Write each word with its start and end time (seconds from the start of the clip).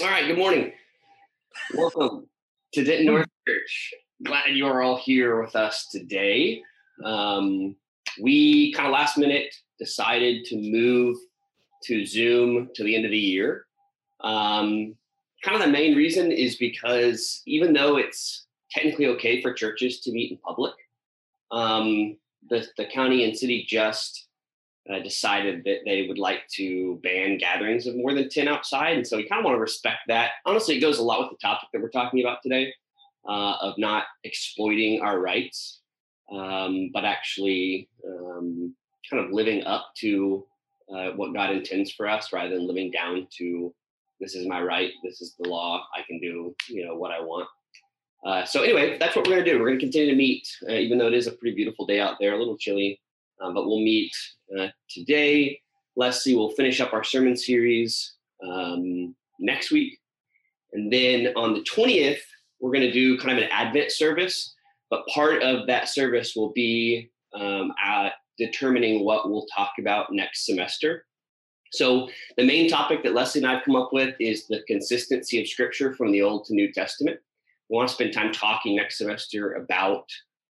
All 0.00 0.08
right, 0.08 0.28
good 0.28 0.38
morning. 0.38 0.70
Welcome 1.74 2.28
to 2.72 2.84
Denton 2.84 3.06
North 3.06 3.26
Church. 3.48 3.94
Glad 4.24 4.50
you 4.50 4.64
are 4.64 4.80
all 4.80 4.96
here 4.96 5.42
with 5.42 5.56
us 5.56 5.88
today. 5.90 6.62
Um, 7.04 7.74
we 8.22 8.72
kind 8.74 8.86
of 8.86 8.92
last 8.92 9.18
minute 9.18 9.52
decided 9.76 10.44
to 10.46 10.56
move 10.56 11.16
to 11.82 12.06
Zoom 12.06 12.68
to 12.76 12.84
the 12.84 12.94
end 12.94 13.06
of 13.06 13.10
the 13.10 13.18
year. 13.18 13.66
Um, 14.20 14.94
kind 15.42 15.56
of 15.56 15.62
the 15.62 15.72
main 15.72 15.96
reason 15.96 16.30
is 16.30 16.54
because 16.54 17.42
even 17.46 17.72
though 17.72 17.96
it's 17.96 18.46
technically 18.70 19.08
okay 19.08 19.42
for 19.42 19.52
churches 19.52 19.98
to 20.02 20.12
meet 20.12 20.30
in 20.30 20.38
public, 20.38 20.74
um, 21.50 22.16
the, 22.50 22.64
the 22.76 22.86
county 22.86 23.24
and 23.24 23.36
city 23.36 23.66
just 23.68 24.27
uh, 24.92 25.00
decided 25.00 25.64
that 25.64 25.80
they 25.84 26.06
would 26.08 26.18
like 26.18 26.46
to 26.48 26.98
ban 27.02 27.38
gatherings 27.38 27.86
of 27.86 27.96
more 27.96 28.14
than 28.14 28.28
10 28.28 28.48
outside. 28.48 28.96
And 28.96 29.06
so 29.06 29.16
we 29.16 29.28
kind 29.28 29.40
of 29.40 29.44
want 29.44 29.56
to 29.56 29.60
respect 29.60 29.98
that. 30.08 30.32
Honestly, 30.46 30.76
it 30.76 30.80
goes 30.80 30.98
a 30.98 31.02
lot 31.02 31.20
with 31.20 31.30
the 31.30 31.46
topic 31.46 31.68
that 31.72 31.82
we're 31.82 31.90
talking 31.90 32.20
about 32.20 32.42
today 32.42 32.72
uh, 33.28 33.56
of 33.60 33.76
not 33.78 34.04
exploiting 34.24 35.00
our 35.02 35.20
rights, 35.20 35.80
um, 36.32 36.90
but 36.92 37.04
actually 37.04 37.88
um, 38.06 38.74
kind 39.10 39.24
of 39.24 39.32
living 39.32 39.64
up 39.64 39.88
to 39.98 40.46
uh, 40.94 41.10
what 41.10 41.34
God 41.34 41.50
intends 41.50 41.92
for 41.92 42.08
us 42.08 42.32
rather 42.32 42.50
than 42.50 42.66
living 42.66 42.90
down 42.90 43.26
to 43.38 43.74
this 44.20 44.34
is 44.34 44.46
my 44.46 44.60
right, 44.60 44.92
this 45.04 45.20
is 45.20 45.36
the 45.38 45.48
law, 45.48 45.86
I 45.94 46.02
can 46.02 46.18
do 46.18 46.54
you 46.68 46.84
know 46.84 46.96
what 46.96 47.12
I 47.12 47.20
want. 47.20 47.48
Uh, 48.26 48.44
so 48.44 48.62
anyway, 48.62 48.98
that's 48.98 49.14
what 49.14 49.26
we're 49.26 49.34
going 49.34 49.44
to 49.44 49.50
do. 49.50 49.58
We're 49.60 49.68
going 49.68 49.78
to 49.78 49.84
continue 49.84 50.10
to 50.10 50.16
meet, 50.16 50.48
uh, 50.68 50.72
even 50.72 50.98
though 50.98 51.06
it 51.06 51.14
is 51.14 51.28
a 51.28 51.32
pretty 51.32 51.54
beautiful 51.54 51.86
day 51.86 52.00
out 52.00 52.16
there, 52.18 52.34
a 52.34 52.38
little 52.38 52.58
chilly. 52.58 53.00
Um, 53.40 53.54
but 53.54 53.66
we'll 53.66 53.80
meet 53.80 54.12
uh, 54.58 54.68
today. 54.88 55.60
Leslie 55.96 56.34
will 56.34 56.50
finish 56.50 56.80
up 56.80 56.92
our 56.92 57.04
sermon 57.04 57.36
series 57.36 58.14
um, 58.46 59.14
next 59.38 59.70
week. 59.70 59.98
And 60.72 60.92
then 60.92 61.32
on 61.36 61.54
the 61.54 61.60
20th, 61.60 62.20
we're 62.60 62.72
going 62.72 62.84
to 62.86 62.92
do 62.92 63.18
kind 63.18 63.36
of 63.36 63.42
an 63.42 63.50
Advent 63.50 63.90
service. 63.90 64.54
But 64.90 65.06
part 65.08 65.42
of 65.42 65.66
that 65.66 65.88
service 65.88 66.34
will 66.34 66.52
be 66.52 67.10
um, 67.34 67.72
determining 68.38 69.04
what 69.04 69.28
we'll 69.28 69.46
talk 69.54 69.72
about 69.78 70.12
next 70.12 70.46
semester. 70.46 71.04
So, 71.70 72.08
the 72.38 72.46
main 72.46 72.70
topic 72.70 73.02
that 73.02 73.12
Leslie 73.12 73.42
and 73.42 73.50
I 73.50 73.56
have 73.56 73.64
come 73.64 73.76
up 73.76 73.90
with 73.92 74.14
is 74.18 74.46
the 74.46 74.62
consistency 74.66 75.38
of 75.38 75.46
Scripture 75.46 75.94
from 75.94 76.12
the 76.12 76.22
Old 76.22 76.46
to 76.46 76.54
New 76.54 76.72
Testament. 76.72 77.18
We 77.68 77.76
want 77.76 77.88
to 77.88 77.94
spend 77.94 78.14
time 78.14 78.32
talking 78.32 78.76
next 78.76 78.96
semester 78.96 79.52
about 79.52 80.04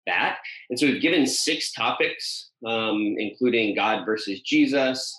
that. 0.06 0.38
And 0.70 0.78
so 0.78 0.86
we've 0.86 1.02
given 1.02 1.26
six 1.26 1.72
topics, 1.72 2.50
um, 2.64 3.16
including 3.18 3.74
God 3.74 4.04
versus 4.04 4.40
Jesus, 4.40 5.16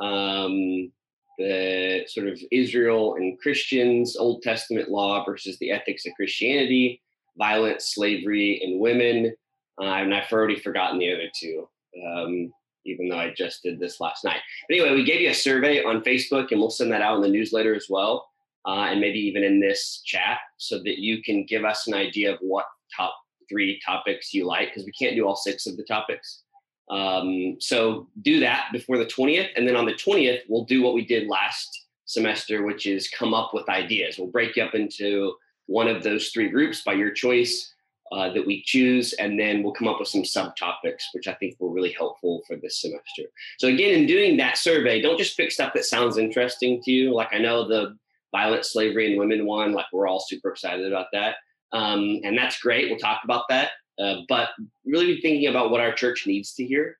um, 0.00 0.90
the 1.38 2.04
sort 2.06 2.28
of 2.28 2.38
Israel 2.50 3.14
and 3.14 3.38
Christians, 3.38 4.16
Old 4.16 4.42
Testament 4.42 4.90
law 4.90 5.24
versus 5.24 5.58
the 5.58 5.70
ethics 5.70 6.06
of 6.06 6.12
Christianity, 6.14 7.00
violence, 7.38 7.94
slavery, 7.94 8.60
and 8.62 8.80
women. 8.80 9.34
Uh, 9.80 9.84
and 9.84 10.14
I've 10.14 10.30
already 10.32 10.58
forgotten 10.58 10.98
the 10.98 11.12
other 11.12 11.30
two, 11.38 11.68
um, 12.06 12.52
even 12.84 13.08
though 13.08 13.18
I 13.18 13.32
just 13.34 13.62
did 13.62 13.80
this 13.80 14.00
last 14.00 14.24
night. 14.24 14.40
But 14.68 14.76
anyway, 14.76 14.94
we 14.94 15.04
gave 15.04 15.22
you 15.22 15.30
a 15.30 15.34
survey 15.34 15.82
on 15.82 16.02
Facebook, 16.02 16.50
and 16.50 16.60
we'll 16.60 16.70
send 16.70 16.92
that 16.92 17.02
out 17.02 17.16
in 17.16 17.22
the 17.22 17.28
newsletter 17.28 17.74
as 17.74 17.86
well, 17.88 18.28
uh, 18.66 18.88
and 18.90 19.00
maybe 19.00 19.20
even 19.20 19.42
in 19.42 19.60
this 19.60 20.02
chat, 20.04 20.38
so 20.58 20.78
that 20.78 20.98
you 20.98 21.22
can 21.22 21.46
give 21.46 21.64
us 21.64 21.86
an 21.86 21.94
idea 21.94 22.34
of 22.34 22.38
what 22.40 22.66
top 22.94 23.14
three 23.50 23.80
topics 23.84 24.32
you 24.32 24.46
like 24.46 24.68
because 24.68 24.86
we 24.86 24.92
can't 24.92 25.16
do 25.16 25.26
all 25.26 25.36
six 25.36 25.66
of 25.66 25.76
the 25.76 25.84
topics. 25.84 26.42
Um, 26.90 27.56
so 27.60 28.08
do 28.22 28.40
that 28.40 28.68
before 28.72 28.98
the 28.98 29.06
20th. 29.06 29.48
And 29.56 29.66
then 29.66 29.76
on 29.76 29.86
the 29.86 29.92
20th, 29.92 30.40
we'll 30.48 30.64
do 30.64 30.82
what 30.82 30.94
we 30.94 31.04
did 31.04 31.28
last 31.28 31.86
semester, 32.04 32.64
which 32.64 32.86
is 32.86 33.08
come 33.08 33.34
up 33.34 33.52
with 33.54 33.68
ideas. 33.68 34.18
We'll 34.18 34.28
break 34.28 34.56
you 34.56 34.64
up 34.64 34.74
into 34.74 35.34
one 35.66 35.86
of 35.86 36.02
those 36.02 36.28
three 36.30 36.48
groups 36.48 36.82
by 36.82 36.94
your 36.94 37.12
choice 37.12 37.72
uh, 38.10 38.32
that 38.32 38.44
we 38.44 38.62
choose. 38.64 39.12
And 39.14 39.38
then 39.38 39.62
we'll 39.62 39.72
come 39.72 39.86
up 39.86 40.00
with 40.00 40.08
some 40.08 40.22
subtopics, 40.22 41.04
which 41.14 41.28
I 41.28 41.34
think 41.34 41.54
were 41.60 41.70
really 41.70 41.92
helpful 41.92 42.42
for 42.48 42.56
this 42.56 42.80
semester. 42.80 43.22
So 43.58 43.68
again, 43.68 43.94
in 43.94 44.06
doing 44.06 44.36
that 44.38 44.58
survey, 44.58 45.00
don't 45.00 45.18
just 45.18 45.36
pick 45.36 45.52
stuff 45.52 45.72
that 45.74 45.84
sounds 45.84 46.18
interesting 46.18 46.82
to 46.82 46.90
you. 46.90 47.14
Like 47.14 47.28
I 47.32 47.38
know 47.38 47.68
the 47.68 47.96
violent 48.32 48.64
slavery 48.64 49.10
and 49.10 49.18
women 49.18 49.46
one, 49.46 49.72
like 49.72 49.86
we're 49.92 50.08
all 50.08 50.20
super 50.20 50.50
excited 50.50 50.86
about 50.86 51.06
that. 51.12 51.36
Um, 51.72 52.20
and 52.24 52.36
that's 52.36 52.60
great. 52.60 52.88
We'll 52.88 52.98
talk 52.98 53.20
about 53.24 53.44
that. 53.48 53.70
Uh, 53.98 54.22
but 54.28 54.48
really 54.86 55.06
be 55.14 55.20
thinking 55.20 55.48
about 55.48 55.70
what 55.70 55.80
our 55.80 55.92
church 55.92 56.26
needs 56.26 56.54
to 56.54 56.64
hear. 56.64 56.96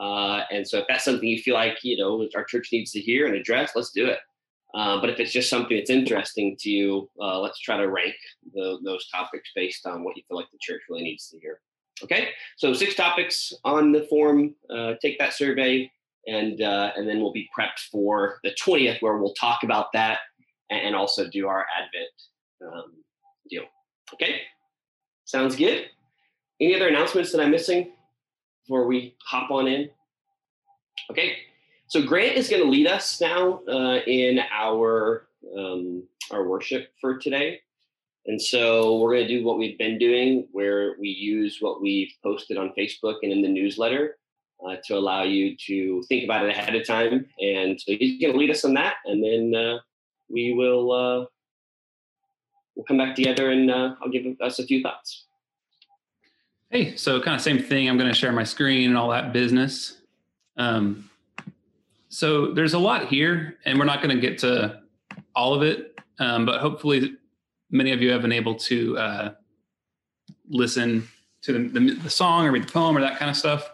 Uh, 0.00 0.44
and 0.50 0.66
so 0.66 0.78
if 0.78 0.86
that's 0.88 1.04
something 1.04 1.28
you 1.28 1.42
feel 1.42 1.54
like, 1.54 1.76
you 1.82 1.96
know, 1.96 2.26
our 2.34 2.44
church 2.44 2.68
needs 2.72 2.90
to 2.92 3.00
hear 3.00 3.26
and 3.26 3.34
address, 3.34 3.72
let's 3.74 3.90
do 3.90 4.06
it. 4.06 4.18
Uh, 4.74 5.00
but 5.00 5.10
if 5.10 5.18
it's 5.18 5.32
just 5.32 5.50
something 5.50 5.76
that's 5.76 5.90
interesting 5.90 6.56
to 6.60 6.70
you, 6.70 7.10
uh, 7.20 7.38
let's 7.40 7.58
try 7.58 7.76
to 7.76 7.88
rank 7.90 8.14
the, 8.54 8.78
those 8.84 9.08
topics 9.08 9.50
based 9.54 9.86
on 9.86 10.04
what 10.04 10.16
you 10.16 10.22
feel 10.28 10.36
like 10.36 10.50
the 10.52 10.58
church 10.60 10.82
really 10.88 11.02
needs 11.02 11.28
to 11.28 11.38
hear. 11.38 11.60
Okay, 12.02 12.28
so 12.56 12.72
six 12.72 12.94
topics 12.94 13.52
on 13.64 13.90
the 13.92 14.04
form. 14.04 14.54
Uh, 14.70 14.94
take 15.02 15.18
that 15.18 15.32
survey, 15.32 15.90
and 16.28 16.62
uh, 16.62 16.92
and 16.94 17.08
then 17.08 17.18
we'll 17.20 17.32
be 17.32 17.48
prepped 17.58 17.88
for 17.90 18.38
the 18.44 18.54
twentieth, 18.62 19.02
where 19.02 19.16
we'll 19.16 19.34
talk 19.34 19.64
about 19.64 19.86
that 19.94 20.20
and 20.70 20.94
also 20.94 21.28
do 21.28 21.48
our 21.48 21.66
Advent 21.76 22.74
um, 22.74 22.92
deal. 23.50 23.64
Okay, 24.14 24.40
sounds 25.24 25.56
good. 25.56 25.86
Any 26.60 26.74
other 26.74 26.88
announcements 26.88 27.32
that 27.32 27.40
I'm 27.40 27.50
missing 27.50 27.92
before 28.64 28.86
we 28.86 29.14
hop 29.24 29.50
on 29.50 29.68
in? 29.68 29.90
Okay, 31.10 31.36
so 31.86 32.02
Grant 32.02 32.36
is 32.36 32.48
going 32.48 32.62
to 32.62 32.68
lead 32.68 32.86
us 32.86 33.20
now 33.20 33.60
uh, 33.68 34.00
in 34.06 34.40
our 34.52 35.28
um, 35.56 36.02
our 36.30 36.46
worship 36.46 36.88
for 37.00 37.16
today. 37.18 37.60
And 38.26 38.40
so 38.40 38.98
we're 38.98 39.14
going 39.14 39.26
to 39.26 39.38
do 39.38 39.44
what 39.44 39.58
we've 39.58 39.78
been 39.78 39.96
doing, 39.98 40.46
where 40.52 40.96
we 41.00 41.08
use 41.08 41.58
what 41.60 41.80
we've 41.80 42.12
posted 42.22 42.58
on 42.58 42.74
Facebook 42.76 43.16
and 43.22 43.32
in 43.32 43.40
the 43.40 43.48
newsletter 43.48 44.18
uh, 44.66 44.76
to 44.84 44.98
allow 44.98 45.22
you 45.22 45.56
to 45.66 46.02
think 46.08 46.24
about 46.24 46.44
it 46.44 46.50
ahead 46.50 46.74
of 46.74 46.86
time. 46.86 47.26
And 47.40 47.80
so 47.80 47.92
he's 47.98 48.20
going 48.20 48.34
to 48.34 48.38
lead 48.38 48.50
us 48.50 48.66
on 48.66 48.74
that, 48.74 48.96
and 49.06 49.24
then 49.24 49.54
uh, 49.58 49.78
we 50.28 50.52
will 50.52 50.92
uh, 50.92 51.26
we'll 52.78 52.84
come 52.84 52.96
back 52.96 53.16
together 53.16 53.50
and 53.50 53.70
uh, 53.70 53.96
I'll 54.00 54.08
give 54.08 54.24
us 54.40 54.60
a 54.60 54.64
few 54.64 54.80
thoughts. 54.80 55.24
Hey, 56.70 56.96
so 56.96 57.20
kind 57.20 57.34
of 57.34 57.42
same 57.42 57.58
thing. 57.58 57.88
I'm 57.88 57.98
going 57.98 58.08
to 58.08 58.14
share 58.14 58.30
my 58.30 58.44
screen 58.44 58.90
and 58.90 58.96
all 58.96 59.10
that 59.10 59.32
business. 59.32 59.98
Um, 60.56 61.10
so 62.08 62.52
there's 62.52 62.74
a 62.74 62.78
lot 62.78 63.08
here, 63.08 63.56
and 63.64 63.78
we're 63.78 63.84
not 63.84 64.02
going 64.02 64.14
to 64.14 64.20
get 64.20 64.38
to 64.38 64.80
all 65.34 65.54
of 65.54 65.62
it, 65.62 65.98
um, 66.18 66.46
but 66.46 66.60
hopefully, 66.60 67.16
many 67.70 67.92
of 67.92 68.00
you 68.00 68.10
have 68.10 68.22
been 68.22 68.32
able 68.32 68.54
to 68.54 68.96
uh, 68.96 69.34
listen 70.48 71.06
to 71.42 71.52
the, 71.52 71.68
the, 71.68 71.94
the 71.94 72.10
song 72.10 72.46
or 72.46 72.52
read 72.52 72.64
the 72.64 72.72
poem 72.72 72.96
or 72.96 73.00
that 73.00 73.18
kind 73.18 73.30
of 73.30 73.36
stuff. 73.36 73.70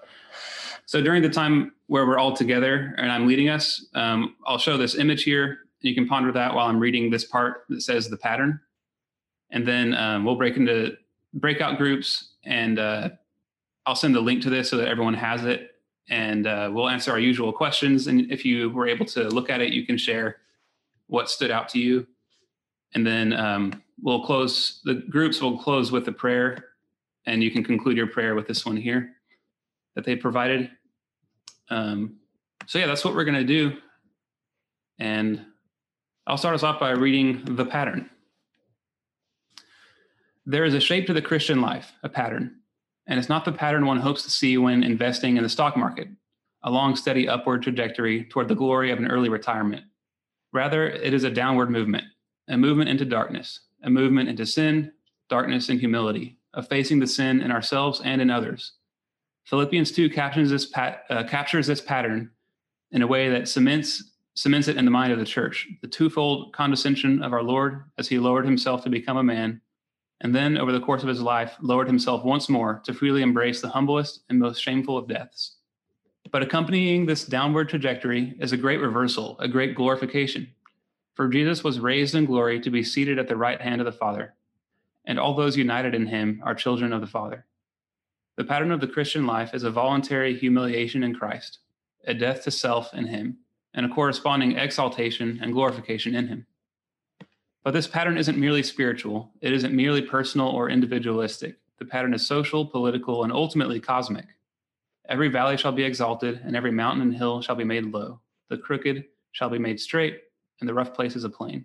So 0.87 1.01
during 1.01 1.23
the 1.23 1.31
time 1.31 1.73
where 1.87 2.07
we're 2.07 2.19
all 2.19 2.35
together 2.35 2.95
and 2.99 3.11
I'm 3.11 3.27
leading 3.27 3.49
us, 3.49 3.87
um, 3.95 4.35
I'll 4.47 4.59
show 4.59 4.77
this 4.77 4.97
image 4.97 5.23
here. 5.23 5.59
You 5.81 5.95
can 5.95 6.09
ponder 6.09 6.33
that 6.33 6.55
while 6.55 6.67
I'm 6.69 6.79
reading 6.79 7.11
this 7.11 7.25
part 7.25 7.65
that 7.69 7.83
says 7.83 8.09
the 8.09 8.17
pattern 8.17 8.61
and 9.55 9.67
then 9.67 9.95
um, 9.95 10.25
we'll 10.25 10.35
break 10.35 10.57
into 10.57 10.97
breakout 11.33 11.79
groups 11.79 12.35
and 12.45 12.79
uh, 12.79 13.09
i'll 13.87 13.95
send 13.95 14.15
the 14.15 14.21
link 14.21 14.43
to 14.43 14.51
this 14.51 14.69
so 14.69 14.77
that 14.77 14.89
everyone 14.89 15.15
has 15.15 15.45
it. 15.45 15.71
And 16.11 16.47
uh, 16.47 16.69
we'll 16.71 16.91
answer 16.91 17.13
our 17.13 17.19
usual 17.19 17.51
questions. 17.51 18.09
And 18.09 18.31
if 18.31 18.45
you 18.45 18.69
were 18.69 18.87
able 18.87 19.07
to 19.07 19.29
look 19.29 19.49
at 19.49 19.63
it 19.63 19.73
you 19.73 19.87
can 19.87 19.97
share 19.97 20.37
what 21.07 21.31
stood 21.31 21.51
out 21.51 21.69
to 21.71 21.79
you. 21.79 22.07
And 22.93 23.07
then 23.07 23.33
um, 23.33 23.83
we'll 24.03 24.25
close 24.25 24.81
the 24.85 24.95
groups 24.95 25.41
will 25.41 25.57
close 25.57 25.91
with 25.91 26.07
a 26.09 26.13
prayer. 26.13 26.67
And 27.27 27.43
you 27.43 27.51
can 27.51 27.65
conclude 27.65 27.97
your 27.97 28.09
prayer 28.09 28.35
with 28.35 28.47
this 28.47 28.67
one 28.67 28.77
here 28.77 29.13
that 29.95 30.05
they 30.05 30.17
provided. 30.17 30.71
Um, 31.71 32.17
so 32.67 32.79
yeah 32.79 32.87
that's 32.87 33.05
what 33.05 33.15
we're 33.15 33.25
going 33.25 33.39
to 33.39 33.45
do. 33.45 33.77
And 34.99 35.47
i'll 36.27 36.39
start 36.39 36.55
us 36.55 36.63
off 36.65 36.81
by 36.81 36.91
reading 36.91 37.45
the 37.45 37.65
pattern 37.65 38.11
there 40.47 40.65
is 40.65 40.75
a 40.75 40.81
shape 40.81 41.07
to 41.07 41.15
the 41.15 41.23
Christian 41.23 41.61
life, 41.61 41.93
a 42.03 42.09
pattern, 42.09 42.57
and 43.07 43.19
it's 43.19 43.29
not 43.29 43.45
the 43.45 43.53
pattern 43.53 43.87
one 43.87 44.01
hopes 44.01 44.23
to 44.25 44.31
see 44.31 44.59
when 44.59 44.83
investing 44.83 45.37
in 45.37 45.43
the 45.43 45.49
stock 45.49 45.77
market, 45.77 46.09
a 46.63 46.71
long, 46.71 46.97
steady 46.97 47.29
upward 47.29 47.63
trajectory 47.63 48.25
toward 48.25 48.49
the 48.49 48.55
glory 48.55 48.91
of 48.91 48.99
an 48.99 49.07
early 49.07 49.29
retirement. 49.29 49.85
Rather, 50.53 50.89
it 50.89 51.15
is 51.15 51.25
a 51.25 51.31
downward 51.31 51.71
movement, 51.71 52.05
a 52.49 52.57
movement 52.57 52.91
into 52.91 53.05
darkness, 53.05 53.61
a 53.83 53.91
movement 53.91 54.29
into 54.29 54.47
sin, 54.47 54.93
darkness, 55.29 55.69
and 55.69 55.81
humility, 55.81 56.39
of 56.53 56.69
facing 56.69 57.01
the 57.01 57.07
sin 57.07 57.41
in 57.41 57.51
ourselves 57.51 58.01
and 58.05 58.21
in 58.21 58.31
others. 58.31 58.73
Philippians 59.45 59.93
2 59.93 60.11
captures 60.11 60.51
this, 60.51 60.67
pat, 60.67 61.05
uh, 61.11 61.25
captures 61.25 61.67
this 61.67 61.81
pattern 61.81 62.31
in 62.93 63.03
a 63.03 63.07
way 63.07 63.29
that 63.29 63.49
cements, 63.49 64.13
cements 64.35 64.69
it 64.69 64.77
in 64.77 64.85
the 64.85 64.91
mind 64.91 65.13
of 65.13 65.19
the 65.19 65.25
church 65.25 65.69
the 65.83 65.89
twofold 65.89 66.53
condescension 66.53 67.23
of 67.23 67.33
our 67.33 67.43
Lord 67.43 67.85
as 67.99 68.09
he 68.09 68.19
lowered 68.19 68.45
himself 68.45 68.83
to 68.85 68.91
become 68.91 69.17
a 69.17 69.23
man 69.23 69.61
and 70.21 70.35
then, 70.35 70.57
over 70.57 70.73
the 70.73 70.81
course 70.81 71.03
of 71.03 71.09
his 71.09 71.21
life, 71.21 71.55
lowered 71.61 71.87
himself 71.87 72.25
once 72.25 72.49
more 72.49 72.81
to 72.85 72.95
freely 72.95 73.23
embrace 73.23 73.61
the 73.61 73.69
humblest 73.69 74.23
and 74.29 74.39
most 74.39 74.61
shameful 74.63 74.97
of 74.97 75.09
deaths. 75.09 75.57
But 76.31 76.43
accompanying 76.43 77.07
this 77.07 77.25
downward 77.25 77.69
trajectory 77.69 78.35
is 78.41 78.53
a 78.53 78.57
great 78.57 78.81
reversal, 78.81 79.37
a 79.39 79.49
great 79.49 79.75
glorification. 79.75 80.49
For 81.15 81.29
Jesus 81.29 81.63
was 81.63 81.79
raised 81.79 82.15
in 82.15 82.25
glory 82.25 82.61
to 82.61 82.71
be 82.71 82.83
seated 82.83 83.19
at 83.19 83.29
the 83.29 83.37
right 83.37 83.61
hand 83.61 83.81
of 83.81 83.85
the 83.85 83.93
Father, 83.93 84.35
and 85.05 85.19
all 85.19 85.35
those 85.35 85.57
united 85.57 85.95
in 85.95 86.07
him 86.07 86.41
are 86.45 86.55
children 86.55 86.93
of 86.93 87.01
the 87.01 87.07
Father. 87.07 87.45
The 88.37 88.45
pattern 88.45 88.73
of 88.73 88.81
the 88.81 88.89
Christian 88.89 89.27
life 89.27 89.55
is 89.55 89.63
a 89.63 89.71
voluntary 89.71 90.37
humiliation 90.37 91.05
in 91.05 91.15
Christ, 91.15 91.59
a 92.05 92.15
death 92.15 92.43
to 92.45 92.51
self 92.51 92.93
in 92.93 93.07
him, 93.07 93.39
and 93.73 93.87
a 93.87 93.95
corresponding 93.95 94.57
exaltation 94.57 95.39
and 95.43 95.53
glorification 95.53 96.15
in 96.15 96.29
him. 96.29 96.47
But 97.65 97.73
this 97.73 97.87
pattern 97.87 98.19
isn't 98.19 98.39
merely 98.39 98.63
spiritual, 98.63 99.33
it 99.41 99.53
isn't 99.53 99.75
merely 99.75 100.03
personal 100.03 100.49
or 100.49 100.69
individualistic. 100.69 101.57
The 101.79 101.87
pattern 101.87 102.13
is 102.13 102.27
social, 102.27 102.67
political, 102.67 103.25
and 103.25 103.33
ultimately 103.33 103.81
cosmic. 103.81 104.27
Every 105.09 105.29
valley 105.29 105.57
shall 105.57 105.73
be 105.73 105.83
exalted, 105.83 106.41
and 106.45 106.55
every 106.55 106.71
mountain 106.71 107.03
and 107.03 107.17
hill 107.17 107.41
shall 107.41 107.57
be 107.57 107.65
made 107.65 107.87
low. 107.87 108.21
The 108.51 108.59
crooked 108.59 109.07
shall 109.33 109.49
be 109.49 109.59
made 109.59 109.81
straight, 109.81 110.21
and 110.61 110.69
the 110.69 110.75
rough 110.75 110.93
places 110.93 111.25
a 111.25 111.31
plain. 111.31 111.65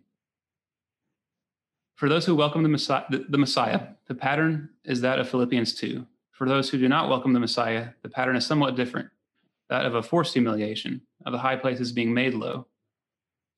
For 1.95 2.07
those 2.07 2.25
who 2.25 2.33
welcome 2.33 2.63
the 2.63 2.69
Messiah, 2.69 3.03
the, 3.09 3.37
Messiah, 3.37 3.81
the 4.07 4.15
pattern 4.15 4.69
is 4.85 5.01
that 5.01 5.19
of 5.19 5.27
Philippians 5.27 5.73
2. 5.75 6.05
For 6.31 6.47
those 6.47 6.69
who 6.69 6.77
do 6.77 6.87
not 6.87 7.09
welcome 7.09 7.33
the 7.33 7.41
Messiah, 7.41 7.89
the 8.03 8.09
pattern 8.09 8.37
is 8.37 8.45
somewhat 8.45 8.77
different, 8.77 9.09
that 9.69 9.85
of 9.85 9.95
a 9.95 10.01
forced 10.01 10.31
humiliation, 10.31 11.01
of 11.25 11.33
the 11.33 11.39
high 11.39 11.57
places 11.57 11.91
being 11.91 12.13
made 12.13 12.33
low. 12.33 12.67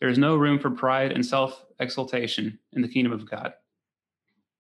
There 0.02 0.10
is 0.10 0.18
no 0.18 0.36
room 0.36 0.58
for 0.58 0.72
pride 0.72 1.12
and 1.12 1.24
self 1.24 1.64
exaltation 1.80 2.58
in 2.74 2.82
the 2.82 2.88
kingdom 2.88 3.14
of 3.14 3.30
God. 3.30 3.54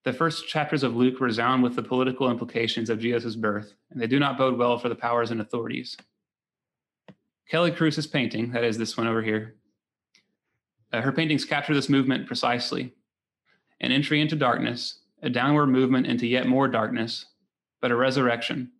The 0.04 0.14
first 0.14 0.48
chapters 0.48 0.84
of 0.84 0.96
Luke 0.96 1.20
resound 1.20 1.64
with 1.64 1.76
the 1.76 1.82
political 1.82 2.30
implications 2.30 2.92
of 2.92 3.00
Jesus' 3.00 3.36
birth, 3.36 3.74
and 3.90 4.00
they 4.00 4.06
do 4.06 4.20
not 4.20 4.38
bode 4.38 4.58
well 4.58 4.78
for 4.78 4.88
the 4.88 4.96
powers 4.96 5.32
and 5.32 5.42
authorities. 5.42 5.98
Kelly 7.50 7.72
Cruz's 7.72 8.06
painting, 8.06 8.52
that 8.52 8.64
is 8.64 8.78
this 8.78 8.96
one 8.96 9.08
over 9.08 9.24
here, 9.24 9.56
uh, 10.94 11.02
her 11.02 11.12
paintings 11.12 11.44
capture 11.44 11.74
this 11.74 11.90
movement 11.90 12.28
precisely 12.28 12.94
an 13.80 13.92
entry 13.92 14.22
into 14.22 14.36
darkness, 14.36 15.00
a 15.24 15.30
downward 15.30 15.68
movement 15.68 16.06
into 16.06 16.28
yet 16.28 16.46
more 16.46 16.68
darkness, 16.68 17.26
but 17.82 17.90
a 17.90 17.96
resurrection, 17.96 18.72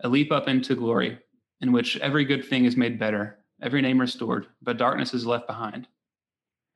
a 0.00 0.08
leap 0.08 0.32
up 0.32 0.48
into 0.48 0.74
glory, 0.74 1.18
in 1.60 1.72
which 1.72 1.98
every 1.98 2.24
good 2.24 2.42
thing 2.42 2.64
is 2.64 2.74
made 2.74 2.98
better, 2.98 3.38
every 3.60 3.82
name 3.82 4.00
restored, 4.00 4.46
but 4.62 4.78
darkness 4.78 5.12
is 5.12 5.26
left 5.26 5.46
behind. 5.46 5.86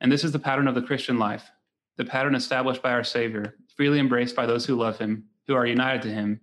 And 0.01 0.11
this 0.11 0.25
is 0.25 0.33
the 0.33 0.39
pattern 0.39 0.69
of 0.69 0.75
the 0.75 0.83
Christian 0.83 1.19
life, 1.19 1.51
the 1.97 2.05
pattern 2.05 2.35
established 2.35 2.83
by 2.83 2.93
our 2.93 3.05
Savior, 3.05 3.57
freely 3.77 3.99
embraced 3.99 4.35
by 4.35 4.47
those 4.47 4.65
who 4.67 4.77
love 4.77 4.99
him, 4.99 5.25
who 5.47 5.55
are 5.55 5.67
united 5.67 6.03
to 6.03 6.09
him, 6.09 6.41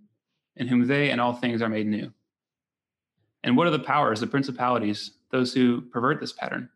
in 0.55 0.67
whom 0.67 0.87
they 0.87 1.09
and 1.09 1.19
all 1.19 1.33
things 1.33 1.61
are 1.61 1.69
made 1.69 1.87
new. 1.87 2.11
And 3.43 3.57
what 3.57 3.67
are 3.67 3.71
the 3.71 3.79
powers, 3.79 4.19
the 4.19 4.27
principalities, 4.27 5.11
those 5.31 5.53
who 5.53 5.81
pervert 5.81 6.19
this 6.19 6.33
pattern? 6.33 6.69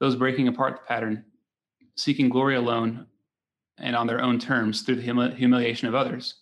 those 0.00 0.16
breaking 0.16 0.48
apart 0.48 0.76
the 0.76 0.86
pattern, 0.86 1.24
seeking 1.96 2.28
glory 2.28 2.56
alone 2.56 3.06
and 3.78 3.96
on 3.96 4.06
their 4.06 4.22
own 4.22 4.38
terms 4.38 4.82
through 4.82 4.96
the 4.96 5.06
humili- 5.06 5.34
humiliation 5.34 5.88
of 5.88 5.94
others. 5.94 6.34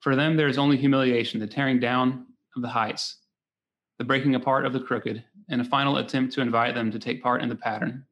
For 0.00 0.14
them, 0.14 0.36
there 0.36 0.48
is 0.48 0.58
only 0.58 0.76
humiliation, 0.76 1.40
the 1.40 1.46
tearing 1.46 1.80
down 1.80 2.26
of 2.54 2.62
the 2.62 2.68
heights, 2.68 3.16
the 3.98 4.04
breaking 4.04 4.34
apart 4.34 4.66
of 4.66 4.72
the 4.72 4.80
crooked, 4.80 5.24
and 5.48 5.60
a 5.60 5.64
final 5.64 5.96
attempt 5.96 6.34
to 6.34 6.40
invite 6.42 6.74
them 6.74 6.90
to 6.90 6.98
take 6.98 7.22
part 7.22 7.42
in 7.42 7.48
the 7.48 7.56
pattern, 7.56 8.04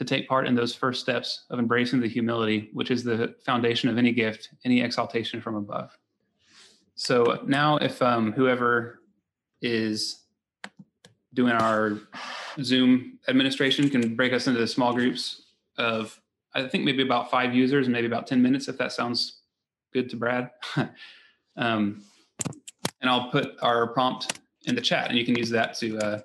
to 0.00 0.04
take 0.06 0.26
part 0.26 0.46
in 0.46 0.54
those 0.54 0.74
first 0.74 1.02
steps 1.02 1.44
of 1.50 1.58
embracing 1.58 2.00
the 2.00 2.08
humility, 2.08 2.70
which 2.72 2.90
is 2.90 3.04
the 3.04 3.34
foundation 3.44 3.90
of 3.90 3.98
any 3.98 4.12
gift, 4.12 4.48
any 4.64 4.80
exaltation 4.80 5.42
from 5.42 5.56
above. 5.56 5.94
So 6.94 7.42
now, 7.46 7.76
if 7.76 8.00
um, 8.00 8.32
whoever 8.32 9.02
is 9.60 10.22
doing 11.34 11.52
our 11.52 11.98
Zoom 12.62 13.18
administration 13.28 13.90
can 13.90 14.16
break 14.16 14.32
us 14.32 14.46
into 14.46 14.66
small 14.66 14.94
groups 14.94 15.42
of, 15.76 16.18
I 16.54 16.66
think 16.66 16.84
maybe 16.84 17.02
about 17.02 17.30
five 17.30 17.54
users 17.54 17.86
maybe 17.86 18.06
about 18.06 18.26
10 18.26 18.40
minutes, 18.40 18.68
if 18.68 18.78
that 18.78 18.92
sounds 18.92 19.42
good 19.92 20.08
to 20.08 20.16
Brad. 20.16 20.50
um, 21.58 22.02
and 23.02 23.10
I'll 23.10 23.30
put 23.30 23.54
our 23.60 23.88
prompt 23.88 24.40
in 24.64 24.74
the 24.74 24.80
chat 24.80 25.10
and 25.10 25.18
you 25.18 25.26
can 25.26 25.36
use 25.36 25.50
that 25.50 25.74
to 25.80 25.98
uh, 25.98 26.20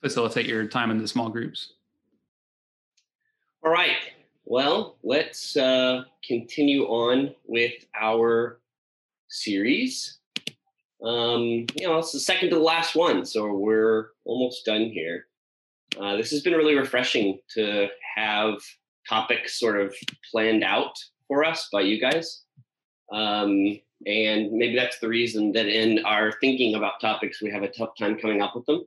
facilitate 0.00 0.46
your 0.46 0.66
time 0.66 0.90
in 0.90 0.96
the 0.96 1.06
small 1.06 1.28
groups. 1.28 1.74
All 3.66 3.72
right. 3.72 3.96
Well, 4.44 4.96
let's 5.02 5.56
uh, 5.56 6.04
continue 6.24 6.84
on 6.84 7.34
with 7.46 7.72
our 8.00 8.60
series. 9.28 10.20
Um, 11.02 11.66
you 11.74 11.82
know, 11.82 11.98
it's 11.98 12.12
the 12.12 12.20
second 12.20 12.50
to 12.50 12.54
the 12.54 12.62
last 12.62 12.94
one, 12.94 13.26
so 13.26 13.52
we're 13.52 14.10
almost 14.24 14.66
done 14.66 14.82
here. 14.82 15.26
Uh, 16.00 16.14
this 16.14 16.30
has 16.30 16.42
been 16.42 16.52
really 16.52 16.76
refreshing 16.76 17.40
to 17.54 17.88
have 18.14 18.54
topics 19.08 19.58
sort 19.58 19.80
of 19.80 19.92
planned 20.30 20.62
out 20.62 20.96
for 21.26 21.44
us 21.44 21.68
by 21.72 21.80
you 21.80 22.00
guys. 22.00 22.44
Um, 23.12 23.80
and 24.06 24.52
maybe 24.52 24.76
that's 24.76 25.00
the 25.00 25.08
reason 25.08 25.50
that 25.54 25.66
in 25.66 26.04
our 26.04 26.30
thinking 26.40 26.76
about 26.76 27.00
topics, 27.00 27.42
we 27.42 27.50
have 27.50 27.64
a 27.64 27.72
tough 27.72 27.98
time 27.98 28.16
coming 28.16 28.40
up 28.40 28.54
with 28.54 28.66
them 28.66 28.84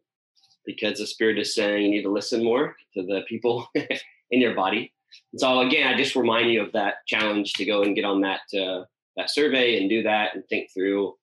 because 0.65 0.99
the 0.99 1.05
Spirit 1.05 1.37
is 1.37 1.53
saying 1.53 1.83
you 1.83 1.91
need 1.91 2.03
to 2.03 2.09
listen 2.13 2.45
more 2.45 2.77
to 2.93 3.05
the 3.05 3.23
people 3.27 3.67
in 4.31 4.41
your 4.41 4.55
body. 4.55 4.93
And 5.33 5.39
so, 5.39 5.61
again, 5.61 5.87
I 5.87 5.97
just 5.97 6.15
remind 6.15 6.51
you 6.51 6.61
of 6.61 6.71
that 6.73 7.05
challenge 7.07 7.53
to 7.53 7.65
go 7.65 7.83
and 7.83 7.95
get 7.95 8.05
on 8.05 8.21
that 8.21 8.41
uh, 8.53 8.85
that 9.17 9.29
survey 9.29 9.79
and 9.79 9.89
do 9.89 10.03
that 10.03 10.35
and 10.35 10.43
think 10.47 10.69
through 10.73 11.15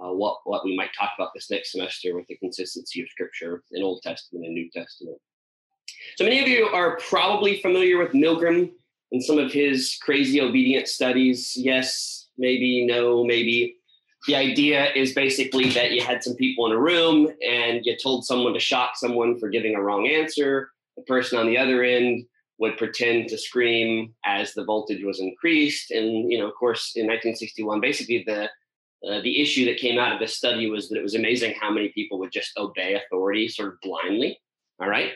uh, 0.00 0.12
what 0.12 0.38
what 0.44 0.64
we 0.64 0.76
might 0.76 0.90
talk 0.98 1.10
about 1.18 1.30
this 1.34 1.50
next 1.50 1.72
semester 1.72 2.14
with 2.14 2.26
the 2.28 2.36
consistency 2.36 3.02
of 3.02 3.08
Scripture 3.08 3.62
in 3.72 3.82
Old 3.82 4.02
Testament 4.02 4.46
and 4.46 4.54
New 4.54 4.70
Testament. 4.70 5.18
So 6.16 6.24
many 6.24 6.40
of 6.40 6.48
you 6.48 6.66
are 6.66 6.98
probably 7.08 7.60
familiar 7.60 7.98
with 7.98 8.12
Milgram 8.12 8.70
and 9.12 9.24
some 9.24 9.38
of 9.38 9.52
his 9.52 9.98
crazy 10.02 10.40
obedience 10.40 10.92
studies. 10.92 11.54
Yes, 11.56 12.28
maybe, 12.36 12.86
no, 12.86 13.24
maybe. 13.24 13.76
The 14.26 14.36
idea 14.36 14.92
is 14.94 15.14
basically 15.14 15.70
that 15.70 15.92
you 15.92 16.02
had 16.02 16.22
some 16.22 16.34
people 16.34 16.66
in 16.66 16.72
a 16.72 16.78
room 16.78 17.28
and 17.46 17.80
you 17.84 17.96
told 17.96 18.26
someone 18.26 18.52
to 18.52 18.60
shock 18.60 18.96
someone 18.96 19.38
for 19.38 19.48
giving 19.48 19.74
a 19.74 19.80
wrong 19.80 20.06
answer. 20.06 20.70
The 20.96 21.04
person 21.04 21.38
on 21.38 21.46
the 21.46 21.56
other 21.56 21.84
end 21.84 22.26
would 22.58 22.76
pretend 22.76 23.28
to 23.28 23.38
scream 23.38 24.14
as 24.24 24.52
the 24.52 24.64
voltage 24.64 25.04
was 25.04 25.20
increased. 25.20 25.90
And, 25.90 26.30
you 26.30 26.38
know, 26.38 26.48
of 26.48 26.54
course, 26.54 26.92
in 26.96 27.06
1961, 27.06 27.80
basically 27.80 28.24
the 28.26 28.48
uh, 29.06 29.20
the 29.20 29.40
issue 29.40 29.64
that 29.64 29.78
came 29.78 29.96
out 29.96 30.12
of 30.12 30.18
this 30.18 30.36
study 30.36 30.68
was 30.68 30.88
that 30.88 30.98
it 30.98 31.02
was 31.02 31.14
amazing 31.14 31.54
how 31.60 31.70
many 31.70 31.88
people 31.90 32.18
would 32.18 32.32
just 32.32 32.50
obey 32.58 32.94
authority 32.94 33.46
sort 33.46 33.68
of 33.68 33.80
blindly. 33.80 34.40
All 34.80 34.88
right. 34.88 35.12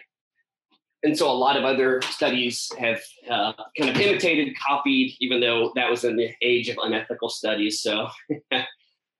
And 1.03 1.19
so 1.19 1.29
a 1.29 1.35
lot 1.35 1.57
of 1.57 1.65
other 1.65 2.01
studies 2.03 2.71
have 2.79 3.01
uh, 3.29 3.53
kind 3.77 3.91
of 3.91 4.01
imitated, 4.01 4.57
copied, 4.57 5.17
even 5.21 5.41
though 5.41 5.73
that 5.75 5.91
was 5.91 6.05
in 6.05 6.17
the 6.17 6.31
age 6.43 6.69
of 6.69 6.79
unethical 6.81 7.29
studies. 7.29 7.83
So 7.83 8.07
uh, 8.53 8.63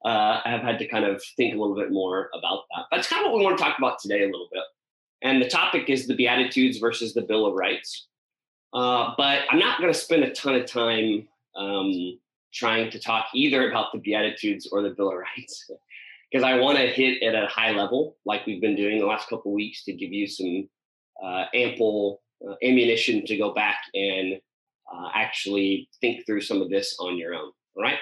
I've 0.05 0.63
had 0.63 0.79
to 0.79 0.87
kind 0.87 1.05
of 1.05 1.21
think 1.37 1.55
a 1.55 1.59
little 1.59 1.75
bit 1.75 1.91
more 1.91 2.31
about 2.39 2.63
that. 2.71 2.85
That's 2.93 3.09
kind 3.09 3.27
of 3.27 3.33
what 3.33 3.39
we 3.39 3.45
want 3.45 3.59
to 3.59 3.65
talk 3.65 3.79
about 3.79 3.99
today 3.99 4.23
a 4.23 4.27
little 4.27 4.49
bit. 4.53 4.63
And 5.23 5.43
the 5.43 5.49
topic 5.49 5.89
is 5.89 6.07
the 6.07 6.15
Beatitudes 6.15 6.79
versus 6.79 7.15
the 7.15 7.23
Bill 7.23 7.47
of 7.47 7.55
Rights. 7.55 8.07
Uh, 8.75 9.13
but 9.17 9.41
I'm 9.51 9.59
not 9.59 9.81
going 9.81 9.93
to 9.93 9.99
spend 9.99 10.25
a 10.25 10.33
ton 10.33 10.55
of 10.55 10.67
time 10.67 11.29
um, 11.57 12.19
trying 12.53 12.91
to 12.91 12.99
talk 12.99 13.27
either 13.35 13.71
about 13.71 13.93
the 13.93 13.99
Beatitudes 13.99 14.69
or 14.71 14.83
the 14.83 14.91
Bill 14.91 15.11
of 15.11 15.19
Rights 15.19 15.71
because 16.33 16.45
I 16.45 16.59
want 16.59 16.79
to 16.79 16.87
hit 16.87 17.23
it 17.23 17.35
at 17.35 17.45
a 17.45 17.49
high 17.49 17.73
level, 17.73 18.17
like 18.25 18.47
we've 18.47 18.61
been 18.61 18.77
doing 18.77 18.99
the 18.99 19.07
last 19.07 19.29
couple 19.29 19.53
weeks, 19.53 19.85
to 19.85 19.93
give 19.93 20.13
you 20.13 20.27
some 20.27 20.69
uh, 21.23 21.45
ample 21.55 22.23
uh, 22.47 22.55
ammunition 22.63 23.25
to 23.27 23.37
go 23.37 23.53
back 23.53 23.79
and 23.95 24.41
uh, 24.93 25.09
actually 25.15 25.89
think 26.01 26.25
through 26.27 26.41
some 26.41 26.63
of 26.63 26.71
this 26.71 26.97
on 26.99 27.17
your 27.17 27.35
own. 27.35 27.53
All 27.77 27.83
right. 27.83 27.99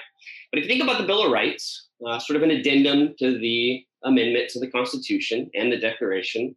But 0.50 0.58
if 0.58 0.64
you 0.64 0.68
think 0.68 0.82
about 0.82 1.00
the 1.00 1.06
Bill 1.06 1.24
of 1.24 1.32
Rights, 1.32 1.88
uh, 2.06 2.18
sort 2.18 2.36
of 2.36 2.42
an 2.42 2.50
addendum 2.50 3.14
to 3.18 3.38
the 3.38 3.84
amendment 4.04 4.48
to 4.50 4.60
the 4.60 4.70
Constitution 4.70 5.50
and 5.54 5.70
the 5.70 5.76
Declaration, 5.76 6.56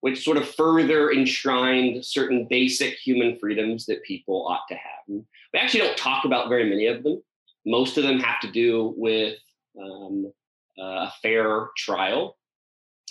which 0.00 0.22
sort 0.22 0.36
of 0.36 0.48
further 0.54 1.10
enshrined 1.10 2.04
certain 2.04 2.46
basic 2.48 2.94
human 2.94 3.38
freedoms 3.38 3.86
that 3.86 4.02
people 4.02 4.46
ought 4.46 4.66
to 4.68 4.74
have. 4.74 5.04
We 5.08 5.24
actually 5.58 5.80
don't 5.80 5.96
talk 5.96 6.24
about 6.24 6.48
very 6.48 6.68
many 6.68 6.86
of 6.86 7.02
them. 7.02 7.22
Most 7.64 7.96
of 7.96 8.04
them 8.04 8.20
have 8.20 8.40
to 8.40 8.50
do 8.50 8.94
with 8.96 9.38
um, 9.80 10.32
a 10.78 11.10
fair 11.22 11.68
trial, 11.76 12.36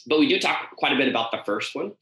but 0.07 0.19
we 0.19 0.27
do 0.27 0.39
talk 0.39 0.75
quite 0.77 0.93
a 0.93 0.97
bit 0.97 1.09
about 1.09 1.31
the 1.31 1.41
first 1.45 1.75
one 1.75 1.93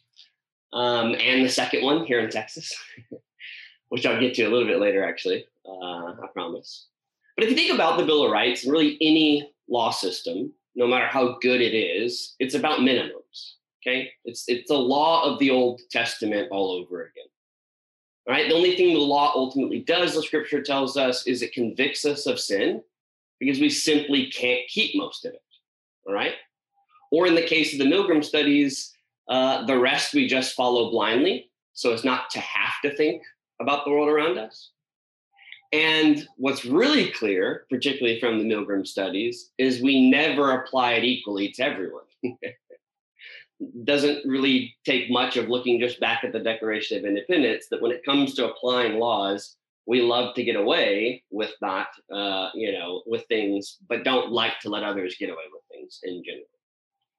um, 0.73 1.15
and 1.15 1.45
the 1.45 1.49
second 1.49 1.83
one 1.83 2.05
here 2.05 2.19
in 2.19 2.29
Texas, 2.29 2.75
which 3.89 4.05
I'll 4.05 4.19
get 4.19 4.33
to 4.35 4.43
a 4.43 4.49
little 4.49 4.67
bit 4.67 4.79
later, 4.79 5.03
actually. 5.03 5.45
Uh, 5.65 6.11
I 6.21 6.27
promise. 6.33 6.87
But 7.35 7.45
if 7.45 7.51
you 7.51 7.55
think 7.55 7.73
about 7.73 7.97
the 7.97 8.05
Bill 8.05 8.25
of 8.25 8.31
Rights 8.31 8.63
and 8.63 8.71
really 8.71 8.97
any 9.01 9.51
law 9.69 9.91
system, 9.91 10.51
no 10.75 10.87
matter 10.87 11.07
how 11.07 11.37
good 11.41 11.61
it 11.61 11.75
is, 11.75 12.35
it's 12.39 12.55
about 12.55 12.79
minimums. 12.79 13.53
Okay, 13.85 14.11
it's 14.23 14.45
it's 14.47 14.71
a 14.71 14.77
law 14.77 15.23
of 15.23 15.39
the 15.39 15.49
Old 15.49 15.81
Testament 15.91 16.47
all 16.51 16.71
over 16.71 17.01
again. 17.01 17.25
Right? 18.27 18.47
The 18.47 18.55
only 18.55 18.77
thing 18.77 18.93
the 18.93 19.01
law 19.01 19.33
ultimately 19.35 19.79
does, 19.79 20.15
the 20.15 20.23
scripture 20.23 20.61
tells 20.61 20.95
us, 20.95 21.27
is 21.27 21.41
it 21.41 21.51
convicts 21.51 22.05
us 22.05 22.25
of 22.25 22.39
sin 22.39 22.81
because 23.37 23.59
we 23.59 23.69
simply 23.69 24.27
can't 24.27 24.61
keep 24.69 24.95
most 24.95 25.25
of 25.25 25.33
it. 25.33 25.41
All 26.07 26.13
right? 26.13 26.35
Or 27.11 27.27
in 27.27 27.35
the 27.35 27.43
case 27.43 27.73
of 27.73 27.79
the 27.79 27.85
Milgram 27.85 28.23
studies, 28.23 28.93
uh, 29.27 29.65
the 29.65 29.77
rest 29.77 30.13
we 30.13 30.27
just 30.27 30.55
follow 30.55 30.89
blindly 30.89 31.51
so 31.73 31.91
as 31.91 32.03
not 32.03 32.29
to 32.29 32.39
have 32.39 32.73
to 32.83 32.95
think 32.95 33.21
about 33.59 33.83
the 33.83 33.91
world 33.91 34.09
around 34.09 34.37
us. 34.37 34.71
And 35.71 36.27
what's 36.37 36.65
really 36.65 37.09
clear, 37.11 37.65
particularly 37.69 38.19
from 38.19 38.37
the 38.37 38.45
Milgram 38.45 38.85
studies, 38.85 39.51
is 39.57 39.81
we 39.81 40.09
never 40.09 40.51
apply 40.51 40.93
it 40.93 41.03
equally 41.03 41.49
to 41.53 41.63
everyone. 41.63 42.03
Doesn't 43.83 44.25
really 44.25 44.75
take 44.85 45.11
much 45.11 45.37
of 45.37 45.49
looking 45.49 45.79
just 45.79 45.99
back 45.99 46.23
at 46.23 46.33
the 46.33 46.39
Declaration 46.39 46.97
of 46.97 47.05
Independence 47.05 47.67
that 47.69 47.81
when 47.81 47.91
it 47.91 48.05
comes 48.05 48.33
to 48.35 48.49
applying 48.49 48.99
laws, 48.99 49.55
we 49.85 50.01
love 50.01 50.33
to 50.35 50.43
get 50.43 50.55
away 50.55 51.23
with 51.29 51.51
not, 51.61 51.87
uh, 52.11 52.49
you 52.53 52.71
know, 52.71 53.03
with 53.05 53.25
things, 53.27 53.77
but 53.89 54.03
don't 54.03 54.31
like 54.31 54.59
to 54.61 54.69
let 54.69 54.83
others 54.83 55.15
get 55.19 55.29
away 55.29 55.43
with 55.51 55.63
things 55.71 55.99
in 56.03 56.23
general. 56.23 56.45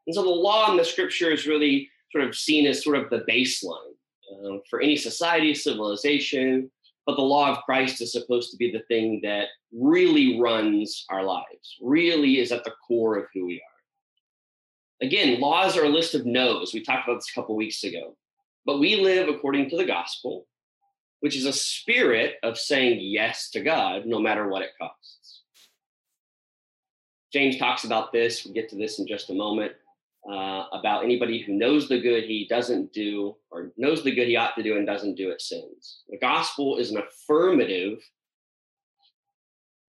And 0.07 0.15
so 0.15 0.23
the 0.23 0.31
law 0.31 0.71
and 0.71 0.79
the 0.79 0.85
scripture 0.85 1.31
is 1.31 1.47
really 1.47 1.91
sort 2.11 2.25
of 2.25 2.35
seen 2.35 2.67
as 2.67 2.83
sort 2.83 2.97
of 2.97 3.11
the 3.11 3.25
baseline 3.29 3.95
uh, 4.33 4.59
for 4.71 4.81
any 4.81 4.97
society, 4.97 5.55
civilization, 5.55 6.71
but 7.07 7.17
the 7.17 7.23
law 7.23 7.51
of 7.51 7.63
Christ 7.65 8.01
is 8.01 8.13
supposed 8.13 8.51
to 8.51 8.57
be 8.57 8.71
the 8.71 8.85
thing 8.89 9.21
that 9.23 9.49
really 9.73 10.41
runs 10.41 11.05
our 11.11 11.23
lives, 11.23 11.77
really 11.83 12.41
is 12.41 12.51
at 12.53 12.65
the 12.65 12.73
core 12.87 13.17
of 13.17 13.27
who 13.35 13.47
we 13.47 13.57
are. 13.57 13.74
Again, 15.03 15.41
laws 15.41 15.77
are 15.77 15.85
a 15.85 15.89
list 15.89 16.15
of 16.15 16.27
no's. 16.27 16.73
We 16.73 16.83
talked 16.83 17.09
about 17.09 17.19
this 17.19 17.31
a 17.31 17.35
couple 17.35 17.57
weeks 17.57 17.85
ago. 17.85 18.17
But 18.65 18.79
we 18.79 18.97
live 18.97 19.29
according 19.29 19.69
to 19.71 19.77
the 19.77 19.85
gospel, 19.85 20.47
which 21.21 21.37
is 21.37 21.45
a 21.45 21.53
spirit 21.53 22.37
of 22.43 22.59
saying 22.59 23.01
yes 23.01 23.51
to 23.51 23.61
God 23.61 24.07
no 24.07 24.19
matter 24.19 24.49
what 24.49 24.63
it 24.63 24.71
costs. 24.81 25.43
James 27.33 27.59
talks 27.59 27.85
about 27.85 28.13
this. 28.13 28.45
We'll 28.45 28.55
get 28.55 28.69
to 28.71 28.77
this 28.77 28.99
in 28.99 29.07
just 29.07 29.29
a 29.29 29.35
moment 29.35 29.73
uh, 30.31 30.67
about 30.73 31.05
anybody 31.05 31.43
who 31.43 31.53
knows 31.53 31.89
the 31.89 32.01
good 32.01 32.25
he 32.25 32.47
doesn't 32.49 32.93
do 32.93 33.37
or 33.51 33.73
knows 33.77 34.03
the 34.03 34.15
good 34.15 34.29
he 34.29 34.37
ought 34.37 34.55
to 34.57 34.63
do 34.63 34.77
and 34.77 34.87
doesn't 34.87 35.17
do 35.17 35.31
it 35.31 35.43
sins. 35.43 36.03
The 36.09 36.19
gospel 36.19 36.79
is 36.79 36.91
an 36.91 36.99
affirmative 36.99 37.99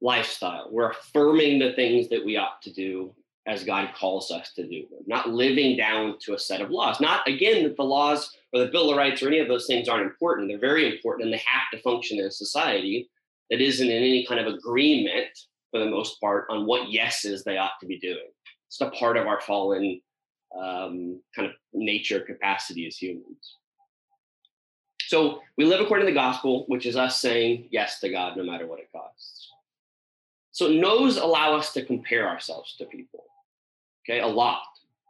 lifestyle. 0.02 0.70
We're 0.72 0.90
affirming 0.90 1.60
the 1.60 1.74
things 1.74 2.10
that 2.10 2.26
we 2.26 2.36
ought 2.36 2.62
to 2.64 2.74
do 2.74 3.14
as 3.48 3.64
God 3.64 3.94
calls 3.96 4.32
us 4.32 4.54
to 4.54 4.68
do 4.68 4.86
not 5.06 5.30
living 5.30 5.78
down 5.78 6.18
to 6.22 6.34
a 6.34 6.40
set 6.40 6.62
of 6.62 6.72
laws. 6.72 7.00
Not 7.00 7.28
again 7.28 7.64
that 7.64 7.78
the 7.78 7.84
laws 7.84 8.36
or 8.54 8.62
the 8.62 8.72
Bill 8.72 8.90
of 8.90 8.98
Rights 8.98 9.22
or 9.22 9.28
any 9.28 9.40
of 9.40 9.48
those 9.48 9.68
things 9.68 9.88
aren't 9.88 10.06
important. 10.06 10.48
They're 10.48 10.58
very 10.58 10.92
important 10.92 11.26
and 11.26 11.34
they 11.34 11.44
have 11.46 11.70
to 11.72 11.82
function 11.82 12.20
in 12.20 12.26
a 12.26 12.32
society 12.32 13.10
that 13.50 13.62
isn't 13.62 13.88
in 13.88 13.98
any 13.98 14.26
kind 14.26 14.40
of 14.40 14.52
agreement 14.52 15.28
for 15.72 15.80
the 15.80 15.86
most 15.86 16.20
part 16.20 16.48
on 16.50 16.66
what 16.66 16.92
yeses 16.92 17.44
they 17.44 17.58
ought 17.58 17.80
to 17.82 17.86
be 17.86 18.00
doing. 18.00 18.32
It's 18.68 18.82
a 18.82 18.90
part 18.92 19.18
of 19.18 19.28
our 19.28 19.42
fallen 19.42 20.02
um, 20.58 21.22
kind 21.36 21.50
of 21.50 21.54
nature 21.74 22.22
capacity 22.22 22.88
as 22.88 22.98
humans. 22.98 23.58
So 25.08 25.42
we 25.58 25.66
live 25.66 25.82
according 25.82 26.08
to 26.08 26.12
the 26.12 26.18
gospel, 26.18 26.66
which 26.68 26.86
is 26.86 26.96
us 26.96 27.22
saying 27.22 27.68
yes 27.72 28.00
to 28.00 28.10
God 28.10 28.38
no 28.38 28.44
matter 28.44 28.66
what 28.66 28.80
it 28.80 28.90
costs. 28.92 29.52
So 30.52 30.70
no's 30.70 31.18
allow 31.18 31.56
us 31.56 31.74
to 31.74 31.86
compare 31.86 32.28
ourselves 32.28 32.76
to 32.78 32.86
people, 32.86 33.26
okay, 34.08 34.20
a 34.20 34.28
lot. 34.28 34.62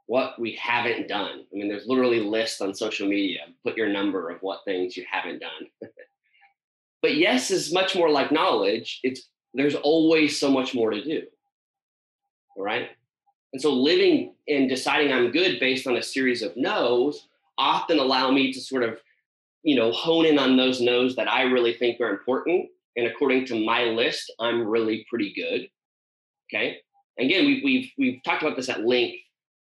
What 0.08 0.40
we 0.40 0.54
haven't 0.54 1.08
done. 1.08 1.46
I 1.52 1.56
mean, 1.56 1.68
there's 1.68 1.88
literally 1.88 2.20
lists 2.20 2.62
on 2.62 2.76
social 2.76 3.08
media. 3.08 3.40
Put 3.64 3.76
your 3.76 3.90
number 3.90 4.30
of 4.30 4.40
what 4.42 4.64
things 4.64 4.96
you 4.96 5.06
haven't 5.10 5.40
done. 5.40 5.70
but 7.02 7.16
yes 7.16 7.52
is 7.52 7.74
much 7.74 7.96
more 7.96 8.10
like 8.10 8.32
knowledge. 8.32 9.00
It's 9.04 9.30
there's 9.54 9.76
always 9.76 10.40
so 10.40 10.52
much 10.52 10.76
more 10.76 10.92
to 10.92 11.04
do. 11.04 11.24
All 12.56 12.64
right. 12.64 12.90
And 13.54 13.62
so 13.62 13.72
living 13.72 14.34
and 14.48 14.70
deciding 14.70 15.14
I'm 15.14 15.32
good 15.32 15.60
based 15.60 15.88
on 15.88 15.98
a 15.98 16.04
series 16.04 16.42
of 16.42 16.56
no's 16.58 17.28
often 17.58 18.00
allow 18.00 18.30
me 18.32 18.52
to 18.52 18.60
sort 18.60 18.84
of, 18.84 19.00
you 19.64 19.76
know, 19.76 19.92
hone 19.92 20.26
in 20.26 20.38
on 20.38 20.58
those 20.58 20.82
no's 20.82 21.16
that 21.16 21.32
I 21.32 21.44
really 21.44 21.74
think 21.74 22.02
are 22.02 22.10
important. 22.10 22.68
And 22.98 23.08
according 23.08 23.46
to 23.48 23.66
my 23.66 23.84
list, 23.86 24.32
I'm 24.40 24.68
really 24.68 25.06
pretty 25.10 25.34
good. 25.34 25.70
Okay. 26.50 26.80
Again, 27.20 27.46
we've, 27.46 27.64
we've, 27.64 27.92
we've 27.98 28.24
talked 28.24 28.44
about 28.44 28.56
this 28.56 28.70
at 28.70 28.86
length 28.86 29.20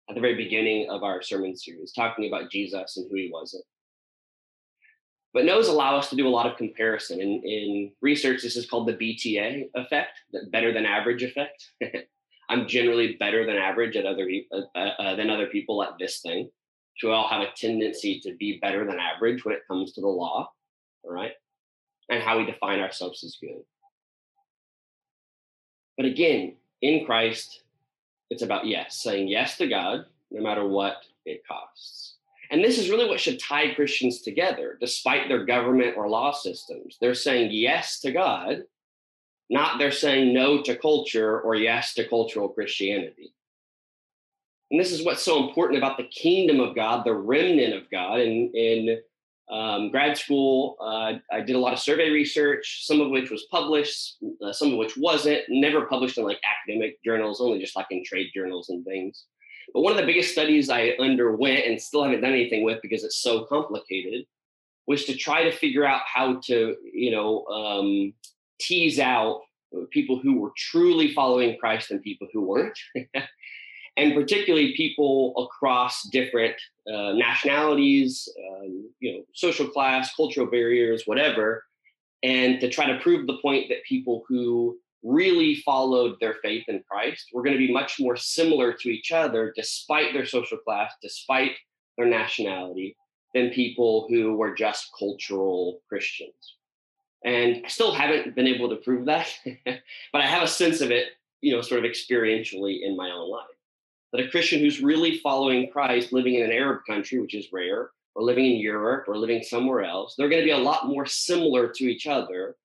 at 0.09 0.15
the 0.15 0.21
very 0.21 0.37
beginning 0.37 0.89
of 0.89 1.03
our 1.03 1.23
sermon 1.23 1.57
series, 1.57 1.93
talking 1.93 2.29
about 2.29 2.51
Jesus 2.51 2.97
and 2.97 3.09
who 3.11 3.17
he 3.17 3.31
wasn't. 3.33 3.65
But 5.33 5.45
no's 5.45 5.69
allow 5.69 5.97
us 5.97 6.11
to 6.11 6.17
do 6.17 6.27
a 6.27 6.31
lot 6.31 6.47
of 6.47 6.57
comparison. 6.57 7.21
In, 7.21 7.43
in 7.45 7.93
research, 8.01 8.43
this 8.43 8.57
is 8.57 8.69
called 8.69 8.89
the 8.89 8.95
BTA 8.95 9.71
effect, 9.75 10.19
the 10.33 10.47
better 10.51 10.73
than 10.73 10.87
average 10.87 11.23
effect. 11.23 11.71
I'm 12.49 12.67
generally 12.67 13.17
better 13.19 13.47
than 13.47 13.57
average 13.57 13.97
at 13.97 14.07
other 14.07 14.29
uh, 14.53 14.63
uh, 14.75 14.79
uh, 14.99 15.15
than 15.15 15.31
other 15.31 15.47
people 15.47 15.85
at 15.85 15.95
this 16.01 16.21
thing. 16.21 16.51
So 16.99 17.09
we 17.09 17.15
all 17.15 17.29
have 17.29 17.43
a 17.43 17.53
tendency 17.57 18.21
to 18.21 18.35
be 18.35 18.59
better 18.61 18.85
than 18.85 18.99
average 18.99 19.45
when 19.45 19.55
it 19.55 19.63
comes 19.69 19.93
to 19.93 20.01
the 20.01 20.09
law, 20.09 20.51
all 21.05 21.13
right, 21.13 21.33
and 22.11 22.23
how 22.23 22.39
we 22.39 22.45
define 22.45 22.81
ourselves 22.81 23.23
as 23.23 23.39
good. 23.41 23.63
But 25.97 26.07
again, 26.07 26.57
in 26.83 27.05
Christ, 27.05 27.63
it's 28.31 28.43
about 28.43 28.67
yes, 28.67 28.97
saying 28.97 29.29
yes 29.29 29.57
to 29.59 29.69
God, 29.69 30.07
no 30.31 30.43
matter 30.43 30.67
what 30.67 30.97
it 31.25 31.47
costs. 31.47 32.15
And 32.51 32.65
this 32.65 32.79
is 32.79 32.91
really 32.91 33.09
what 33.09 33.21
should 33.21 33.39
tie 33.39 33.75
Christians 33.75 34.23
together, 34.23 34.77
despite 34.81 35.29
their 35.29 35.45
government 35.45 35.97
or 35.97 36.09
law 36.09 36.33
systems. 36.33 36.97
They're 37.01 37.15
saying 37.15 37.51
yes 37.53 38.01
to 38.01 38.13
God, 38.13 38.65
not 39.49 39.79
they're 39.79 39.93
saying 39.93 40.33
no 40.33 40.63
to 40.63 40.77
culture 40.77 41.41
or 41.41 41.55
yes 41.55 41.95
to 41.95 42.09
cultural 42.09 42.49
Christianity. 42.49 43.33
And 44.71 44.79
this 44.79 44.93
is 44.93 45.05
what's 45.05 45.23
so 45.23 45.47
important 45.47 45.79
about 45.79 45.97
the 45.97 46.05
kingdom 46.05 46.61
of 46.61 46.77
God, 46.77 47.05
the 47.05 47.15
remnant 47.15 47.75
of 47.75 47.91
God. 47.91 48.21
In, 48.21 48.51
in 48.55 49.01
um, 49.51 49.91
grad 49.91 50.17
school, 50.17 50.77
uh, 50.81 51.15
I 51.33 51.41
did 51.41 51.57
a 51.57 51.59
lot 51.59 51.73
of 51.73 51.79
survey 51.79 52.11
research, 52.11 52.87
some 52.87 53.01
of 53.01 53.11
which 53.11 53.31
was 53.31 53.47
published, 53.51 54.17
uh, 54.45 54.53
some 54.53 54.73
of 54.73 54.79
which 54.79 54.97
wasn't, 54.97 55.43
never 55.49 55.87
published 55.87 56.19
in 56.19 56.25
like 56.25 56.41
academic 56.45 57.03
journals, 57.05 57.41
only 57.41 57.59
just 57.59 57.75
like 57.75 57.87
in 57.91 58.05
trade 58.05 58.31
journals 58.35 58.69
and 58.69 58.85
things. 58.85 59.25
But 59.75 59.81
one 59.83 59.93
of 59.93 59.99
the 59.99 60.07
biggest 60.07 60.33
studies 60.33 60.71
I 60.71 60.95
underwent 61.01 61.67
and 61.67 61.81
still 61.81 62.05
haven't 62.05 62.21
done 62.21 62.33
anything 62.33 62.63
with 62.63 62.81
because 62.83 63.05
it's 63.05 63.23
so 63.23 63.45
complicated 63.45 64.25
was 64.87 65.05
to 65.05 65.17
try 65.17 65.45
to 65.45 65.53
figure 65.53 65.85
out 65.85 66.03
how 66.07 66.41
to, 66.47 66.77
you 66.93 67.11
know, 67.11 67.45
um, 67.47 68.13
tease 68.61 68.99
out 68.99 69.41
people 69.91 70.19
who 70.19 70.41
were 70.41 70.53
truly 70.57 71.13
following 71.13 71.57
Christ 71.59 71.91
and 71.91 72.03
people 72.03 72.29
who 72.33 72.43
weren't, 72.43 72.79
and 74.01 74.15
particularly 74.15 74.75
people 74.75 75.35
across 75.37 76.09
different 76.09 76.55
uh, 76.89 77.13
nationalities, 77.13 78.27
um, 78.51 78.91
you 78.99 79.13
know, 79.13 79.25
social 79.35 79.69
class, 79.69 80.15
cultural 80.15 80.47
barriers, 80.47 81.03
whatever, 81.05 81.65
and 82.23 82.61
to 82.61 82.71
try 82.71 82.87
to 82.87 82.99
prove 83.01 83.27
the 83.27 83.37
point 83.43 83.69
that 83.69 83.85
people 83.85 84.25
who 84.27 84.79
really 85.03 85.57
followed 85.57 86.17
their 86.19 86.37
faith 86.43 86.65
in 86.69 86.83
Christ 86.91 87.27
were 87.35 87.43
going 87.43 87.53
to 87.53 87.67
be 87.67 87.73
much 87.73 88.01
more 88.01 88.17
similar 88.17 88.73
to 88.73 88.89
each 88.89 89.13
other, 89.13 89.53
despite 89.55 90.15
their 90.15 90.25
social 90.25 90.59
class, 90.59 90.93
despite 91.03 91.53
their 91.99 92.07
nationality, 92.07 92.97
than 93.35 93.51
people 93.51 94.07
who 94.09 94.35
were 94.35 94.55
just 94.55 94.91
cultural 94.99 95.83
Christians. 95.91 96.57
And 97.23 97.61
I 97.67 97.69
still 97.69 97.93
haven't 97.93 98.35
been 98.35 98.47
able 98.47 98.71
to 98.71 98.77
prove 98.77 99.05
that, 99.07 99.29
but 99.67 100.23
I 100.23 100.27
have 100.27 100.43
a 100.43 100.49
sense 100.49 100.81
of 100.81 100.91
it, 100.91 101.09
you 101.43 101.55
know, 101.55 101.61
sort 101.61 101.85
of 101.85 101.91
experientially 101.91 102.79
in 102.83 102.97
my 102.97 103.11
own 103.11 103.31
life. 103.31 103.45
That 104.13 104.27
a 104.27 104.29
Christian 104.29 104.61
who's 104.61 104.83
really 104.83 105.19
following 105.19 105.71
Christ, 105.71 106.13
living 106.13 106.35
in 106.35 106.43
an 106.43 106.53
Arab 106.53 106.81
country, 106.89 107.21
which 107.21 107.35
is 107.35 107.53
rare, 107.53 107.91
or 108.15 108.23
living 108.23 108.47
in 108.47 108.59
Europe 108.59 109.05
or 109.09 109.17
living 109.17 109.43
somewhere 109.43 109.83
else, 109.83 110.15
they're 110.17 110.29
going 110.29 110.43
to 110.43 110.47
be 110.47 110.51
a 110.51 110.59
lot 110.59 110.89
more 110.89 111.07
similar 111.07 111.69
to 111.69 111.85
each 111.85 112.07
other 112.07 112.57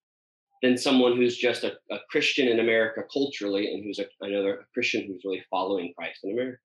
than 0.62 0.78
someone 0.78 1.16
who's 1.16 1.38
just 1.38 1.64
a, 1.64 1.74
a 1.92 2.00
Christian 2.10 2.48
in 2.48 2.60
America 2.60 3.02
culturally 3.12 3.74
and 3.74 3.84
who's 3.84 4.00
a, 4.00 4.06
another 4.22 4.60
a 4.60 4.66
Christian 4.74 5.06
who's 5.06 5.24
really 5.24 5.44
following 5.50 5.94
Christ 5.96 6.22
in 6.24 6.32
America. 6.32 6.58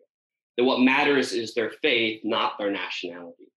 That 0.56 0.64
what 0.64 0.80
matters 0.80 1.32
is 1.32 1.54
their 1.54 1.72
faith, 1.82 2.22
not 2.24 2.54
their 2.58 2.70
nationality. 2.70 3.52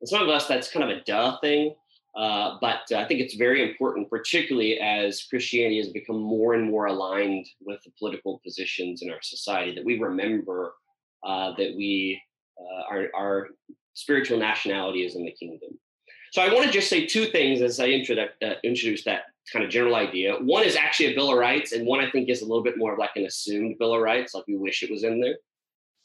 And 0.00 0.08
some 0.08 0.22
of 0.22 0.28
us, 0.28 0.46
that's 0.46 0.70
kind 0.70 0.90
of 0.90 0.96
a 0.96 1.02
duh 1.04 1.38
thing. 1.40 1.74
Uh, 2.16 2.56
but 2.62 2.80
I 2.96 3.04
think 3.04 3.20
it's 3.20 3.34
very 3.34 3.68
important, 3.68 4.08
particularly 4.08 4.80
as 4.80 5.24
Christianity 5.24 5.76
has 5.78 5.90
become 5.90 6.18
more 6.18 6.54
and 6.54 6.70
more 6.70 6.86
aligned 6.86 7.46
with 7.60 7.80
the 7.84 7.92
political 7.98 8.40
positions 8.42 9.02
in 9.02 9.10
our 9.10 9.20
society, 9.20 9.74
that 9.74 9.84
we 9.84 9.98
remember 9.98 10.72
uh, 11.26 11.52
that 11.58 11.74
we 11.76 12.20
uh, 12.58 12.82
our, 12.90 13.08
our 13.14 13.48
spiritual 13.92 14.38
nationality 14.38 15.04
is 15.04 15.14
in 15.14 15.26
the 15.26 15.32
kingdom. 15.32 15.78
So 16.32 16.40
I 16.42 16.52
want 16.52 16.64
to 16.66 16.72
just 16.72 16.88
say 16.88 17.06
two 17.06 17.26
things 17.26 17.60
as 17.60 17.78
I 17.80 17.86
uh, 17.86 18.54
introduce 18.64 19.04
that 19.04 19.22
kind 19.52 19.64
of 19.64 19.70
general 19.70 19.94
idea. 19.94 20.36
One 20.36 20.64
is 20.64 20.76
actually 20.76 21.12
a 21.12 21.14
Bill 21.14 21.32
of 21.32 21.38
Rights, 21.38 21.72
and 21.72 21.86
one 21.86 22.00
I 22.00 22.10
think 22.10 22.28
is 22.28 22.42
a 22.42 22.46
little 22.46 22.64
bit 22.64 22.78
more 22.78 22.94
of 22.94 22.98
like 22.98 23.16
an 23.16 23.26
assumed 23.26 23.76
Bill 23.78 23.94
of 23.94 24.00
Rights, 24.00 24.34
like 24.34 24.44
we 24.48 24.56
wish 24.56 24.82
it 24.82 24.90
was 24.90 25.04
in 25.04 25.20
there. 25.20 25.36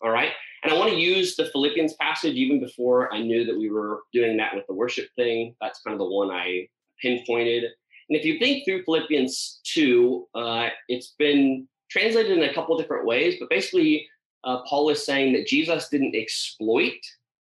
All 0.03 0.11
right. 0.11 0.31
And 0.63 0.71
I 0.71 0.77
want 0.77 0.91
to 0.91 0.97
use 0.97 1.35
the 1.35 1.45
Philippians 1.45 1.93
passage 1.95 2.35
even 2.35 2.59
before 2.59 3.11
I 3.13 3.21
knew 3.21 3.45
that 3.45 3.57
we 3.57 3.69
were 3.69 4.01
doing 4.13 4.37
that 4.37 4.55
with 4.55 4.67
the 4.67 4.73
worship 4.73 5.09
thing. 5.15 5.55
That's 5.61 5.81
kind 5.81 5.93
of 5.93 5.99
the 5.99 6.05
one 6.05 6.29
I 6.29 6.67
pinpointed. 7.01 7.63
And 7.63 8.17
if 8.17 8.25
you 8.25 8.37
think 8.37 8.65
through 8.65 8.83
Philippians 8.83 9.61
2, 9.63 10.27
uh, 10.35 10.69
it's 10.87 11.15
been 11.17 11.67
translated 11.89 12.37
in 12.37 12.49
a 12.49 12.53
couple 12.53 12.77
different 12.77 13.05
ways, 13.05 13.37
but 13.39 13.49
basically, 13.49 14.07
uh, 14.43 14.61
Paul 14.67 14.89
is 14.89 15.05
saying 15.05 15.33
that 15.33 15.47
Jesus 15.47 15.89
didn't 15.89 16.15
exploit 16.15 16.97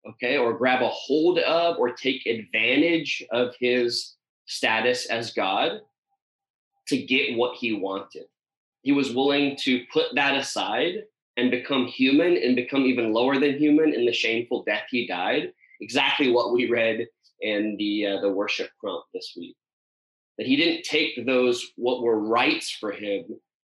okay, 0.07 0.37
or 0.37 0.53
grab 0.53 0.81
a 0.81 0.89
hold 0.89 1.39
of 1.39 1.77
or 1.77 1.91
take 1.91 2.25
advantage 2.25 3.23
of 3.31 3.53
his 3.59 4.15
status 4.45 5.05
as 5.07 5.33
God 5.33 5.81
to 6.87 6.97
get 6.97 7.37
what 7.37 7.57
he 7.57 7.73
wanted. 7.73 8.25
He 8.81 8.91
was 8.91 9.13
willing 9.13 9.57
to 9.61 9.83
put 9.91 10.15
that 10.15 10.35
aside 10.35 11.03
and 11.39 11.51
become 11.51 11.87
human 11.87 12.35
and 12.37 12.55
become 12.55 12.81
even 12.81 13.13
lower 13.13 13.39
than 13.39 13.57
human 13.57 13.93
in 13.93 14.05
the 14.05 14.13
shameful 14.13 14.63
death 14.63 14.83
he 14.89 15.07
died. 15.07 15.53
Exactly 15.79 16.31
what 16.31 16.51
we 16.51 16.69
read 16.69 17.07
in 17.41 17.77
the 17.77 18.05
uh, 18.05 18.21
the 18.21 18.29
worship 18.29 18.69
prompt 18.79 19.07
this 19.13 19.33
week. 19.37 19.55
That 20.37 20.47
he 20.47 20.57
didn't 20.57 20.83
take 20.83 21.25
those 21.25 21.65
what 21.75 22.01
were 22.01 22.19
rights 22.19 22.69
for 22.71 22.91
him 22.91 23.23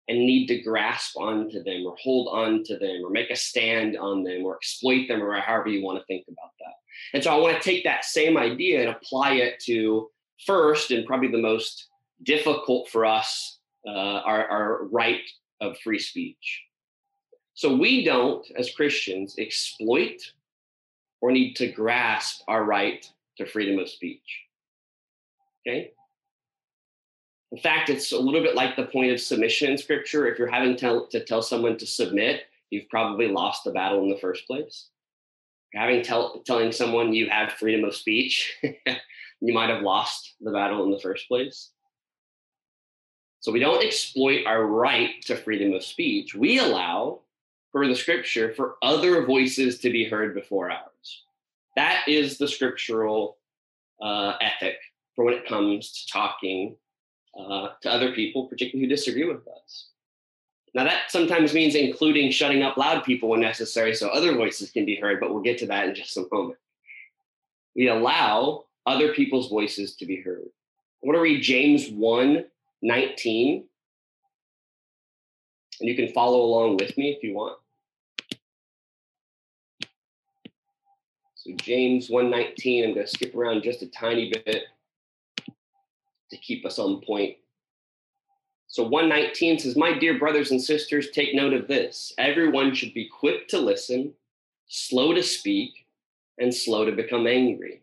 and 0.08 0.18
need 0.18 0.46
to 0.48 0.60
grasp 0.60 1.16
onto 1.16 1.62
them 1.62 1.86
or 1.86 1.96
hold 1.96 2.28
on 2.28 2.62
to 2.64 2.76
them 2.76 3.02
or 3.04 3.10
make 3.10 3.30
a 3.30 3.36
stand 3.36 3.96
on 3.96 4.24
them 4.24 4.44
or 4.44 4.56
exploit 4.56 5.06
them 5.08 5.22
or 5.22 5.40
however 5.40 5.68
you 5.68 5.82
want 5.82 5.98
to 5.98 6.04
think 6.06 6.24
about 6.28 6.50
that. 6.58 6.74
And 7.14 7.24
so 7.24 7.32
I 7.32 7.38
want 7.38 7.56
to 7.56 7.62
take 7.62 7.84
that 7.84 8.04
same 8.04 8.36
idea 8.36 8.80
and 8.80 8.90
apply 8.90 9.34
it 9.34 9.60
to 9.66 10.10
first 10.44 10.90
and 10.90 11.06
probably 11.06 11.30
the 11.30 11.38
most 11.38 11.88
difficult 12.22 12.88
for 12.90 13.06
us 13.06 13.60
uh, 13.86 13.90
our, 13.90 14.46
our 14.48 14.84
right 14.88 15.22
of 15.60 15.78
free 15.78 15.98
speech. 15.98 16.62
So 17.54 17.76
we 17.76 18.04
don't, 18.04 18.46
as 18.56 18.74
Christians, 18.74 19.34
exploit 19.38 20.32
or 21.20 21.32
need 21.32 21.54
to 21.56 21.70
grasp 21.70 22.42
our 22.48 22.64
right 22.64 23.06
to 23.38 23.46
freedom 23.46 23.78
of 23.78 23.88
speech. 23.88 24.40
Okay? 25.66 25.92
In 27.52 27.58
fact, 27.58 27.90
it's 27.90 28.12
a 28.12 28.18
little 28.18 28.42
bit 28.42 28.54
like 28.54 28.76
the 28.76 28.86
point 28.86 29.12
of 29.12 29.20
submission 29.20 29.70
in 29.70 29.78
scripture. 29.78 30.26
If 30.26 30.38
you're 30.38 30.48
having 30.48 30.76
to, 30.78 31.06
to 31.10 31.22
tell 31.22 31.42
someone 31.42 31.76
to 31.78 31.86
submit, 31.86 32.44
you've 32.70 32.88
probably 32.88 33.28
lost 33.28 33.64
the 33.64 33.70
battle 33.70 34.02
in 34.02 34.10
the 34.10 34.18
first 34.18 34.46
place. 34.46 34.88
You're 35.72 35.82
having 35.82 36.02
tell, 36.02 36.42
telling 36.46 36.72
someone 36.72 37.12
you 37.12 37.28
have 37.28 37.52
freedom 37.52 37.84
of 37.84 37.94
speech, 37.94 38.56
you 38.62 39.52
might 39.52 39.68
have 39.68 39.82
lost 39.82 40.34
the 40.40 40.50
battle 40.50 40.84
in 40.84 40.90
the 40.90 41.00
first 41.00 41.28
place. 41.28 41.70
So 43.40 43.52
we 43.52 43.60
don't 43.60 43.84
exploit 43.84 44.46
our 44.46 44.64
right 44.64 45.20
to 45.26 45.36
freedom 45.36 45.74
of 45.74 45.84
speech. 45.84 46.34
We 46.34 46.58
allow, 46.58 47.20
for 47.72 47.88
the 47.88 47.96
scripture, 47.96 48.52
for 48.54 48.76
other 48.82 49.24
voices 49.24 49.78
to 49.80 49.90
be 49.90 50.04
heard 50.04 50.34
before 50.34 50.70
ours. 50.70 51.24
That 51.74 52.04
is 52.06 52.38
the 52.38 52.46
scriptural 52.46 53.38
uh, 54.00 54.34
ethic 54.40 54.76
for 55.16 55.24
when 55.24 55.34
it 55.34 55.48
comes 55.48 55.92
to 55.92 56.12
talking 56.12 56.76
uh, 57.38 57.68
to 57.80 57.90
other 57.90 58.12
people, 58.12 58.46
particularly 58.46 58.86
who 58.86 58.94
disagree 58.94 59.24
with 59.24 59.46
us. 59.48 59.88
Now, 60.74 60.84
that 60.84 61.10
sometimes 61.10 61.52
means 61.52 61.74
including 61.74 62.30
shutting 62.30 62.62
up 62.62 62.76
loud 62.76 63.04
people 63.04 63.28
when 63.28 63.40
necessary 63.40 63.94
so 63.94 64.08
other 64.08 64.34
voices 64.34 64.70
can 64.70 64.86
be 64.86 64.96
heard, 64.96 65.20
but 65.20 65.32
we'll 65.32 65.42
get 65.42 65.58
to 65.58 65.66
that 65.66 65.88
in 65.88 65.94
just 65.94 66.16
a 66.16 66.26
moment. 66.32 66.58
We 67.74 67.88
allow 67.88 68.64
other 68.86 69.12
people's 69.12 69.48
voices 69.48 69.96
to 69.96 70.06
be 70.06 70.20
heard. 70.20 70.44
I 71.02 71.06
want 71.06 71.16
to 71.16 71.22
read 71.22 71.42
James 71.42 71.88
1 71.88 72.44
19, 72.84 73.64
and 75.80 75.88
you 75.88 75.94
can 75.94 76.08
follow 76.08 76.40
along 76.40 76.78
with 76.78 76.96
me 76.96 77.10
if 77.10 77.22
you 77.22 77.34
want. 77.34 77.58
So 81.42 81.50
James 81.56 82.08
119, 82.08 82.84
I'm 82.84 82.94
going 82.94 83.04
to 83.04 83.10
skip 83.10 83.34
around 83.34 83.64
just 83.64 83.82
a 83.82 83.88
tiny 83.88 84.30
bit 84.30 84.62
to 86.30 86.36
keep 86.36 86.64
us 86.64 86.78
on 86.78 87.00
point. 87.00 87.36
So 88.68 88.84
119 88.84 89.58
says, 89.58 89.76
My 89.76 89.98
dear 89.98 90.20
brothers 90.20 90.52
and 90.52 90.62
sisters, 90.62 91.10
take 91.10 91.34
note 91.34 91.52
of 91.52 91.66
this. 91.66 92.12
Everyone 92.16 92.72
should 92.72 92.94
be 92.94 93.08
quick 93.08 93.48
to 93.48 93.58
listen, 93.58 94.12
slow 94.68 95.14
to 95.14 95.22
speak, 95.22 95.72
and 96.38 96.54
slow 96.54 96.84
to 96.84 96.92
become 96.92 97.26
angry. 97.26 97.82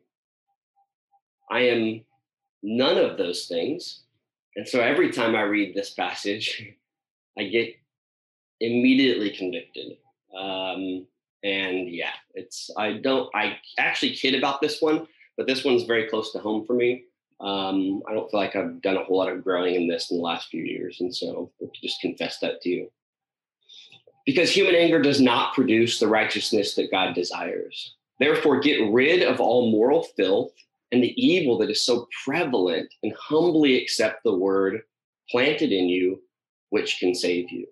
I 1.52 1.60
am 1.64 2.06
none 2.64 2.98
of 2.98 3.18
those 3.18 3.48
things. 3.48 4.04
And 4.56 4.66
so 4.66 4.80
every 4.80 5.12
time 5.12 5.36
I 5.36 5.42
read 5.42 5.76
this 5.76 5.90
passage, 5.90 6.66
I 7.38 7.44
get 7.44 7.76
immediately 8.62 9.32
convicted. 9.32 9.98
Um, 10.34 11.06
and 11.44 11.90
yeah, 11.90 12.12
it's, 12.34 12.70
I 12.78 12.94
don't, 12.94 13.30
I 13.36 13.58
actually 13.78 14.16
kid 14.16 14.36
about 14.36 14.62
this 14.62 14.82
one, 14.82 15.08
but 15.38 15.48
this 15.48 15.64
one's 15.64 15.84
very 15.84 16.08
close 16.08 16.32
to 16.34 16.40
home 16.40 16.66
for 16.66 16.74
me. 16.74 17.06
Um, 17.40 18.04
I 18.08 18.14
don't 18.14 18.30
feel 18.30 18.40
like 18.40 18.56
I've 18.56 18.82
done 18.82 18.98
a 18.98 19.04
whole 19.04 19.18
lot 19.18 19.32
of 19.32 19.44
growing 19.44 19.76
in 19.76 19.88
this 19.88 20.12
in 20.12 20.18
the 20.18 20.24
last 20.24 20.50
few 20.50 20.64
years. 20.64 20.98
And 21.00 21.16
so 21.16 21.52
I'll 21.62 21.72
just 21.82 22.02
confess 22.02 22.40
that 22.40 22.62
to 22.62 22.70
you. 22.70 22.92
Because 24.26 24.52
human 24.52 24.76
anger 24.76 25.02
does 25.02 25.22
not 25.22 25.54
produce 25.54 26.00
the 26.00 26.08
righteousness 26.08 26.76
that 26.76 26.92
God 26.92 27.16
desires. 27.16 27.96
Therefore, 28.20 28.60
get 28.60 28.92
rid 28.92 29.24
of 29.24 29.40
all 29.40 29.72
moral 29.72 30.04
filth 30.18 30.52
and 30.92 31.02
the 31.02 31.14
evil 31.16 31.58
that 31.60 31.70
is 31.70 31.82
so 31.82 32.08
prevalent 32.26 32.94
and 33.02 33.14
humbly 33.18 33.82
accept 33.82 34.24
the 34.24 34.36
word 34.36 34.82
planted 35.30 35.72
in 35.72 35.88
you, 35.88 36.22
which 36.70 37.00
can 37.00 37.16
save 37.16 37.50
you. 37.50 37.68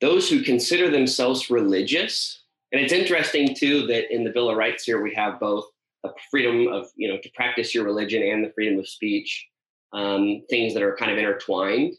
Those 0.00 0.28
who 0.28 0.42
consider 0.42 0.90
themselves 0.90 1.50
religious, 1.50 2.39
and 2.72 2.80
it's 2.80 2.92
interesting 2.92 3.54
too 3.54 3.86
that 3.86 4.14
in 4.14 4.24
the 4.24 4.30
Bill 4.30 4.50
of 4.50 4.56
Rights 4.56 4.84
here 4.84 5.02
we 5.02 5.14
have 5.14 5.40
both 5.40 5.64
the 6.02 6.12
freedom 6.30 6.68
of 6.68 6.88
you 6.96 7.08
know 7.08 7.18
to 7.22 7.30
practice 7.34 7.74
your 7.74 7.84
religion 7.84 8.22
and 8.22 8.44
the 8.44 8.52
freedom 8.52 8.78
of 8.78 8.88
speech, 8.88 9.48
um, 9.92 10.42
things 10.48 10.74
that 10.74 10.82
are 10.82 10.96
kind 10.96 11.12
of 11.12 11.18
intertwined. 11.18 11.94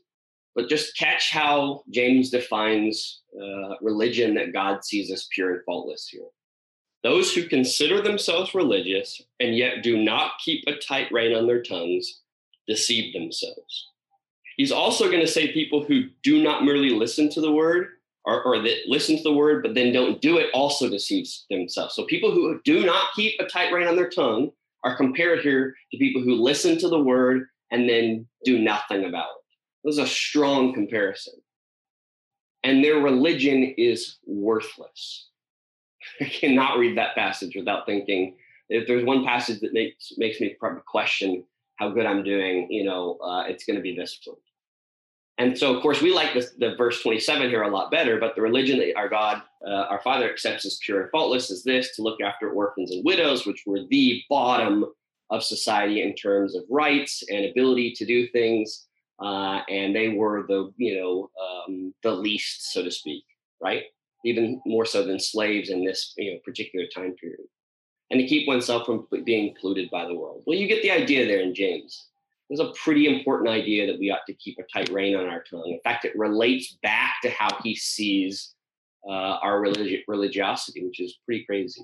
But 0.54 0.68
just 0.68 0.98
catch 0.98 1.32
how 1.32 1.84
James 1.92 2.30
defines 2.30 3.22
uh, 3.42 3.76
religion 3.82 4.34
that 4.36 4.52
God 4.52 4.84
sees 4.84 5.10
as 5.10 5.28
pure 5.32 5.54
and 5.54 5.64
faultless 5.66 6.10
here. 6.10 6.28
Those 7.04 7.34
who 7.34 7.48
consider 7.48 8.02
themselves 8.02 8.54
religious 8.54 9.22
and 9.40 9.56
yet 9.56 9.82
do 9.82 10.04
not 10.04 10.34
keep 10.44 10.64
a 10.68 10.76
tight 10.76 11.12
rein 11.12 11.34
on 11.34 11.48
their 11.48 11.64
tongues 11.64 12.20
deceive 12.68 13.14
themselves. 13.14 13.88
He's 14.58 14.72
also 14.72 15.08
going 15.08 15.22
to 15.22 15.28
say 15.28 15.54
people 15.54 15.84
who 15.84 16.10
do 16.22 16.44
not 16.44 16.64
merely 16.64 16.92
listen 16.92 17.30
to 17.32 17.42
the 17.42 17.52
word, 17.52 17.88
or, 18.26 18.44
or 18.44 18.62
that 18.62 18.78
listen 18.88 19.18
to 19.18 19.24
the 19.24 19.34
word 19.34 19.64
but 19.64 19.74
then 19.74 19.92
don't 19.92 20.22
do 20.22 20.38
it 20.38 20.50
also 20.54 20.90
deceives 20.90 21.46
themselves. 21.50 21.96
So 21.96 22.06
people 22.06 22.32
who 22.32 22.60
do 22.64 22.86
not 22.86 23.14
keep 23.16 23.40
a 23.40 23.46
tight 23.46 23.72
rein 23.72 23.88
on 23.88 23.96
their 23.96 24.10
tongue 24.10 24.52
are 24.84 24.98
compared 24.98 25.40
here 25.42 25.76
to 25.92 25.98
people 25.98 26.22
who 26.22 26.36
listen 26.36 26.78
to 26.80 26.90
the 26.90 27.00
word 27.00 27.48
and 27.72 27.88
then 27.90 28.28
do 28.44 28.60
nothing 28.60 29.06
about 29.06 29.30
it. 29.30 29.44
This 29.84 29.94
is 29.94 30.00
a 30.00 30.08
strong 30.08 30.74
comparison. 30.74 31.34
And 32.64 32.84
their 32.84 33.00
religion 33.00 33.74
is 33.78 34.18
worthless. 34.26 35.30
I 36.22 36.26
cannot 36.26 36.78
read 36.78 36.98
that 36.98 37.16
passage 37.16 37.56
without 37.56 37.86
thinking 37.86 38.36
if 38.72 38.88
there's 38.88 39.04
one 39.04 39.26
passage 39.26 39.60
that 39.60 39.74
makes 39.74 40.14
makes 40.18 40.40
me 40.40 40.56
question 40.86 41.44
how 41.76 41.90
good 41.90 42.06
I'm 42.06 42.24
doing, 42.24 42.68
you 42.72 42.84
know, 42.84 43.18
uh, 43.18 43.44
it's 43.48 43.66
going 43.66 43.76
to 43.76 43.82
be 43.82 43.96
this 43.96 44.20
one. 44.26 44.38
And 45.38 45.58
so, 45.58 45.76
of 45.76 45.82
course, 45.82 46.02
we 46.02 46.14
like 46.14 46.34
the 46.34 46.76
verse 46.78 47.02
27 47.02 47.50
here 47.50 47.64
a 47.64 47.70
lot 47.70 47.90
better, 47.90 48.20
but 48.20 48.36
the 48.36 48.42
religion 48.42 48.78
that 48.80 48.96
our 48.96 49.10
God, 49.10 49.42
uh, 49.66 49.86
our 49.90 50.02
Father 50.02 50.30
accepts 50.30 50.66
as 50.66 50.80
pure 50.84 51.02
and 51.02 51.12
faultless 51.12 51.50
is 51.50 51.64
this 51.64 51.96
to 51.96 52.04
look 52.04 52.22
after 52.22 52.52
orphans 52.52 52.92
and 52.92 53.04
widows, 53.04 53.46
which 53.46 53.64
were 53.66 53.80
the 53.90 54.22
bottom 54.30 54.86
of 55.30 55.44
society 55.44 56.04
in 56.04 56.14
terms 56.14 56.56
of 56.56 56.64
rights 56.70 57.24
and 57.30 57.46
ability 57.46 57.94
to 57.94 58.06
do 58.06 58.28
things. 58.28 58.88
Uh, 59.20 59.62
and 59.70 59.96
they 59.96 60.10
were 60.10 60.46
the, 60.48 60.72
you 60.78 61.00
know, 61.00 61.30
um, 61.42 61.94
the 62.04 62.12
least, 62.12 62.74
so 62.74 62.84
to 62.84 62.92
speak, 62.92 63.24
right? 63.62 63.84
Even 64.26 64.62
more 64.66 64.86
so 64.86 65.06
than 65.06 65.20
slaves 65.20 65.70
in 65.70 65.86
this, 65.86 66.14
you 66.18 66.34
know, 66.34 66.40
particular 66.44 66.86
time 66.94 67.14
period. 67.14 67.48
And 68.10 68.20
to 68.20 68.28
keep 68.28 68.48
oneself 68.48 68.86
from 68.86 69.08
being 69.24 69.56
polluted 69.60 69.90
by 69.90 70.06
the 70.06 70.16
world. 70.16 70.44
Well, 70.46 70.58
you 70.58 70.68
get 70.68 70.82
the 70.82 70.92
idea 70.92 71.26
there 71.26 71.40
in 71.40 71.56
James 71.56 72.10
is 72.52 72.60
a 72.60 72.74
pretty 72.84 73.08
important 73.08 73.50
idea 73.50 73.88
that 73.88 73.98
we 73.98 74.12
ought 74.12 74.26
to 74.28 74.34
keep 74.34 74.60
a 74.60 74.64
tight 74.64 74.90
rein 74.90 75.16
on 75.16 75.26
our 75.26 75.42
tongue. 75.50 75.68
In 75.68 75.80
fact, 75.84 76.06
it 76.06 76.18
relates 76.18 76.78
back 76.84 77.16
to 77.24 77.30
how 77.30 77.50
he 77.64 77.76
sees 77.76 78.54
uh, 79.08 79.40
our 79.42 79.62
religi- 79.62 80.04
religiosity, 80.08 80.86
which 80.86 81.00
is 81.00 81.20
pretty 81.26 81.46
crazy. 81.46 81.82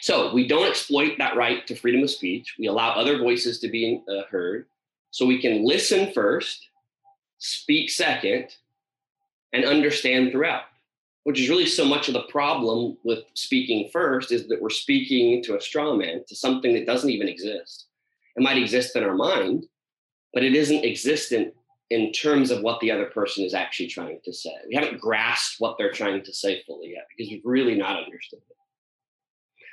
So 0.00 0.34
we 0.34 0.48
don't 0.48 0.68
exploit 0.68 1.16
that 1.18 1.36
right 1.36 1.64
to 1.68 1.76
freedom 1.76 2.02
of 2.02 2.10
speech. 2.10 2.56
We 2.58 2.66
allow 2.66 2.90
other 2.90 3.18
voices 3.18 3.60
to 3.60 3.68
be 3.68 4.02
uh, 4.08 4.22
heard. 4.28 4.66
So 5.12 5.24
we 5.24 5.40
can 5.40 5.64
listen 5.64 6.12
first, 6.12 6.68
speak 7.38 7.88
second, 7.88 8.48
and 9.52 9.64
understand 9.64 10.32
throughout, 10.32 10.64
which 11.22 11.38
is 11.38 11.48
really 11.48 11.66
so 11.66 11.84
much 11.84 12.08
of 12.08 12.14
the 12.14 12.22
problem 12.22 12.96
with 13.04 13.20
speaking 13.34 13.90
first 13.92 14.32
is 14.32 14.48
that 14.48 14.60
we're 14.60 14.70
speaking 14.70 15.40
to 15.44 15.56
a 15.56 15.60
straw 15.60 15.94
man, 15.94 16.24
to 16.26 16.34
something 16.34 16.74
that 16.74 16.86
doesn't 16.86 17.10
even 17.10 17.28
exist. 17.28 17.86
It 18.36 18.42
might 18.42 18.58
exist 18.58 18.96
in 18.96 19.04
our 19.04 19.14
mind, 19.14 19.66
but 20.32 20.42
it 20.42 20.54
isn't 20.54 20.84
existent 20.84 21.54
in 21.90 22.10
terms 22.12 22.50
of 22.50 22.62
what 22.62 22.80
the 22.80 22.90
other 22.90 23.06
person 23.06 23.44
is 23.44 23.52
actually 23.52 23.88
trying 23.88 24.18
to 24.24 24.32
say. 24.32 24.54
We 24.66 24.74
haven't 24.74 25.00
grasped 25.00 25.56
what 25.58 25.76
they're 25.76 25.92
trying 25.92 26.22
to 26.24 26.32
say 26.32 26.62
fully 26.66 26.92
yet 26.92 27.06
because 27.14 27.30
we've 27.30 27.44
really 27.44 27.74
not 27.74 28.02
understood 28.02 28.40
it. 28.48 28.56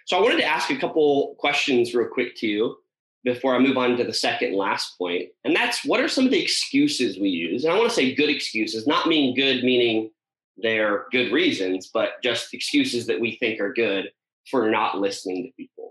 So 0.06 0.18
I 0.18 0.22
wanted 0.22 0.38
to 0.38 0.46
ask 0.46 0.70
a 0.70 0.78
couple 0.78 1.36
questions 1.40 1.94
real 1.94 2.10
quick 2.10 2.36
to 2.38 2.48
you 2.48 2.78
before 3.24 3.56
I 3.56 3.60
move 3.60 3.78
on 3.78 3.96
to 3.98 4.04
the 4.04 4.14
second 4.14 4.56
last 4.56 4.98
point. 4.98 5.30
And 5.44 5.56
that's 5.56 5.86
what 5.86 6.00
are 6.00 6.08
some 6.08 6.26
of 6.26 6.32
the 6.32 6.42
excuses 6.42 7.20
we 7.20 7.30
use? 7.30 7.64
And 7.64 7.74
I 7.74 7.78
want 7.78 7.90
to 7.90 7.96
say 7.96 8.16
good 8.16 8.30
excuses, 8.30 8.88
not 8.88 9.08
mean 9.08 9.36
good 9.36 9.64
meaning 9.64 10.10
they're 10.58 11.06
good 11.12 11.32
reasons, 11.32 11.90
but 11.94 12.22
just 12.22 12.54
excuses 12.54 13.08
that 13.08 13.20
we 13.20 13.38
think 13.38 13.62
are 13.62 13.74
good 13.74 14.12
for 14.50 14.70
not 14.70 15.00
listening 15.00 15.44
to 15.44 15.52
people? 15.56 15.89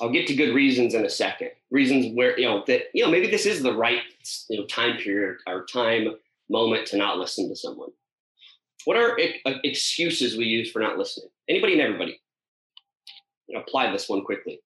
I'll 0.00 0.10
get 0.10 0.26
to 0.28 0.34
good 0.34 0.54
reasons 0.54 0.94
in 0.94 1.04
a 1.04 1.10
second. 1.10 1.50
Reasons 1.70 2.14
where 2.14 2.38
you 2.38 2.46
know 2.46 2.64
that 2.66 2.84
you 2.94 3.04
know 3.04 3.10
maybe 3.10 3.28
this 3.28 3.46
is 3.46 3.62
the 3.62 3.74
right 3.74 4.00
you 4.48 4.58
know 4.58 4.66
time 4.66 4.96
period 4.96 5.38
or 5.46 5.64
time 5.66 6.08
moment 6.48 6.86
to 6.88 6.96
not 6.96 7.18
listen 7.18 7.48
to 7.48 7.56
someone. 7.56 7.90
What 8.84 8.96
are 8.96 9.18
excuses 9.64 10.36
we 10.36 10.44
use 10.44 10.70
for 10.70 10.80
not 10.80 10.98
listening? 10.98 11.28
Anybody 11.48 11.74
and 11.74 11.82
everybody. 11.82 12.20
Apply 13.54 13.90
this 13.90 14.08
one 14.08 14.24
quickly. 14.24 14.60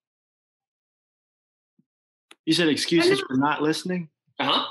You 2.45 2.53
said 2.53 2.69
excuses 2.69 3.21
for 3.21 3.37
not 3.37 3.63
listening. 3.63 4.09
Uh 4.39 4.45
huh. 4.45 4.67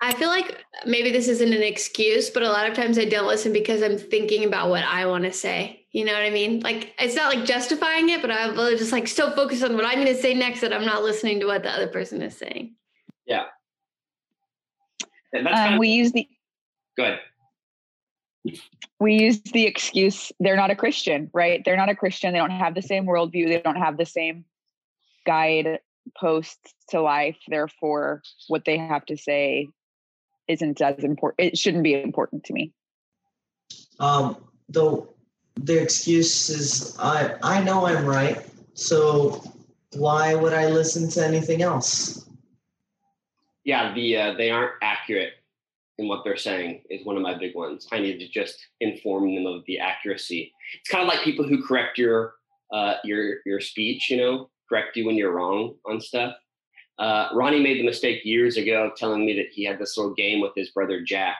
I 0.00 0.14
feel 0.14 0.28
like 0.28 0.64
maybe 0.86 1.10
this 1.10 1.26
isn't 1.26 1.52
an 1.52 1.62
excuse, 1.62 2.30
but 2.30 2.44
a 2.44 2.48
lot 2.48 2.70
of 2.70 2.76
times 2.76 2.98
I 2.98 3.04
don't 3.04 3.26
listen 3.26 3.52
because 3.52 3.82
I'm 3.82 3.98
thinking 3.98 4.44
about 4.44 4.70
what 4.70 4.84
I 4.84 5.06
want 5.06 5.24
to 5.24 5.32
say. 5.32 5.77
You 5.92 6.04
know 6.04 6.12
what 6.12 6.22
I 6.22 6.30
mean? 6.30 6.60
Like 6.60 6.94
it's 6.98 7.14
not 7.14 7.34
like 7.34 7.46
justifying 7.46 8.10
it, 8.10 8.20
but 8.20 8.30
I'm 8.30 8.54
just 8.76 8.92
like 8.92 9.08
so 9.08 9.30
focused 9.30 9.62
on 9.62 9.74
what 9.74 9.86
I'm 9.86 9.94
going 9.94 10.06
to 10.06 10.14
say 10.14 10.34
next 10.34 10.60
that 10.60 10.72
I'm 10.72 10.84
not 10.84 11.02
listening 11.02 11.40
to 11.40 11.46
what 11.46 11.62
the 11.62 11.70
other 11.70 11.88
person 11.88 12.20
is 12.20 12.36
saying. 12.36 12.74
Yeah. 13.26 13.44
Um, 15.34 15.78
we 15.78 15.88
use 15.88 16.12
the. 16.12 16.28
Go 16.96 17.04
ahead. 17.04 17.20
We 19.00 19.14
use 19.14 19.40
the 19.40 19.64
excuse 19.64 20.32
they're 20.40 20.56
not 20.56 20.70
a 20.70 20.76
Christian, 20.76 21.30
right? 21.32 21.62
They're 21.64 21.76
not 21.76 21.88
a 21.88 21.94
Christian. 21.94 22.32
They 22.32 22.38
don't 22.38 22.50
have 22.50 22.74
the 22.74 22.82
same 22.82 23.06
worldview. 23.06 23.48
They 23.48 23.60
don't 23.60 23.76
have 23.76 23.96
the 23.96 24.06
same 24.06 24.44
guide 25.26 25.80
posts 26.18 26.74
to 26.88 27.00
life. 27.00 27.36
Therefore, 27.46 28.22
what 28.48 28.64
they 28.64 28.78
have 28.78 29.04
to 29.06 29.16
say 29.16 29.68
isn't 30.48 30.80
as 30.80 31.04
important. 31.04 31.52
It 31.52 31.58
shouldn't 31.58 31.84
be 31.84 31.94
important 31.94 32.44
to 32.44 32.52
me. 32.52 32.72
Um, 34.00 34.36
the 34.68 35.06
the 35.64 35.80
excuse 35.80 36.48
is 36.50 36.96
I 36.98 37.34
I 37.42 37.62
know 37.62 37.86
I'm 37.86 38.06
right, 38.06 38.46
so 38.74 39.42
why 39.94 40.34
would 40.34 40.52
I 40.52 40.68
listen 40.68 41.08
to 41.10 41.26
anything 41.26 41.62
else? 41.62 42.28
Yeah, 43.64 43.92
the 43.94 44.16
uh, 44.16 44.32
they 44.34 44.50
aren't 44.50 44.72
accurate 44.82 45.34
in 45.98 46.06
what 46.06 46.22
they're 46.24 46.36
saying 46.36 46.82
is 46.90 47.04
one 47.04 47.16
of 47.16 47.22
my 47.22 47.36
big 47.36 47.54
ones. 47.54 47.88
I 47.90 47.98
need 47.98 48.18
to 48.18 48.28
just 48.28 48.56
inform 48.80 49.34
them 49.34 49.46
of 49.46 49.64
the 49.66 49.80
accuracy. 49.80 50.52
It's 50.80 50.88
kind 50.88 51.02
of 51.02 51.08
like 51.08 51.24
people 51.24 51.46
who 51.46 51.62
correct 51.62 51.98
your 51.98 52.34
uh, 52.72 52.94
your 53.04 53.38
your 53.44 53.60
speech, 53.60 54.10
you 54.10 54.16
know, 54.16 54.50
correct 54.68 54.96
you 54.96 55.06
when 55.06 55.16
you're 55.16 55.32
wrong 55.32 55.74
on 55.86 56.00
stuff. 56.00 56.34
Uh, 56.98 57.28
Ronnie 57.32 57.62
made 57.62 57.78
the 57.78 57.84
mistake 57.84 58.24
years 58.24 58.56
ago 58.56 58.90
telling 58.96 59.24
me 59.24 59.36
that 59.36 59.52
he 59.52 59.64
had 59.64 59.78
this 59.78 59.96
little 59.96 60.14
game 60.14 60.40
with 60.40 60.52
his 60.56 60.70
brother 60.70 61.00
Jack, 61.00 61.38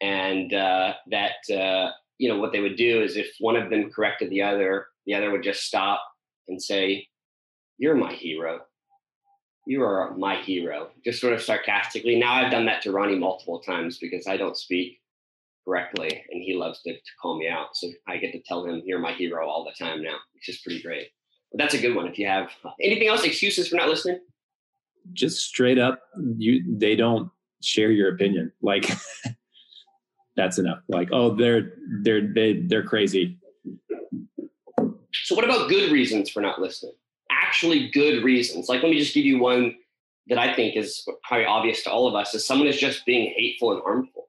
and 0.00 0.52
uh, 0.52 0.94
that 1.10 1.50
uh, 1.50 1.90
you 2.18 2.28
know 2.28 2.38
what 2.38 2.52
they 2.52 2.60
would 2.60 2.76
do 2.76 3.02
is 3.02 3.16
if 3.16 3.34
one 3.38 3.56
of 3.56 3.70
them 3.70 3.90
corrected 3.90 4.30
the 4.30 4.42
other, 4.42 4.86
the 5.06 5.14
other 5.14 5.30
would 5.30 5.42
just 5.42 5.64
stop 5.64 6.02
and 6.48 6.62
say, 6.62 7.06
"You're 7.78 7.94
my 7.94 8.12
hero. 8.12 8.60
You 9.66 9.82
are 9.82 10.16
my 10.16 10.36
hero." 10.42 10.90
Just 11.04 11.20
sort 11.20 11.32
of 11.32 11.42
sarcastically. 11.42 12.16
Now 12.18 12.34
I've 12.34 12.50
done 12.50 12.66
that 12.66 12.82
to 12.82 12.92
Ronnie 12.92 13.18
multiple 13.18 13.60
times 13.60 13.98
because 13.98 14.26
I 14.26 14.36
don't 14.36 14.56
speak 14.56 15.00
correctly, 15.64 16.24
and 16.30 16.42
he 16.42 16.54
loves 16.54 16.80
to, 16.82 16.92
to 16.92 17.12
call 17.20 17.38
me 17.38 17.48
out. 17.48 17.76
So 17.76 17.88
I 18.06 18.16
get 18.18 18.32
to 18.32 18.42
tell 18.42 18.64
him, 18.64 18.82
"You're 18.84 18.98
my 18.98 19.12
hero" 19.12 19.48
all 19.48 19.64
the 19.64 19.84
time 19.84 20.02
now, 20.02 20.16
which 20.34 20.48
is 20.48 20.58
pretty 20.58 20.82
great. 20.82 21.08
But 21.52 21.58
that's 21.58 21.74
a 21.74 21.80
good 21.80 21.94
one. 21.94 22.06
If 22.08 22.18
you 22.18 22.26
have 22.26 22.50
uh, 22.64 22.70
anything 22.80 23.08
else, 23.08 23.24
excuses 23.24 23.68
for 23.68 23.76
not 23.76 23.88
listening 23.88 24.20
just 25.12 25.46
straight 25.46 25.78
up 25.78 26.00
you 26.36 26.64
they 26.78 26.96
don't 26.96 27.30
share 27.62 27.90
your 27.90 28.14
opinion 28.14 28.52
like 28.62 28.88
that's 30.36 30.58
enough. 30.58 30.78
Like 30.88 31.08
oh 31.12 31.34
they're 31.34 31.72
they're 32.02 32.32
they, 32.32 32.54
they're 32.54 32.84
crazy. 32.84 33.38
So 35.12 35.34
what 35.34 35.44
about 35.44 35.68
good 35.68 35.90
reasons 35.90 36.30
for 36.30 36.40
not 36.40 36.60
listening? 36.60 36.94
Actually 37.30 37.90
good 37.90 38.22
reasons. 38.22 38.68
Like 38.68 38.82
let 38.82 38.90
me 38.90 38.98
just 38.98 39.14
give 39.14 39.24
you 39.24 39.38
one 39.38 39.76
that 40.28 40.38
i 40.38 40.52
think 40.52 40.74
is 40.74 41.06
probably 41.22 41.46
obvious 41.46 41.84
to 41.84 41.90
all 41.90 42.08
of 42.08 42.16
us 42.16 42.34
is 42.34 42.44
someone 42.44 42.66
is 42.66 42.76
just 42.76 43.06
being 43.06 43.32
hateful 43.36 43.70
and 43.70 43.80
harmful 43.84 44.26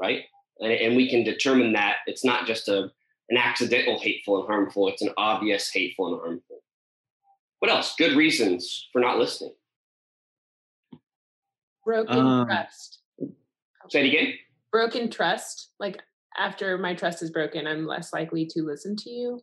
right? 0.00 0.24
And, 0.58 0.72
and 0.72 0.96
we 0.96 1.08
can 1.08 1.22
determine 1.22 1.74
that 1.74 1.96
it's 2.06 2.24
not 2.24 2.46
just 2.46 2.68
a 2.68 2.90
an 3.28 3.36
accidental 3.36 3.96
hateful 4.00 4.40
and 4.40 4.46
harmful 4.48 4.88
it's 4.88 5.02
an 5.02 5.10
obvious 5.16 5.70
hateful 5.70 6.12
and 6.12 6.20
harmful. 6.20 6.56
What 7.60 7.70
else? 7.70 7.94
Good 7.96 8.16
reasons 8.16 8.88
for 8.92 9.00
not 9.00 9.18
listening. 9.18 9.52
Broken 11.84 12.16
um, 12.16 12.46
trust. 12.46 12.98
Say 13.90 14.00
it 14.00 14.08
again. 14.08 14.34
Broken 14.72 15.10
trust. 15.10 15.70
Like 15.78 16.00
after 16.36 16.78
my 16.78 16.94
trust 16.94 17.22
is 17.22 17.30
broken, 17.30 17.66
I'm 17.66 17.86
less 17.86 18.12
likely 18.12 18.46
to 18.46 18.62
listen 18.62 18.96
to 18.96 19.10
you. 19.10 19.40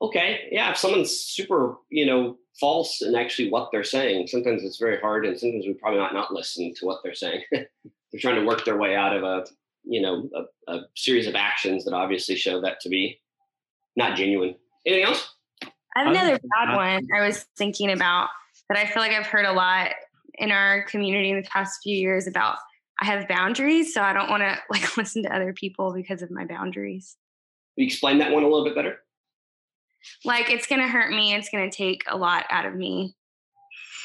Okay. 0.00 0.48
Yeah. 0.50 0.70
If 0.70 0.78
someone's 0.78 1.12
super, 1.12 1.76
you 1.90 2.06
know, 2.06 2.36
false 2.58 3.02
in 3.02 3.14
actually 3.14 3.50
what 3.50 3.70
they're 3.70 3.84
saying, 3.84 4.26
sometimes 4.26 4.62
it's 4.64 4.78
very 4.78 4.98
hard, 5.00 5.24
and 5.24 5.38
sometimes 5.38 5.66
we 5.66 5.74
probably 5.74 6.00
not 6.00 6.14
not 6.14 6.32
listen 6.32 6.72
to 6.74 6.86
what 6.86 7.00
they're 7.02 7.14
saying. 7.14 7.42
they're 7.52 8.20
trying 8.20 8.40
to 8.40 8.46
work 8.46 8.64
their 8.64 8.78
way 8.78 8.96
out 8.96 9.16
of 9.16 9.22
a, 9.22 9.44
you 9.84 10.02
know, 10.02 10.28
a, 10.34 10.72
a 10.72 10.80
series 10.96 11.26
of 11.26 11.34
actions 11.34 11.84
that 11.84 11.94
obviously 11.94 12.36
show 12.36 12.60
that 12.60 12.80
to 12.80 12.88
be 12.88 13.20
not 13.96 14.16
genuine. 14.16 14.54
Anything 14.86 15.04
else? 15.04 15.34
I 15.94 16.04
have 16.04 16.08
another 16.08 16.38
bad 16.38 16.74
one 16.74 17.06
I 17.14 17.26
was 17.26 17.44
thinking 17.56 17.92
about 17.92 18.28
that 18.68 18.78
I 18.78 18.86
feel 18.86 19.02
like 19.02 19.12
I've 19.12 19.26
heard 19.26 19.44
a 19.44 19.52
lot 19.52 19.90
in 20.34 20.50
our 20.50 20.82
community 20.84 21.30
in 21.30 21.36
the 21.36 21.48
past 21.48 21.80
few 21.82 21.96
years 21.96 22.26
about 22.26 22.56
I 23.02 23.04
have 23.04 23.26
boundaries, 23.26 23.92
so 23.92 24.00
I 24.00 24.12
don't 24.12 24.30
want 24.30 24.44
to 24.44 24.56
like 24.70 24.96
listen 24.96 25.24
to 25.24 25.34
other 25.34 25.52
people 25.52 25.92
because 25.92 26.22
of 26.22 26.30
my 26.30 26.44
boundaries. 26.44 27.16
Can 27.74 27.82
you 27.82 27.86
explain 27.86 28.18
that 28.18 28.30
one 28.30 28.44
a 28.44 28.46
little 28.46 28.64
bit 28.64 28.76
better? 28.76 29.00
Like 30.24 30.50
it's 30.50 30.66
going 30.68 30.80
to 30.80 30.86
hurt 30.86 31.10
me. 31.10 31.34
It's 31.34 31.48
going 31.50 31.68
to 31.68 31.76
take 31.76 32.04
a 32.08 32.16
lot 32.16 32.44
out 32.48 32.64
of 32.64 32.74
me. 32.74 33.16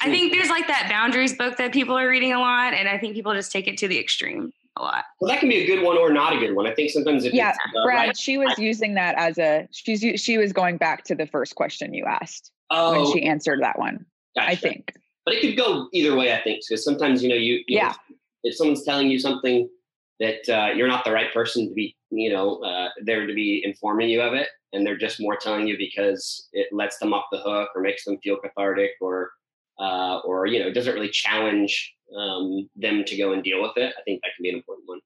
I 0.00 0.10
think 0.10 0.32
there's 0.32 0.48
like 0.48 0.68
that 0.68 0.88
boundaries 0.88 1.36
book 1.36 1.56
that 1.56 1.72
people 1.72 1.96
are 1.96 2.08
reading 2.08 2.32
a 2.32 2.38
lot, 2.38 2.72
and 2.72 2.88
I 2.88 2.98
think 2.98 3.14
people 3.14 3.34
just 3.34 3.50
take 3.50 3.66
it 3.68 3.78
to 3.78 3.88
the 3.88 3.98
extreme 3.98 4.52
a 4.76 4.82
lot. 4.82 5.04
Well, 5.20 5.28
that 5.28 5.40
can 5.40 5.48
be 5.48 5.56
a 5.56 5.66
good 5.66 5.82
one 5.82 5.96
or 5.96 6.12
not 6.12 6.32
a 6.32 6.38
good 6.38 6.54
one. 6.54 6.66
I 6.66 6.74
think 6.74 6.90
sometimes 6.90 7.24
if 7.24 7.32
yeah, 7.32 7.50
uh, 7.50 7.84
Brad, 7.84 8.08
right, 8.08 8.16
she 8.16 8.38
was 8.38 8.54
I, 8.58 8.62
using 8.62 8.94
that 8.94 9.16
as 9.16 9.38
a 9.38 9.68
she's 9.70 10.20
she 10.20 10.38
was 10.38 10.52
going 10.52 10.76
back 10.76 11.04
to 11.04 11.14
the 11.14 11.26
first 11.26 11.54
question 11.56 11.94
you 11.94 12.04
asked 12.04 12.52
oh, 12.70 12.92
when 12.92 13.12
she 13.12 13.24
answered 13.24 13.62
that 13.62 13.78
one. 13.78 14.06
Gotcha. 14.36 14.50
I 14.50 14.54
think 14.54 14.92
but 15.28 15.36
it 15.36 15.40
could 15.42 15.58
go 15.58 15.88
either 15.92 16.16
way. 16.16 16.32
I 16.32 16.40
think 16.40 16.62
because 16.66 16.82
sometimes 16.82 17.22
you 17.22 17.28
know 17.28 17.34
you, 17.34 17.56
you 17.66 17.76
yeah. 17.76 17.88
Know, 17.88 18.07
if 18.44 18.56
someone's 18.56 18.84
telling 18.84 19.10
you 19.10 19.18
something 19.18 19.68
that 20.20 20.48
uh, 20.48 20.72
you're 20.74 20.88
not 20.88 21.04
the 21.04 21.12
right 21.12 21.32
person 21.32 21.68
to 21.68 21.74
be, 21.74 21.96
you 22.10 22.32
know, 22.32 22.56
uh, 22.62 22.88
there 23.04 23.26
to 23.26 23.34
be 23.34 23.62
informing 23.64 24.08
you 24.08 24.20
of 24.20 24.34
it, 24.34 24.48
and 24.72 24.86
they're 24.86 24.96
just 24.96 25.20
more 25.20 25.36
telling 25.36 25.66
you 25.66 25.76
because 25.78 26.48
it 26.52 26.68
lets 26.72 26.98
them 26.98 27.14
off 27.14 27.24
the 27.30 27.38
hook 27.38 27.70
or 27.74 27.82
makes 27.82 28.04
them 28.04 28.18
feel 28.18 28.36
cathartic 28.36 28.90
or, 29.00 29.30
uh, 29.78 30.18
or 30.24 30.46
you 30.46 30.58
know, 30.58 30.72
doesn't 30.72 30.94
really 30.94 31.10
challenge 31.10 31.94
um, 32.16 32.68
them 32.76 33.04
to 33.04 33.16
go 33.16 33.32
and 33.32 33.44
deal 33.44 33.62
with 33.62 33.76
it. 33.76 33.94
I 33.96 34.02
think 34.02 34.22
that 34.22 34.30
can 34.36 34.42
be 34.42 34.50
an 34.50 34.56
important 34.56 34.88
one. 34.88 35.00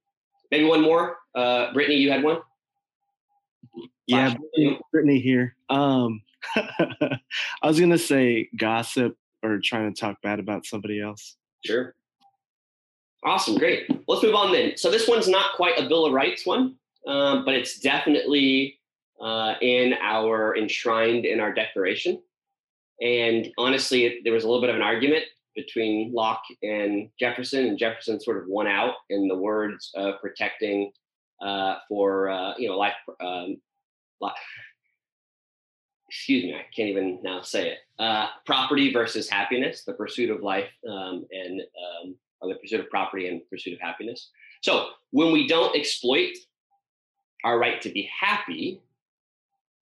Maybe 0.51 0.65
one 0.65 0.83
more. 0.83 1.17
Uh, 1.35 1.73
Brittany, 1.73 1.97
you 1.97 2.11
had 2.11 2.23
one. 2.23 2.39
Yeah, 4.07 4.35
Brittany 4.91 5.21
here. 5.21 5.57
Um, 5.71 6.23
I 6.57 7.19
was 7.65 7.79
gonna 7.79 7.99
say 7.99 8.49
gossip 8.57 9.17
or 9.43 9.61
trying 9.63 9.93
to 9.93 10.01
talk 10.01 10.21
bad 10.23 10.41
about 10.41 10.67
somebody 10.67 11.01
else. 11.01 11.37
Sure. 11.65 11.95
Awesome, 13.25 13.57
great. 13.57 13.89
Let's 14.09 14.23
move 14.23 14.35
on 14.35 14.53
then. 14.53 14.77
So 14.77 14.91
this 14.91 15.07
one's 15.07 15.29
not 15.29 15.55
quite 15.55 15.79
a 15.79 15.89
Bill 15.89 16.07
of 16.07 16.13
Rights 16.13 16.45
one, 16.45 16.77
um, 17.07 17.45
but 17.45 17.55
it's 17.55 17.79
definitely 17.79 18.81
uh, 19.21 19.55
in 19.61 19.95
our 20.01 20.57
enshrined 20.57 21.25
in 21.25 21.39
our 21.39 21.53
Declaration. 21.53 22.21
And 23.01 23.49
honestly, 23.59 24.07
it, 24.07 24.25
there 24.25 24.33
was 24.33 24.45
a 24.45 24.49
little 24.49 24.61
bit 24.61 24.71
of 24.71 24.77
an 24.77 24.83
argument 24.83 25.25
between 25.55 26.13
Locke 26.13 26.43
and 26.63 27.11
Jefferson, 27.19 27.67
and 27.67 27.79
Jefferson 27.79 28.21
sort 28.21 28.39
of 28.39 28.49
won 28.49 28.67
out 28.67 28.95
in 29.11 29.29
the 29.29 29.37
words 29.37 29.91
of 29.95 30.21
protecting 30.21 30.91
uh, 31.41 31.77
for 31.89 32.29
uh, 32.29 32.55
you 32.59 32.69
know 32.69 32.77
life, 32.77 32.95
um, 33.21 33.61
life 34.21 34.35
excuse 36.13 36.45
me, 36.45 36.55
I 36.55 36.67
can't 36.77 36.91
even 36.91 37.21
now 37.23 37.41
say 37.41 37.71
it. 37.71 37.79
Uh, 37.99 38.27
property 38.45 38.93
versus 38.93 39.31
happiness, 39.31 39.85
the 39.85 39.95
pursuit 39.95 40.29
of 40.29 40.43
life 40.43 40.69
um, 40.87 41.25
and 41.31 41.61
um, 41.61 42.17
or 42.43 42.49
the 42.49 42.59
pursuit 42.59 42.81
of 42.81 42.91
property 42.91 43.29
and 43.29 43.49
pursuit 43.49 43.75
of 43.75 43.81
happiness. 43.81 44.31
So 44.63 44.89
when 45.11 45.33
we 45.33 45.47
don't 45.47 45.77
exploit 45.77 46.37
our 47.45 47.59
right 47.59 47.81
to 47.83 47.91
be 47.91 48.09
happy, 48.19 48.81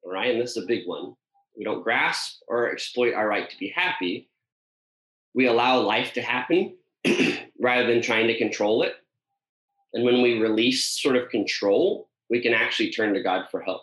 all 0.02 0.12
right, 0.12 0.30
and 0.30 0.40
this 0.40 0.56
is 0.56 0.64
a 0.64 0.66
big 0.66 0.86
one, 0.86 1.14
we 1.56 1.64
don't 1.64 1.82
grasp 1.82 2.40
or 2.48 2.70
exploit 2.70 3.14
our 3.14 3.28
right 3.28 3.48
to 3.50 3.58
be 3.58 3.68
happy. 3.68 4.28
We 5.34 5.46
allow 5.46 5.80
life 5.80 6.12
to 6.14 6.22
happen 6.22 6.76
rather 7.60 7.86
than 7.86 8.02
trying 8.02 8.26
to 8.28 8.38
control 8.38 8.82
it. 8.82 8.94
And 9.92 10.04
when 10.04 10.22
we 10.22 10.38
release 10.38 10.86
sort 10.86 11.16
of 11.16 11.28
control, 11.28 12.08
we 12.28 12.40
can 12.40 12.54
actually 12.54 12.90
turn 12.90 13.12
to 13.14 13.22
God 13.22 13.46
for 13.50 13.60
help. 13.60 13.82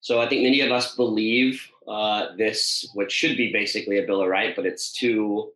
So 0.00 0.20
I 0.20 0.28
think 0.28 0.42
many 0.42 0.60
of 0.60 0.70
us 0.70 0.94
believe 0.94 1.66
uh, 1.86 2.36
this, 2.36 2.88
which 2.94 3.12
should 3.12 3.36
be 3.36 3.52
basically 3.52 3.98
a 3.98 4.06
Bill 4.06 4.22
of 4.22 4.28
Rights, 4.28 4.54
but 4.56 4.66
it's 4.66 4.92
too 4.92 5.52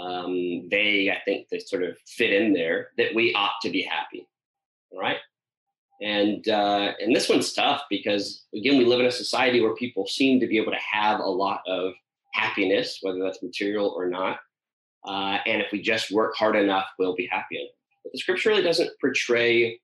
um, 0.00 0.68
vague, 0.70 1.08
I 1.08 1.18
think, 1.24 1.48
to 1.48 1.60
sort 1.60 1.82
of 1.82 1.96
fit 2.06 2.32
in 2.32 2.52
there, 2.52 2.88
that 2.98 3.14
we 3.14 3.34
ought 3.34 3.60
to 3.62 3.70
be 3.70 3.82
happy. 3.82 4.26
right? 4.96 5.18
And 6.00 6.46
uh, 6.48 6.92
and 6.98 7.14
this 7.14 7.28
one's 7.28 7.52
tough 7.52 7.82
because 7.88 8.44
again, 8.54 8.76
we 8.76 8.84
live 8.84 9.00
in 9.00 9.06
a 9.06 9.12
society 9.12 9.60
where 9.60 9.74
people 9.74 10.06
seem 10.06 10.40
to 10.40 10.48
be 10.48 10.58
able 10.58 10.72
to 10.72 10.78
have 10.78 11.20
a 11.20 11.28
lot 11.28 11.60
of 11.66 11.92
happiness, 12.32 12.98
whether 13.02 13.20
that's 13.22 13.42
material 13.42 13.94
or 13.96 14.08
not. 14.08 14.38
Uh, 15.06 15.38
and 15.46 15.62
if 15.62 15.70
we 15.70 15.80
just 15.80 16.10
work 16.10 16.34
hard 16.36 16.56
enough, 16.56 16.86
we'll 16.98 17.14
be 17.14 17.28
happy. 17.30 17.68
But 18.02 18.12
the 18.12 18.18
scripture 18.18 18.50
really 18.50 18.62
doesn't 18.62 18.90
portray 19.00 19.80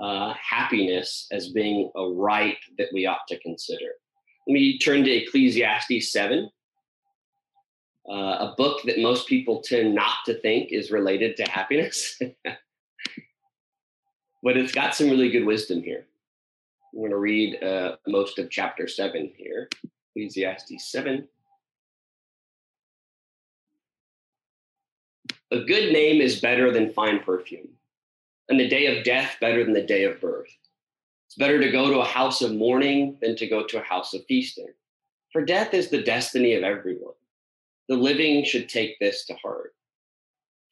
uh, 0.00 0.32
happiness 0.34 1.26
as 1.32 1.50
being 1.50 1.90
a 1.96 2.08
right 2.08 2.56
that 2.78 2.88
we 2.92 3.06
ought 3.06 3.26
to 3.28 3.38
consider. 3.40 3.86
Let 4.46 4.54
me 4.54 4.78
turn 4.78 5.04
to 5.04 5.10
Ecclesiastes 5.10 6.10
7, 6.12 6.48
uh, 8.10 8.48
a 8.50 8.54
book 8.56 8.82
that 8.84 8.98
most 9.00 9.28
people 9.28 9.60
tend 9.60 9.94
not 9.94 10.16
to 10.26 10.34
think 10.40 10.72
is 10.72 10.90
related 10.90 11.36
to 11.36 11.44
happiness. 11.44 12.18
but 14.42 14.56
it's 14.56 14.72
got 14.72 14.94
some 14.94 15.10
really 15.10 15.30
good 15.30 15.44
wisdom 15.44 15.82
here. 15.82 16.06
I'm 16.92 17.00
going 17.00 17.10
to 17.10 17.18
read 17.18 17.62
uh, 17.62 17.96
most 18.06 18.38
of 18.38 18.50
chapter 18.50 18.88
7 18.88 19.30
here 19.36 19.68
Ecclesiastes 20.16 20.90
7. 20.90 21.28
A 25.50 25.60
good 25.60 25.92
name 25.92 26.20
is 26.20 26.40
better 26.40 26.70
than 26.70 26.92
fine 26.92 27.20
perfume, 27.20 27.68
and 28.48 28.58
the 28.60 28.68
day 28.68 28.98
of 28.98 29.04
death 29.04 29.36
better 29.40 29.64
than 29.64 29.72
the 29.72 29.82
day 29.82 30.04
of 30.04 30.20
birth. 30.20 30.50
It's 31.26 31.36
better 31.36 31.60
to 31.60 31.70
go 31.70 31.90
to 31.90 32.00
a 32.00 32.04
house 32.04 32.42
of 32.42 32.54
mourning 32.54 33.18
than 33.20 33.36
to 33.36 33.46
go 33.46 33.64
to 33.66 33.80
a 33.80 33.84
house 33.84 34.12
of 34.12 34.24
feasting. 34.26 34.68
For 35.32 35.44
death 35.44 35.72
is 35.72 35.88
the 35.88 36.02
destiny 36.02 36.54
of 36.54 36.64
everyone. 36.64 37.14
The 37.88 37.96
living 37.96 38.44
should 38.44 38.68
take 38.68 38.98
this 38.98 39.24
to 39.26 39.34
heart. 39.36 39.74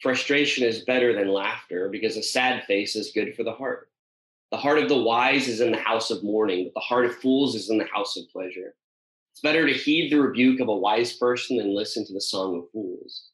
Frustration 0.02 0.64
is 0.64 0.84
better 0.84 1.14
than 1.14 1.28
laughter 1.28 1.88
because 1.88 2.16
a 2.16 2.22
sad 2.22 2.64
face 2.64 2.94
is 2.94 3.12
good 3.12 3.34
for 3.34 3.42
the 3.42 3.54
heart. 3.54 3.88
The 4.50 4.58
heart 4.58 4.78
of 4.78 4.88
the 4.88 5.02
wise 5.02 5.48
is 5.48 5.60
in 5.60 5.72
the 5.72 5.78
house 5.78 6.10
of 6.10 6.22
mourning, 6.22 6.64
but 6.64 6.74
the 6.74 6.84
heart 6.86 7.06
of 7.06 7.16
fools 7.16 7.54
is 7.54 7.70
in 7.70 7.78
the 7.78 7.88
house 7.92 8.16
of 8.16 8.28
pleasure. 8.30 8.74
It's 9.32 9.40
better 9.40 9.66
to 9.66 9.72
heed 9.72 10.12
the 10.12 10.20
rebuke 10.20 10.60
of 10.60 10.68
a 10.68 10.76
wise 10.76 11.14
person 11.14 11.56
than 11.56 11.74
listen 11.74 12.06
to 12.06 12.12
the 12.12 12.20
song 12.20 12.58
of 12.58 12.70
fools. 12.70 13.30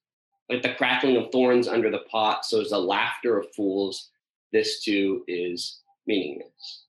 Like 0.48 0.62
the 0.62 0.74
crackling 0.74 1.16
of 1.16 1.30
thorns 1.32 1.68
under 1.68 1.90
the 1.90 2.04
pot, 2.10 2.44
so 2.44 2.60
is 2.60 2.70
the 2.70 2.78
laughter 2.78 3.38
of 3.38 3.52
fools. 3.54 4.10
This 4.52 4.82
too 4.82 5.24
is 5.26 5.80
meaningless. 6.06 6.84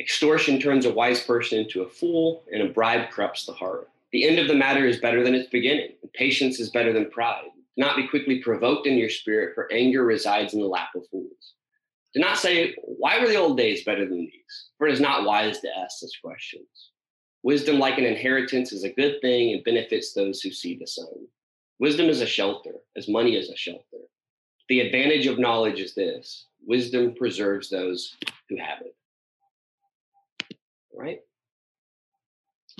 Extortion 0.00 0.58
turns 0.60 0.86
a 0.86 0.92
wise 0.92 1.22
person 1.22 1.60
into 1.60 1.82
a 1.82 1.88
fool, 1.88 2.44
and 2.52 2.62
a 2.62 2.72
bribe 2.72 3.10
corrupts 3.10 3.46
the 3.46 3.52
heart. 3.52 3.88
The 4.14 4.28
end 4.28 4.38
of 4.38 4.46
the 4.46 4.54
matter 4.54 4.86
is 4.86 5.00
better 5.00 5.24
than 5.24 5.34
its 5.34 5.50
beginning. 5.50 5.96
Patience 6.12 6.60
is 6.60 6.70
better 6.70 6.92
than 6.92 7.10
pride. 7.10 7.48
Do 7.76 7.84
not 7.84 7.96
be 7.96 8.06
quickly 8.06 8.38
provoked 8.38 8.86
in 8.86 8.96
your 8.96 9.10
spirit, 9.10 9.56
for 9.56 9.68
anger 9.72 10.04
resides 10.04 10.54
in 10.54 10.60
the 10.60 10.68
lap 10.68 10.90
of 10.94 11.02
fools. 11.10 11.54
Do 12.14 12.20
not 12.20 12.38
say, 12.38 12.76
Why 12.84 13.18
were 13.18 13.26
the 13.26 13.34
old 13.34 13.58
days 13.58 13.82
better 13.82 14.08
than 14.08 14.20
these? 14.20 14.68
For 14.78 14.86
it 14.86 14.92
is 14.92 15.00
not 15.00 15.24
wise 15.26 15.58
to 15.62 15.68
ask 15.76 15.98
such 15.98 16.22
questions. 16.22 16.92
Wisdom, 17.42 17.80
like 17.80 17.98
an 17.98 18.04
inheritance, 18.04 18.72
is 18.72 18.84
a 18.84 18.92
good 18.92 19.20
thing 19.20 19.52
and 19.52 19.64
benefits 19.64 20.12
those 20.12 20.40
who 20.40 20.52
see 20.52 20.76
the 20.76 20.86
sun. 20.86 21.26
Wisdom 21.80 22.08
is 22.08 22.20
a 22.20 22.26
shelter, 22.26 22.74
as 22.96 23.08
money 23.08 23.34
is 23.34 23.50
a 23.50 23.56
shelter. 23.56 23.98
The 24.68 24.78
advantage 24.78 25.26
of 25.26 25.40
knowledge 25.40 25.80
is 25.80 25.92
this 25.96 26.46
wisdom 26.64 27.16
preserves 27.16 27.68
those 27.68 28.14
who 28.48 28.58
have 28.58 28.80
it. 28.82 30.56
Right? 30.94 31.18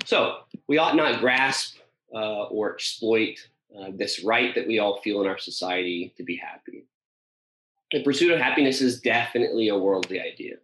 So 0.03 0.39
we 0.67 0.77
ought 0.77 0.95
not 0.95 1.19
grasp 1.19 1.77
uh, 2.13 2.43
or 2.43 2.73
exploit 2.73 3.37
uh, 3.77 3.91
this 3.93 4.23
right 4.23 4.53
that 4.55 4.67
we 4.67 4.79
all 4.79 5.01
feel 5.01 5.21
in 5.21 5.27
our 5.27 5.37
society 5.37 6.13
to 6.17 6.23
be 6.23 6.35
happy. 6.35 6.85
The 7.91 8.03
pursuit 8.03 8.31
of 8.31 8.39
happiness 8.39 8.81
is 8.81 8.99
definitely 8.99 9.69
a 9.69 9.77
worldly 9.77 10.19
idea. 10.19 10.55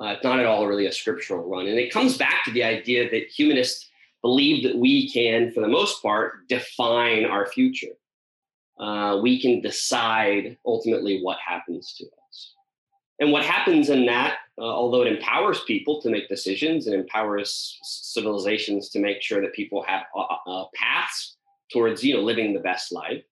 Uh, 0.00 0.14
it's 0.14 0.24
not 0.24 0.38
at 0.38 0.46
all 0.46 0.66
really 0.66 0.86
a 0.86 0.92
scriptural 0.92 1.48
run. 1.48 1.66
And 1.66 1.78
it 1.78 1.92
comes 1.92 2.16
back 2.16 2.44
to 2.44 2.52
the 2.52 2.62
idea 2.62 3.10
that 3.10 3.28
humanists 3.28 3.88
believe 4.22 4.62
that 4.64 4.76
we 4.76 5.10
can, 5.10 5.50
for 5.52 5.60
the 5.60 5.68
most 5.68 6.02
part, 6.02 6.46
define 6.48 7.24
our 7.24 7.46
future. 7.46 7.94
Uh, 8.78 9.18
we 9.20 9.40
can 9.40 9.60
decide 9.60 10.56
ultimately 10.64 11.20
what 11.22 11.38
happens 11.44 11.94
to 11.94 12.04
us. 12.04 12.27
And 13.20 13.32
what 13.32 13.44
happens 13.44 13.90
in 13.90 14.06
that, 14.06 14.38
uh, 14.58 14.62
although 14.62 15.02
it 15.02 15.12
empowers 15.12 15.62
people 15.64 16.00
to 16.02 16.10
make 16.10 16.28
decisions 16.28 16.86
and 16.86 16.94
empowers 16.94 17.78
civilizations 17.82 18.90
to 18.90 19.00
make 19.00 19.22
sure 19.22 19.40
that 19.40 19.52
people 19.52 19.82
have 19.84 20.02
uh, 20.16 20.36
uh, 20.46 20.64
paths 20.74 21.36
towards 21.72 22.02
you 22.02 22.14
know 22.14 22.20
living 22.20 22.54
the 22.54 22.60
best 22.60 22.92
life, 22.92 23.22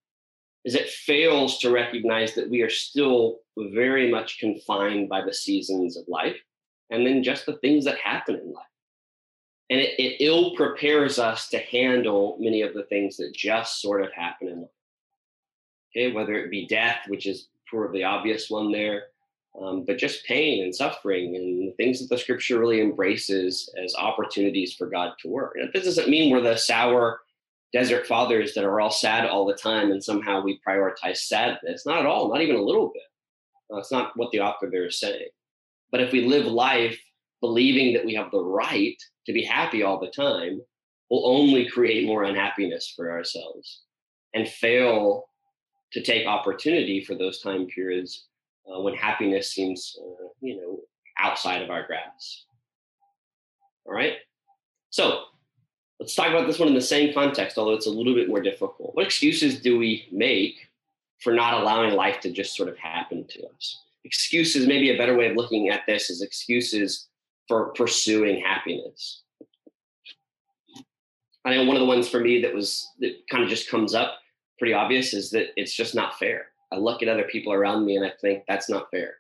is 0.65 0.75
it 0.75 0.89
fails 0.89 1.59
to 1.59 1.71
recognize 1.71 2.35
that 2.35 2.51
we 2.51 2.63
are 2.63 2.71
still 2.71 3.39
very 3.57 4.11
much 4.11 4.39
confined 4.39 5.09
by 5.09 5.25
the 5.25 5.33
seasons 5.33 5.97
of 5.97 6.05
life 6.09 6.37
and 6.91 7.07
then 7.07 7.23
just 7.23 7.47
the 7.47 7.57
things 7.59 7.85
that 7.85 7.99
happen 7.99 8.35
in 8.35 8.53
life. 8.53 8.67
And 9.71 9.81
it, 9.81 9.99
it 9.99 10.17
ill 10.25 10.55
prepares 10.55 11.19
us 11.19 11.49
to 11.51 11.59
handle 11.59 12.37
many 12.41 12.63
of 12.63 12.75
the 12.75 12.85
things 12.85 13.17
that 13.17 13.35
just 13.35 13.81
sort 13.81 14.03
of 14.03 14.13
happen 14.13 14.49
in 14.49 14.61
life. 14.63 14.71
Okay, 15.95 16.13
whether 16.13 16.35
it 16.35 16.51
be 16.51 16.67
death, 16.67 16.99
which 17.09 17.27
is 17.27 17.49
probably 17.67 18.01
the 18.01 18.05
obvious 18.05 18.51
one 18.51 18.71
there, 18.71 19.05
um, 19.61 19.85
but 19.85 19.99
just 19.99 20.25
pain 20.25 20.63
and 20.63 20.75
suffering 20.75 21.35
and 21.35 21.75
things 21.77 22.01
that 22.01 22.09
the 22.09 22.19
scripture 22.19 22.59
really 22.59 22.81
embraces 22.81 23.73
as 23.83 23.95
opportunities 23.95 24.75
for 24.75 24.87
God 24.87 25.13
to 25.21 25.29
work. 25.29 25.55
And 25.57 25.71
this 25.73 25.85
doesn't 25.85 26.11
mean 26.11 26.31
we're 26.31 26.43
the 26.43 26.57
sour 26.57 27.21
desert 27.73 28.07
fathers 28.07 28.55
that 28.55 28.65
are 28.65 28.81
all 28.81 28.91
sad 28.91 29.27
all 29.27 29.47
the 29.47 29.55
time 29.55 29.91
and 29.91 30.03
somehow 30.03 30.43
we 30.43 30.61
prioritize 30.67 31.19
sadness. 31.19 31.87
Not 31.87 32.01
at 32.01 32.07
all, 32.07 32.29
not 32.29 32.43
even 32.43 32.57
a 32.57 32.63
little 32.63 32.89
bit. 32.93 33.03
Uh, 33.73 33.79
it's 33.79 33.93
not 33.93 34.13
what 34.17 34.31
the 34.31 34.41
author 34.41 34.69
there 34.71 34.87
is 34.87 35.01
saying. 35.01 35.29
But 35.91 36.01
if 36.01 36.13
we 36.13 36.27
live 36.27 36.47
life 36.47 37.01
believing 37.41 37.95
that 37.95 38.05
we 38.05 38.15
have 38.15 38.31
the 38.31 38.43
right 38.43 38.97
to 39.27 39.33
be 39.33 39.43
happy 39.43 39.83
all 39.83 39.99
the 39.99 40.11
time, 40.11 40.61
we'll 41.11 41.27
only 41.27 41.69
create 41.69 42.07
more 42.07 42.25
unhappiness 42.25 42.93
for 42.95 43.11
ourselves 43.11 43.83
and 44.35 44.49
fail 44.49 45.25
to 45.93 46.03
take 46.03 46.27
opportunity 46.27 47.03
for 47.03 47.15
those 47.15 47.41
time 47.41 47.67
periods 47.67 48.27
uh, 48.71 48.81
when 48.81 48.95
happiness 48.95 49.51
seems, 49.51 49.97
uh, 50.01 50.29
you 50.41 50.57
know, 50.57 50.81
outside 51.19 51.63
of 51.63 51.71
our 51.71 51.87
grasp. 51.87 52.45
All 53.87 53.95
right. 53.95 54.15
So 54.91 55.25
let's 56.01 56.15
talk 56.15 56.29
about 56.29 56.47
this 56.47 56.59
one 56.59 56.69
in 56.69 56.75
the 56.75 56.81
same 56.81 57.15
context, 57.15 57.59
although 57.59 57.75
it's 57.75 57.87
a 57.87 57.91
little 57.91 58.15
bit 58.15 58.29
more 58.29 58.41
difficult. 58.41 58.95
What 58.95 59.07
excuses 59.07 59.61
do 59.61 59.79
we 59.79 60.09
make 60.13 60.69
for 61.21 61.33
not 61.33 61.55
allowing 61.61 61.95
life 61.95 62.21
to 62.21 62.31
just 62.31 62.57
sort 62.57 62.69
of 62.69 62.77
happen 62.79 63.27
to 63.29 63.47
us? 63.47 63.83
Excuses, 64.05 64.67
maybe 64.67 64.91
a 64.91 64.99
better 64.99 65.17
way 65.17 65.29
of 65.29 65.37
looking 65.37 65.69
at 65.69 65.83
this 65.87 66.11
is 66.11 66.23
excuses 66.23 67.09
for 67.49 67.73
pursuing 67.73 68.41
happiness. 68.41 69.23
I 71.45 71.55
know 71.55 71.65
one 71.65 71.77
of 71.77 71.81
the 71.81 71.87
ones 71.87 72.09
for 72.09 72.21
me 72.21 72.43
that 72.43 72.53
was 72.53 72.89
that 72.99 73.15
kind 73.31 73.45
of 73.45 73.49
just 73.49 73.71
comes 73.71 73.95
up 73.95 74.19
pretty 74.59 74.75
obvious 74.75 75.15
is 75.15 75.31
that 75.31 75.49
it's 75.57 75.75
just 75.75 75.95
not 75.95 76.19
fair. 76.19 76.47
I 76.73 76.77
look 76.77 77.03
at 77.03 77.09
other 77.09 77.25
people 77.25 77.53
around 77.53 77.85
me 77.85 77.97
and 77.97 78.05
I 78.05 78.13
think 78.21 78.45
that's 78.49 78.69
not 78.69 78.91
fair. 78.91 79.15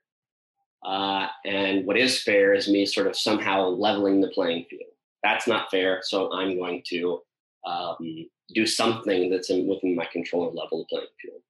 Uh, 0.84 1.28
and 1.44 1.86
what 1.86 1.96
is 1.96 2.22
fair 2.22 2.54
is 2.54 2.68
me 2.68 2.86
sort 2.86 3.06
of 3.06 3.16
somehow 3.16 3.68
leveling 3.68 4.20
the 4.20 4.28
playing 4.28 4.66
field. 4.70 4.90
That's 5.22 5.46
not 5.46 5.70
fair. 5.70 6.00
So 6.02 6.32
I'm 6.32 6.56
going 6.56 6.82
to 6.88 7.20
um, 7.66 8.26
do 8.54 8.66
something 8.66 9.30
that's 9.30 9.50
in, 9.50 9.66
within 9.66 9.96
my 9.96 10.06
control 10.06 10.44
or 10.44 10.52
level 10.52 10.78
the 10.78 10.84
playing 10.84 11.08
field, 11.20 11.40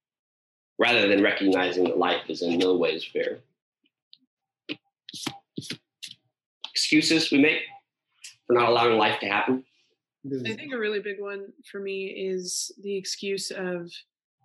rather 0.79 1.07
than 1.07 1.21
recognizing 1.21 1.83
that 1.83 1.97
life 1.97 2.29
is 2.29 2.41
in 2.41 2.57
no 2.57 2.75
ways 2.75 3.05
fair. 3.05 3.39
Excuses 6.71 7.31
we 7.31 7.39
make 7.39 7.61
for 8.47 8.53
not 8.53 8.69
allowing 8.69 8.97
life 8.97 9.19
to 9.19 9.27
happen. 9.27 9.63
I 10.25 10.55
think 10.55 10.73
a 10.73 10.77
really 10.77 10.99
big 10.99 11.21
one 11.21 11.53
for 11.71 11.79
me 11.79 12.07
is 12.07 12.71
the 12.81 12.95
excuse 12.95 13.51
of 13.51 13.91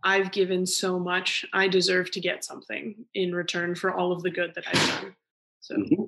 I've 0.05 0.33
given 0.33 0.67
so 0.67 0.99
much, 0.99 1.47
I 1.53 1.69
deserve 1.69 2.11
to 2.12 2.21
get 2.21 2.45
something 2.45 2.95
in 3.15 3.35
return 3.35 3.75
for 3.75 3.95
all 3.95 4.12
of 4.12 4.23
the 4.23 4.31
good 4.31 4.53
that 4.55 4.65
I've 4.67 5.03
done. 5.03 5.17
So. 5.61 5.77
Mm-hmm. 5.77 6.03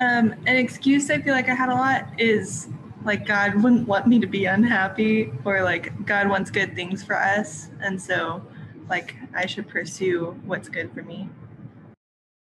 Um, 0.00 0.32
an 0.46 0.56
excuse 0.56 1.10
I 1.10 1.20
feel 1.20 1.34
like 1.34 1.48
I 1.48 1.54
had 1.54 1.68
a 1.68 1.74
lot 1.74 2.06
is 2.18 2.68
like 3.04 3.26
God 3.26 3.62
wouldn't 3.62 3.86
want 3.86 4.06
me 4.06 4.18
to 4.18 4.26
be 4.26 4.46
unhappy, 4.46 5.30
or 5.44 5.62
like 5.62 6.06
God 6.06 6.28
wants 6.28 6.50
good 6.50 6.74
things 6.74 7.04
for 7.04 7.16
us, 7.16 7.68
and 7.80 8.00
so 8.00 8.42
like 8.88 9.14
I 9.34 9.46
should 9.46 9.68
pursue 9.68 10.38
what's 10.44 10.68
good 10.68 10.92
for 10.92 11.02
me. 11.02 11.28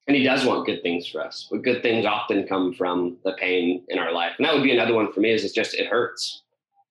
And 0.06 0.16
He 0.16 0.24
does 0.24 0.46
want 0.46 0.68
good 0.68 0.84
things 0.84 1.08
for 1.08 1.22
us, 1.22 1.48
but 1.50 1.64
good 1.64 1.82
things 1.82 2.06
often 2.06 2.48
come 2.48 2.74
from 2.74 3.18
the 3.26 3.34
pain 3.34 3.84
in 3.90 3.98
our 3.98 4.14
life, 4.14 4.34
and 4.38 4.46
that 4.46 4.54
would 4.54 4.64
be 4.64 4.72
another 4.72 4.94
one 4.94 5.12
for 5.12 5.20
me. 5.20 5.32
Is 5.32 5.44
it's 5.44 5.54
just 5.54 5.74
it 5.74 5.88
hurts 5.88 6.44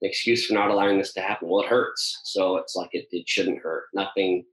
excuse 0.03 0.47
for 0.47 0.55
not 0.55 0.71
allowing 0.71 0.99
this 0.99 1.13
to 1.15 1.21
happen. 1.21 1.49
Well, 1.49 1.63
it 1.63 1.69
hurts. 1.69 2.21
So 2.25 2.57
it's 2.59 2.77
like 2.77 2.91
it, 2.93 3.07
it 3.11 3.29
shouldn't 3.29 3.61
hurt. 3.61 3.85
Nothing, 3.95 4.45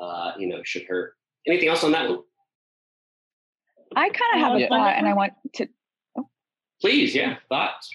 uh, 0.00 0.32
you 0.38 0.46
know, 0.46 0.62
should 0.64 0.84
hurt. 0.88 1.14
Anything 1.46 1.68
else 1.68 1.84
on 1.84 1.92
that 1.92 2.08
one? 2.08 2.20
I 3.96 4.08
kind 4.08 4.34
of 4.34 4.40
have 4.40 4.60
a 4.60 4.68
thought 4.68 4.94
and 4.96 5.06
I 5.06 5.14
want 5.14 5.32
to. 5.54 5.68
Please, 6.80 7.14
yeah, 7.14 7.36
thoughts. 7.48 7.88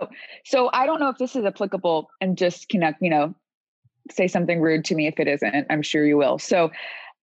Oh, 0.00 0.08
so 0.44 0.70
I 0.72 0.86
don't 0.86 1.00
know 1.00 1.08
if 1.08 1.18
this 1.18 1.36
is 1.36 1.44
applicable 1.44 2.08
and 2.20 2.38
just 2.38 2.68
connect, 2.68 3.02
you 3.02 3.10
know, 3.10 3.34
say 4.10 4.28
something 4.28 4.60
rude 4.60 4.84
to 4.86 4.94
me 4.94 5.06
if 5.06 5.18
it 5.18 5.28
isn't. 5.28 5.66
I'm 5.68 5.82
sure 5.82 6.06
you 6.06 6.16
will. 6.16 6.38
So 6.38 6.70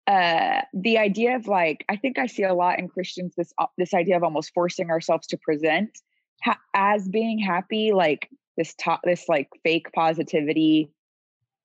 uh 0.07 0.61
the 0.73 0.99
idea 0.99 1.35
of 1.35 1.47
like 1.47 1.83
I 1.89 1.95
think 1.95 2.19
I 2.19 2.27
see 2.27 2.43
a 2.43 2.53
lot 2.53 2.77
in 2.77 2.87
Christians 2.87 3.33
this 3.35 3.51
uh, 3.57 3.65
this 3.77 3.93
idea 3.93 4.15
of 4.17 4.23
almost 4.23 4.53
forcing 4.53 4.91
ourselves 4.91 5.25
to 5.27 5.37
present 5.37 5.97
ha- 6.43 6.59
as 6.73 7.07
being 7.07 7.39
happy 7.39 7.91
like 7.93 8.29
this 8.57 8.73
top 8.75 9.01
this 9.03 9.27
like 9.27 9.49
fake 9.63 9.91
positivity 9.93 10.91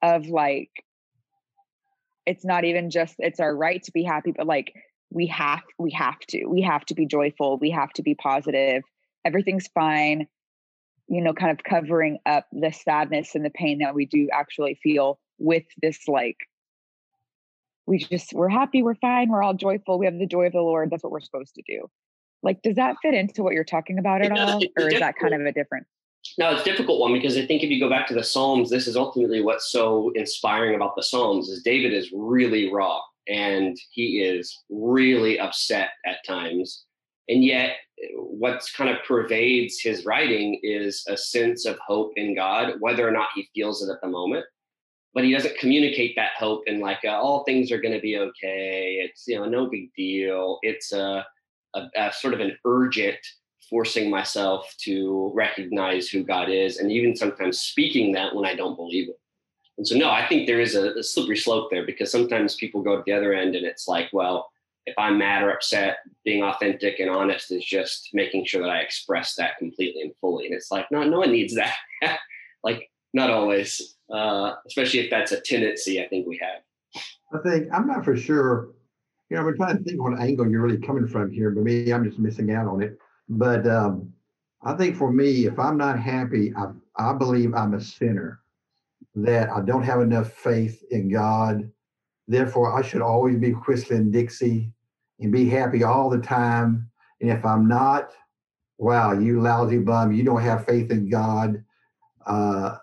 of 0.03 0.27
like 0.27 0.71
it's 2.27 2.45
not 2.45 2.65
even 2.65 2.91
just 2.91 3.15
it's 3.19 3.41
our 3.41 3.55
right 3.55 3.83
to 3.83 3.93
be 3.93 4.03
happy 4.03 4.33
but 4.37 4.47
like 4.47 4.73
we 5.11 5.27
have 5.27 5.63
we 5.79 5.91
have 5.91 6.19
to 6.21 6.47
we 6.47 6.63
have 6.63 6.85
to 6.85 6.95
be 6.95 7.07
joyful 7.07 7.59
we 7.59 7.71
have 7.71 7.91
to 7.91 8.03
be 8.03 8.15
positive 8.15 8.83
everything's 9.25 9.69
fine 9.69 10.27
you 11.09 11.21
know 11.21 11.33
kind 11.33 11.51
of 11.51 11.63
covering 11.65 12.19
up 12.27 12.47
the 12.53 12.71
sadness 12.71 13.35
and 13.35 13.45
the 13.45 13.51
pain 13.51 13.79
that 13.79 13.95
we 13.95 14.07
do 14.07 14.29
actually 14.33 14.79
feel 14.83 15.19
with 15.39 15.65
this 15.83 16.07
like 16.07 16.37
we 17.87 17.99
just 17.99 18.33
we're 18.33 18.49
happy 18.49 18.83
we're 18.83 18.95
fine 18.95 19.29
we're 19.29 19.43
all 19.43 19.55
joyful 19.55 19.99
we 19.99 20.07
have 20.07 20.19
the 20.19 20.27
joy 20.27 20.47
of 20.47 20.53
the 20.53 20.61
lord 20.61 20.91
that's 20.91 21.03
what 21.03 21.13
we're 21.13 21.21
supposed 21.21 21.55
to 21.55 21.63
do 21.67 21.91
like 22.43 22.61
does 22.63 22.77
that 22.77 22.97
fit 23.03 23.15
into 23.15 23.43
what 23.43 23.55
you're 23.55 23.65
talking 23.65 23.99
about 23.99 24.23
at 24.23 24.33
all 24.33 24.63
or 24.79 24.89
is 24.89 24.99
that 24.99 25.17
kind 25.17 25.35
of 25.35 25.41
a 25.43 25.53
different 25.53 25.87
no, 26.39 26.53
it's 26.53 26.63
a 26.63 26.65
difficult 26.65 27.01
one 27.01 27.13
because 27.13 27.37
I 27.37 27.47
think 27.47 27.63
if 27.63 27.71
you 27.71 27.81
go 27.81 27.89
back 27.89 28.07
to 28.09 28.15
the 28.15 28.23
Psalms, 28.23 28.71
this 28.71 28.87
is 28.87 28.97
ultimately 28.97 29.41
what's 29.41 29.71
so 29.71 30.13
inspiring 30.15 30.75
about 30.75 30.95
the 30.97 31.03
Psalms 31.03 31.49
is 31.49 31.63
David 31.63 31.93
is 31.93 32.11
really 32.13 32.73
raw 32.73 33.01
and 33.29 33.77
he 33.91 34.23
is 34.23 34.57
really 34.69 35.39
upset 35.39 35.91
at 36.05 36.25
times. 36.27 36.85
And 37.29 37.45
yet 37.45 37.77
what's 38.17 38.75
kind 38.75 38.91
of 38.91 39.05
pervades 39.07 39.81
his 39.81 40.05
writing 40.05 40.59
is 40.63 41.05
a 41.09 41.17
sense 41.17 41.65
of 41.65 41.79
hope 41.79 42.13
in 42.17 42.35
God, 42.35 42.75
whether 42.81 43.07
or 43.07 43.13
not 43.13 43.29
he 43.35 43.49
feels 43.55 43.83
it 43.83 43.93
at 43.93 44.01
the 44.03 44.09
moment. 44.09 44.45
But 45.13 45.25
he 45.25 45.33
doesn't 45.33 45.59
communicate 45.59 46.15
that 46.17 46.31
hope 46.39 46.63
in 46.67 46.81
like, 46.81 47.01
uh, 47.05 47.09
all 47.09 47.45
things 47.45 47.73
are 47.73 47.81
going 47.81 47.95
to 47.95 48.01
be 48.01 48.17
okay. 48.17 49.01
It's, 49.03 49.25
you 49.27 49.37
know, 49.37 49.45
no 49.45 49.69
big 49.69 49.93
deal. 49.95 50.59
It's 50.63 50.93
a, 50.93 51.27
a, 51.75 51.83
a 51.97 52.13
sort 52.13 52.35
of 52.35 52.41
an 52.41 52.57
urgent 52.65 53.19
forcing 53.69 54.11
myself 54.11 54.75
to 54.83 55.31
recognize 55.35 56.09
who 56.09 56.25
God 56.25 56.51
is, 56.51 56.79
and 56.79 56.91
even 56.91 57.15
sometimes 57.15 57.61
speaking 57.61 58.13
that 58.13 58.35
when 58.35 58.45
I 58.45 58.55
don't 58.55 58.77
believe 58.77 59.09
it. 59.09 59.21
And 59.79 59.87
so, 59.87 59.97
no, 59.97 60.11
I 60.11 60.27
think 60.27 60.47
there 60.47 60.61
is 60.61 60.75
a, 60.75 60.93
a, 60.93 61.03
slippery 61.03 61.39
slope 61.39 61.71
there 61.71 61.87
because 61.87 62.13
sometimes 62.13 62.57
people 62.57 62.83
go 62.83 62.97
to 62.97 63.03
the 63.07 63.13
other 63.13 63.33
end 63.33 63.55
and 63.55 63.65
it's 63.65 63.89
like, 63.89 64.11
well, 64.13 64.51
if 64.85 64.95
I'm 64.99 65.17
mad 65.17 65.43
or 65.43 65.53
upset, 65.53 65.99
being 66.23 66.43
authentic 66.43 66.99
and 66.99 67.09
honest 67.09 67.51
is 67.51 67.65
just 67.65 68.11
making 68.13 68.45
sure 68.45 68.61
that 68.61 68.71
I 68.71 68.81
express 68.81 69.37
that 69.37 69.57
completely 69.59 70.03
and 70.03 70.13
fully. 70.21 70.45
And 70.45 70.55
it's 70.55 70.71
like, 70.71 70.87
no, 70.91 71.03
no 71.05 71.21
one 71.21 71.33
needs 71.33 71.55
that. 71.55 71.77
like, 72.63 72.91
not 73.15 73.31
always, 73.31 73.97
uh, 74.13 74.53
especially 74.67 75.01
if 75.01 75.11
that's 75.11 75.33
a 75.33 75.41
tendency 75.41 76.03
I 76.03 76.09
think 76.09 76.27
we 76.27 76.39
have. 76.43 77.03
I 77.33 77.39
think, 77.49 77.69
I'm 77.73 77.87
not 77.87 78.05
for 78.05 78.17
sure. 78.17 78.71
You 79.31 79.37
know, 79.37 79.45
we're 79.45 79.55
trying 79.55 79.79
to 79.79 79.85
think 79.85 80.03
what 80.03 80.19
angle 80.21 80.51
you're 80.51 80.61
really 80.61 80.79
coming 80.79 81.07
from 81.07 81.31
here, 81.31 81.51
but 81.51 81.63
maybe 81.63 81.95
I'm 81.95 82.05
just 82.05 82.19
missing 82.19 82.53
out 82.53 82.67
on 82.67 82.83
it. 82.83 82.99
But 83.29 83.65
um, 83.69 84.13
I 84.63 84.75
think 84.75 84.97
for 84.97 85.13
me, 85.13 85.47
if 85.47 85.57
I'm 85.57 85.77
not 85.77 86.01
happy, 86.01 86.53
I, 86.57 86.73
I 86.97 87.13
believe 87.13 87.55
I'm 87.55 87.75
a 87.75 87.81
sinner, 87.81 88.41
that 89.15 89.49
I 89.51 89.61
don't 89.61 89.85
have 89.85 90.01
enough 90.01 90.33
faith 90.33 90.83
in 90.91 91.09
God. 91.11 91.71
Therefore, 92.27 92.77
I 92.77 92.83
should 92.83 93.03
always 93.03 93.37
be 93.37 93.53
whistling 93.53 94.11
Dixie 94.11 94.73
and 95.21 95.33
be 95.33 95.49
happy 95.49 95.85
all 95.85 96.11
the 96.11 96.19
time. 96.19 96.91
And 97.21 97.31
if 97.31 97.45
I'm 97.45 97.69
not, 97.69 98.11
wow, 98.79 99.13
you 99.13 99.41
lousy 99.41 99.79
bum, 99.79 100.13
you 100.13 100.25
don't 100.25 100.43
have 100.43 100.67
faith 100.67 100.91
in 100.91 101.09
God. 101.09 101.63
Uh, 102.27 102.77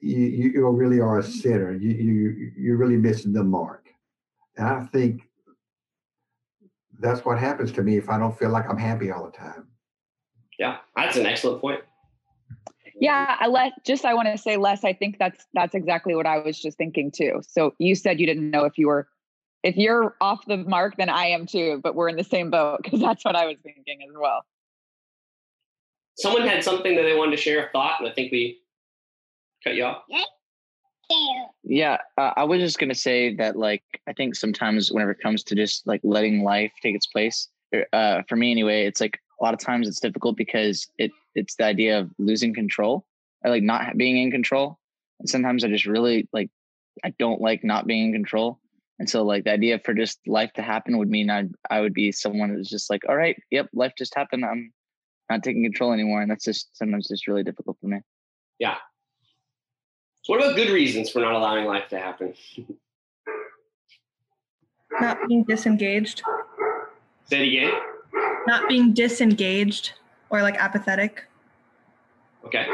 you, 0.00 0.18
you 0.18 0.68
really 0.68 1.00
are 1.00 1.18
a 1.18 1.22
sinner. 1.22 1.72
You, 1.72 1.90
you, 1.90 2.52
you're 2.56 2.76
really 2.76 2.96
missing 2.96 3.32
the 3.32 3.44
mark. 3.44 3.88
And 4.56 4.66
I 4.66 4.84
think 4.86 5.28
that's 7.02 7.24
what 7.24 7.38
happens 7.38 7.72
to 7.72 7.82
me 7.82 7.96
if 7.96 8.08
I 8.08 8.18
don't 8.18 8.36
feel 8.38 8.50
like 8.50 8.68
I'm 8.70 8.78
happy 8.78 9.10
all 9.10 9.24
the 9.24 9.36
time 9.36 9.66
yeah, 10.62 10.78
that's 10.94 11.16
an 11.16 11.26
excellent 11.26 11.60
point. 11.60 11.80
Yeah, 13.00 13.36
I 13.40 13.48
let 13.48 13.72
just 13.84 14.04
I 14.04 14.14
want 14.14 14.28
to 14.28 14.38
say 14.38 14.56
less. 14.56 14.84
I 14.84 14.92
think 14.92 15.18
that's 15.18 15.44
that's 15.54 15.74
exactly 15.74 16.14
what 16.14 16.26
I 16.26 16.38
was 16.38 16.60
just 16.60 16.78
thinking 16.78 17.10
too. 17.10 17.40
So 17.46 17.74
you 17.78 17.96
said 17.96 18.20
you 18.20 18.26
didn't 18.26 18.50
know 18.50 18.64
if 18.64 18.78
you 18.78 18.86
were 18.86 19.08
if 19.64 19.76
you're 19.76 20.14
off 20.20 20.44
the 20.46 20.58
mark, 20.58 20.96
then 20.98 21.08
I 21.08 21.26
am 21.26 21.46
too, 21.46 21.80
but 21.82 21.94
we're 21.96 22.08
in 22.08 22.16
the 22.16 22.24
same 22.24 22.50
boat 22.50 22.80
because 22.82 23.00
that's 23.00 23.24
what 23.24 23.34
I 23.34 23.46
was 23.46 23.56
thinking 23.62 23.98
as 24.08 24.14
well. 24.16 24.44
Someone 26.16 26.46
had 26.46 26.62
something 26.62 26.94
that 26.94 27.02
they 27.02 27.16
wanted 27.16 27.32
to 27.32 27.42
share 27.42 27.66
a 27.66 27.70
thought, 27.70 28.00
and 28.00 28.08
I 28.08 28.12
think 28.12 28.30
we 28.30 28.60
cut 29.64 29.74
you 29.74 29.84
off. 29.84 30.02
Yeah, 31.64 31.98
uh, 32.18 32.32
I 32.36 32.44
was 32.44 32.60
just 32.60 32.78
gonna 32.78 32.94
say 32.94 33.34
that 33.36 33.56
like 33.56 33.82
I 34.08 34.12
think 34.12 34.34
sometimes 34.34 34.90
whenever 34.90 35.12
it 35.12 35.20
comes 35.22 35.42
to 35.44 35.54
just 35.54 35.86
like 35.86 36.00
letting 36.02 36.42
life 36.42 36.72
take 36.82 36.94
its 36.94 37.06
place, 37.06 37.48
er, 37.74 37.86
uh, 37.92 38.22
for 38.28 38.36
me 38.36 38.50
anyway, 38.50 38.84
it's 38.84 39.00
like 39.00 39.18
a 39.40 39.44
lot 39.44 39.54
of 39.54 39.60
times 39.60 39.88
it's 39.88 40.00
difficult 40.00 40.36
because 40.36 40.88
it 40.98 41.10
it's 41.34 41.56
the 41.56 41.64
idea 41.64 41.98
of 41.98 42.10
losing 42.18 42.54
control 42.54 43.04
or 43.44 43.50
like 43.50 43.62
not 43.62 43.96
being 43.96 44.16
in 44.18 44.30
control. 44.30 44.78
And 45.20 45.28
sometimes 45.28 45.64
I 45.64 45.68
just 45.68 45.86
really 45.86 46.28
like 46.32 46.50
I 47.04 47.14
don't 47.18 47.40
like 47.40 47.64
not 47.64 47.86
being 47.86 48.06
in 48.06 48.12
control. 48.12 48.58
And 48.98 49.08
so 49.08 49.24
like 49.24 49.44
the 49.44 49.52
idea 49.52 49.78
for 49.78 49.94
just 49.94 50.18
life 50.26 50.52
to 50.54 50.62
happen 50.62 50.98
would 50.98 51.10
mean 51.10 51.30
I 51.30 51.44
I 51.70 51.80
would 51.80 51.94
be 51.94 52.12
someone 52.12 52.50
who's 52.50 52.68
just 52.68 52.90
like, 52.90 53.02
all 53.08 53.16
right, 53.16 53.36
yep, 53.50 53.68
life 53.72 53.92
just 53.96 54.14
happened. 54.14 54.44
I'm 54.44 54.72
not 55.30 55.42
taking 55.42 55.62
control 55.64 55.92
anymore. 55.92 56.22
And 56.22 56.30
that's 56.30 56.44
just 56.44 56.76
sometimes 56.76 57.08
just 57.08 57.26
really 57.26 57.42
difficult 57.42 57.78
for 57.80 57.86
me. 57.86 58.00
Yeah. 58.58 58.76
So 60.22 60.32
what 60.32 60.42
about 60.42 60.56
good 60.56 60.70
reasons 60.70 61.10
for 61.10 61.20
not 61.20 61.32
allowing 61.32 61.66
life 61.66 61.88
to 61.90 61.98
happen? 61.98 62.34
not 65.00 65.18
being 65.26 65.44
disengaged. 65.44 66.22
Say 67.24 67.42
it 67.42 67.48
again 67.48 67.72
not 68.46 68.68
being 68.68 68.92
disengaged 68.92 69.92
or 70.30 70.42
like 70.42 70.56
apathetic. 70.56 71.24
Okay. 72.44 72.66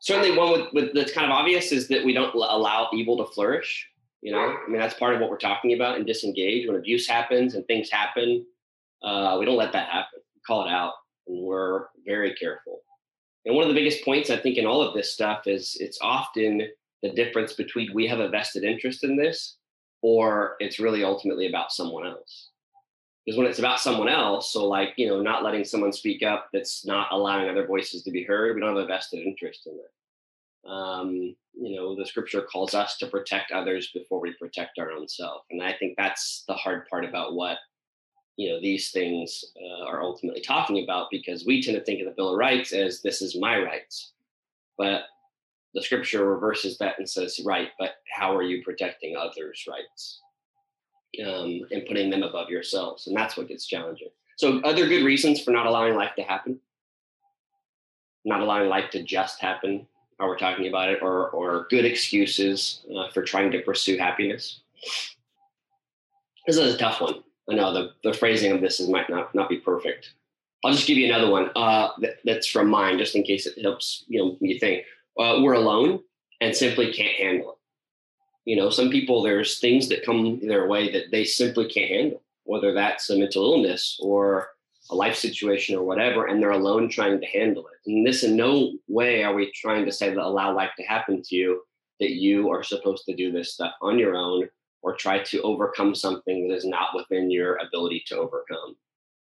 Certainly, 0.00 0.36
one 0.36 0.52
with, 0.52 0.72
with 0.72 0.94
that's 0.94 1.12
kind 1.12 1.26
of 1.26 1.32
obvious 1.32 1.72
is 1.72 1.88
that 1.88 2.04
we 2.04 2.12
don't 2.12 2.34
allow 2.34 2.88
evil 2.92 3.16
to 3.18 3.32
flourish. 3.32 3.88
You 4.22 4.32
know, 4.32 4.38
I 4.38 4.68
mean 4.68 4.78
that's 4.78 4.94
part 4.94 5.14
of 5.14 5.20
what 5.20 5.30
we're 5.30 5.38
talking 5.38 5.74
about 5.74 5.96
and 5.96 6.06
disengage 6.06 6.66
when 6.66 6.76
abuse 6.76 7.08
happens 7.08 7.54
and 7.54 7.66
things 7.66 7.90
happen. 7.90 8.46
Uh, 9.02 9.36
we 9.38 9.44
don't 9.44 9.56
let 9.56 9.72
that 9.72 9.88
happen. 9.88 10.20
We 10.34 10.40
call 10.46 10.66
it 10.66 10.70
out, 10.70 10.94
and 11.26 11.42
we're 11.42 11.86
very 12.06 12.34
careful. 12.34 12.80
And 13.46 13.54
one 13.54 13.62
of 13.62 13.68
the 13.68 13.80
biggest 13.80 14.04
points 14.04 14.28
I 14.28 14.36
think 14.36 14.58
in 14.58 14.66
all 14.66 14.82
of 14.82 14.92
this 14.92 15.12
stuff 15.12 15.46
is 15.46 15.76
it's 15.78 15.98
often 16.02 16.62
the 17.02 17.10
difference 17.10 17.52
between 17.52 17.94
we 17.94 18.08
have 18.08 18.18
a 18.18 18.28
vested 18.28 18.64
interest 18.64 19.04
in 19.04 19.16
this 19.16 19.56
or 20.02 20.56
it's 20.58 20.80
really 20.80 21.04
ultimately 21.04 21.48
about 21.48 21.72
someone 21.72 22.06
else. 22.06 22.50
Because 23.24 23.38
when 23.38 23.46
it's 23.46 23.60
about 23.60 23.80
someone 23.80 24.08
else 24.08 24.52
so 24.52 24.66
like 24.66 24.94
you 24.96 25.06
know 25.06 25.22
not 25.22 25.44
letting 25.44 25.64
someone 25.64 25.92
speak 25.92 26.24
up 26.24 26.48
that's 26.52 26.84
not 26.84 27.08
allowing 27.12 27.48
other 27.48 27.66
voices 27.66 28.02
to 28.02 28.10
be 28.10 28.24
heard 28.24 28.54
we 28.54 28.60
don't 28.60 28.76
have 28.76 28.84
a 28.84 28.86
vested 28.86 29.24
interest 29.24 29.66
in 29.66 29.74
it. 29.74 30.70
Um, 30.70 31.36
you 31.54 31.76
know 31.76 31.94
the 31.94 32.04
scripture 32.04 32.42
calls 32.42 32.74
us 32.74 32.96
to 32.98 33.06
protect 33.06 33.52
others 33.52 33.90
before 33.94 34.20
we 34.20 34.34
protect 34.34 34.78
our 34.80 34.90
own 34.90 35.08
self. 35.08 35.42
And 35.50 35.62
i 35.62 35.72
think 35.72 35.94
that's 35.96 36.42
the 36.48 36.54
hard 36.54 36.88
part 36.88 37.04
about 37.04 37.34
what 37.34 37.58
you 38.36 38.50
know 38.50 38.60
these 38.60 38.90
things 38.90 39.44
uh, 39.60 39.84
are 39.84 40.02
ultimately 40.02 40.40
talking 40.40 40.82
about 40.84 41.08
because 41.10 41.46
we 41.46 41.62
tend 41.62 41.76
to 41.76 41.84
think 41.84 42.00
of 42.00 42.06
the 42.06 42.12
bill 42.12 42.32
of 42.32 42.38
rights 42.38 42.72
as 42.72 43.02
this 43.02 43.22
is 43.22 43.36
my 43.36 43.58
rights 43.58 44.12
but 44.78 45.04
the 45.74 45.82
scripture 45.82 46.28
reverses 46.28 46.78
that 46.78 46.98
and 46.98 47.08
says 47.08 47.40
right 47.44 47.70
but 47.78 47.96
how 48.14 48.34
are 48.34 48.42
you 48.42 48.62
protecting 48.62 49.16
others 49.16 49.66
rights 49.68 50.20
um, 51.24 51.62
and 51.70 51.86
putting 51.86 52.10
them 52.10 52.22
above 52.22 52.50
yourselves. 52.50 53.06
And 53.06 53.16
that's 53.16 53.36
what 53.36 53.48
gets 53.48 53.66
challenging. 53.66 54.08
So, 54.36 54.60
other 54.60 54.86
good 54.86 55.04
reasons 55.04 55.42
for 55.42 55.50
not 55.50 55.66
allowing 55.66 55.94
life 55.94 56.14
to 56.16 56.22
happen, 56.22 56.58
not 58.24 58.40
allowing 58.40 58.68
life 58.68 58.90
to 58.90 59.02
just 59.02 59.40
happen, 59.40 59.86
how 60.18 60.26
we're 60.26 60.38
talking 60.38 60.66
about 60.66 60.90
it, 60.90 60.98
or, 61.00 61.30
or 61.30 61.66
good 61.70 61.84
excuses 61.84 62.84
uh, 62.94 63.10
for 63.12 63.22
trying 63.22 63.50
to 63.52 63.60
pursue 63.62 63.96
happiness. 63.96 64.60
This 66.46 66.58
is 66.58 66.74
a 66.74 66.78
tough 66.78 67.00
one. 67.00 67.22
I 67.50 67.54
know 67.54 67.72
the, 67.72 67.92
the 68.02 68.12
phrasing 68.12 68.52
of 68.52 68.60
this 68.60 68.80
is, 68.80 68.88
might 68.88 69.08
not, 69.08 69.34
not 69.34 69.48
be 69.48 69.58
perfect. 69.58 70.12
I'll 70.64 70.72
just 70.72 70.86
give 70.86 70.98
you 70.98 71.06
another 71.06 71.30
one 71.30 71.50
uh, 71.54 71.90
that, 72.00 72.16
that's 72.24 72.48
from 72.48 72.68
mine, 72.68 72.98
just 72.98 73.14
in 73.14 73.22
case 73.22 73.46
it 73.46 73.60
helps 73.62 74.04
you 74.08 74.18
know 74.18 74.36
you 74.40 74.58
think. 74.58 74.84
Uh, 75.18 75.40
we're 75.40 75.54
alone 75.54 76.00
and 76.40 76.54
simply 76.54 76.92
can't 76.92 77.14
handle 77.14 77.52
it 77.52 77.56
you 78.46 78.54
know, 78.54 78.70
some 78.70 78.90
people, 78.90 79.22
there's 79.22 79.58
things 79.58 79.88
that 79.88 80.04
come 80.04 80.40
their 80.40 80.66
way 80.68 80.90
that 80.92 81.10
they 81.10 81.24
simply 81.24 81.68
can't 81.68 81.90
handle, 81.90 82.22
whether 82.44 82.72
that's 82.72 83.10
a 83.10 83.18
mental 83.18 83.52
illness 83.52 83.98
or 84.00 84.48
a 84.88 84.94
life 84.94 85.16
situation 85.16 85.74
or 85.74 85.82
whatever, 85.82 86.26
and 86.26 86.40
they're 86.40 86.50
alone 86.50 86.88
trying 86.88 87.20
to 87.20 87.26
handle 87.26 87.66
it. 87.66 87.90
And 87.90 88.06
this, 88.06 88.22
in 88.22 88.36
no 88.36 88.72
way 88.86 89.24
are 89.24 89.34
we 89.34 89.50
trying 89.50 89.84
to 89.84 89.92
say 89.92 90.10
that 90.10 90.16
allow 90.16 90.54
life 90.54 90.70
to 90.78 90.84
happen 90.84 91.22
to 91.22 91.34
you, 91.34 91.62
that 91.98 92.12
you 92.12 92.48
are 92.50 92.62
supposed 92.62 93.04
to 93.06 93.16
do 93.16 93.32
this 93.32 93.52
stuff 93.52 93.72
on 93.82 93.98
your 93.98 94.14
own 94.14 94.48
or 94.86 94.94
try 94.94 95.20
to 95.20 95.42
overcome 95.42 95.96
something 95.96 96.46
that 96.46 96.54
is 96.54 96.64
not 96.64 96.90
within 96.94 97.28
your 97.28 97.56
ability 97.56 98.04
to 98.06 98.16
overcome. 98.16 98.76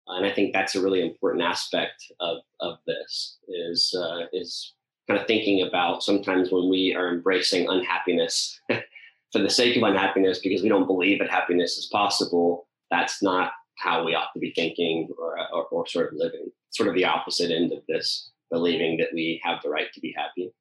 and 0.06 0.24
I 0.24 0.30
think 0.32 0.52
that's 0.52 0.76
a 0.76 0.82
really 0.82 1.02
important 1.02 1.42
aspect 1.42 2.04
of 2.20 2.38
of 2.60 2.78
this 2.86 3.38
is 3.48 3.92
uh, 3.98 4.26
is 4.32 4.74
kind 5.08 5.20
of 5.20 5.26
thinking 5.26 5.66
about 5.66 6.04
sometimes 6.04 6.52
when 6.52 6.70
we 6.70 6.94
are 6.94 7.08
embracing 7.08 7.68
unhappiness 7.68 8.60
for 9.32 9.40
the 9.40 9.50
sake 9.50 9.76
of 9.76 9.82
unhappiness 9.82 10.38
because 10.38 10.62
we 10.62 10.68
don't 10.68 10.86
believe 10.86 11.18
that 11.18 11.30
happiness 11.30 11.76
is 11.76 11.86
possible. 11.86 12.68
That's 12.92 13.20
not 13.20 13.50
how 13.76 14.04
we 14.04 14.14
ought 14.14 14.32
to 14.34 14.38
be 14.38 14.52
thinking 14.54 15.08
or, 15.18 15.36
or, 15.52 15.64
or 15.72 15.86
sort 15.88 16.12
of 16.12 16.18
living. 16.18 16.46
Sort 16.70 16.88
of 16.88 16.94
the 16.94 17.06
opposite 17.06 17.50
end 17.50 17.72
of 17.72 17.82
this, 17.88 18.30
believing 18.52 18.98
that 18.98 19.12
we 19.12 19.40
have 19.42 19.62
the 19.62 19.70
right 19.70 19.92
to 19.94 20.00
be 20.00 20.14
happy. 20.16 20.52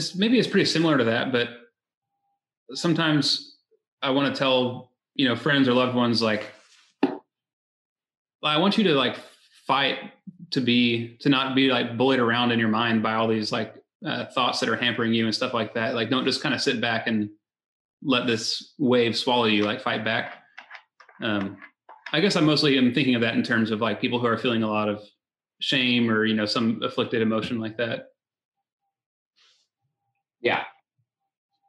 It's, 0.00 0.14
maybe 0.14 0.38
it's 0.38 0.48
pretty 0.48 0.64
similar 0.64 0.96
to 0.96 1.04
that, 1.04 1.30
but 1.30 1.48
sometimes 2.72 3.58
I 4.00 4.08
want 4.08 4.34
to 4.34 4.38
tell 4.38 4.92
you 5.14 5.28
know 5.28 5.36
friends 5.36 5.68
or 5.68 5.74
loved 5.74 5.94
ones 5.94 6.22
like, 6.22 6.46
I 8.42 8.56
want 8.56 8.78
you 8.78 8.84
to 8.84 8.94
like 8.94 9.18
fight 9.66 9.98
to 10.52 10.62
be 10.62 11.18
to 11.20 11.28
not 11.28 11.54
be 11.54 11.68
like 11.68 11.98
bullied 11.98 12.18
around 12.18 12.50
in 12.50 12.58
your 12.58 12.70
mind 12.70 13.02
by 13.02 13.12
all 13.12 13.28
these 13.28 13.52
like 13.52 13.74
uh, 14.06 14.24
thoughts 14.34 14.58
that 14.60 14.70
are 14.70 14.76
hampering 14.76 15.12
you 15.12 15.26
and 15.26 15.34
stuff 15.34 15.52
like 15.52 15.74
that. 15.74 15.94
Like, 15.94 16.08
don't 16.08 16.24
just 16.24 16.42
kind 16.42 16.54
of 16.54 16.62
sit 16.62 16.80
back 16.80 17.06
and 17.06 17.28
let 18.02 18.26
this 18.26 18.72
wave 18.78 19.14
swallow 19.18 19.44
you. 19.44 19.64
Like, 19.64 19.82
fight 19.82 20.02
back. 20.02 20.36
Um, 21.20 21.58
I 22.14 22.20
guess 22.20 22.36
I 22.36 22.40
mostly 22.40 22.78
am 22.78 22.94
thinking 22.94 23.16
of 23.16 23.20
that 23.20 23.34
in 23.34 23.42
terms 23.42 23.70
of 23.70 23.82
like 23.82 24.00
people 24.00 24.18
who 24.18 24.26
are 24.28 24.38
feeling 24.38 24.62
a 24.62 24.70
lot 24.70 24.88
of 24.88 25.02
shame 25.60 26.10
or 26.10 26.24
you 26.24 26.34
know 26.34 26.46
some 26.46 26.80
afflicted 26.82 27.20
emotion 27.20 27.60
like 27.60 27.76
that. 27.76 28.06
Yeah, 30.40 30.64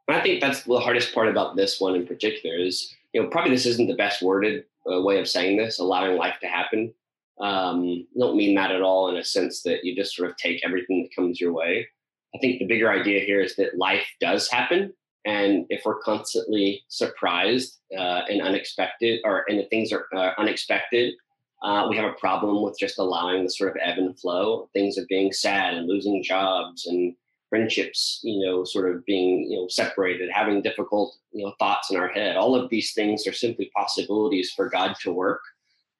and 0.08 0.16
I 0.16 0.22
think 0.22 0.40
that's 0.40 0.62
the 0.64 0.78
hardest 0.78 1.14
part 1.14 1.28
about 1.28 1.56
this 1.56 1.80
one 1.80 1.94
in 1.94 2.06
particular 2.06 2.56
is 2.56 2.94
you 3.12 3.22
know 3.22 3.28
probably 3.28 3.52
this 3.52 3.66
isn't 3.66 3.88
the 3.88 3.94
best 3.94 4.22
worded 4.22 4.64
uh, 4.90 5.00
way 5.00 5.20
of 5.20 5.28
saying 5.28 5.56
this, 5.56 5.78
allowing 5.78 6.16
life 6.16 6.36
to 6.40 6.48
happen. 6.48 6.92
Um, 7.40 8.06
don't 8.18 8.36
mean 8.36 8.54
that 8.56 8.72
at 8.72 8.82
all 8.82 9.08
in 9.08 9.16
a 9.16 9.24
sense 9.24 9.62
that 9.62 9.84
you 9.84 9.96
just 9.96 10.14
sort 10.14 10.30
of 10.30 10.36
take 10.36 10.60
everything 10.64 11.02
that 11.02 11.14
comes 11.14 11.40
your 11.40 11.52
way. 11.52 11.86
I 12.34 12.38
think 12.38 12.58
the 12.58 12.66
bigger 12.66 12.90
idea 12.90 13.20
here 13.20 13.40
is 13.40 13.56
that 13.56 13.76
life 13.76 14.06
does 14.20 14.50
happen. 14.50 14.92
And 15.24 15.66
if 15.68 15.82
we're 15.84 16.00
constantly 16.00 16.82
surprised 16.88 17.78
uh, 17.96 18.22
and 18.28 18.42
unexpected, 18.42 19.20
or 19.24 19.44
and 19.48 19.64
things 19.70 19.92
are 19.92 20.06
uh, 20.14 20.32
unexpected, 20.38 21.14
uh, 21.62 21.86
we 21.88 21.96
have 21.96 22.10
a 22.10 22.14
problem 22.14 22.62
with 22.62 22.76
just 22.78 22.98
allowing 22.98 23.44
the 23.44 23.50
sort 23.50 23.70
of 23.70 23.76
ebb 23.82 23.98
and 23.98 24.18
flow. 24.18 24.68
Things 24.72 24.98
of 24.98 25.06
being 25.08 25.32
sad 25.32 25.74
and 25.74 25.86
losing 25.86 26.22
jobs 26.22 26.86
and 26.86 27.14
friendships, 27.52 28.20
you 28.22 28.40
know, 28.46 28.64
sort 28.64 28.90
of 28.90 29.04
being, 29.04 29.50
you 29.50 29.58
know, 29.58 29.68
separated, 29.68 30.30
having 30.32 30.62
difficult, 30.62 31.14
you 31.32 31.44
know, 31.44 31.52
thoughts 31.58 31.90
in 31.90 31.98
our 31.98 32.08
head. 32.08 32.34
All 32.34 32.54
of 32.54 32.70
these 32.70 32.94
things 32.94 33.26
are 33.26 33.32
simply 33.34 33.70
possibilities 33.76 34.50
for 34.56 34.70
God 34.70 34.96
to 35.02 35.12
work 35.12 35.42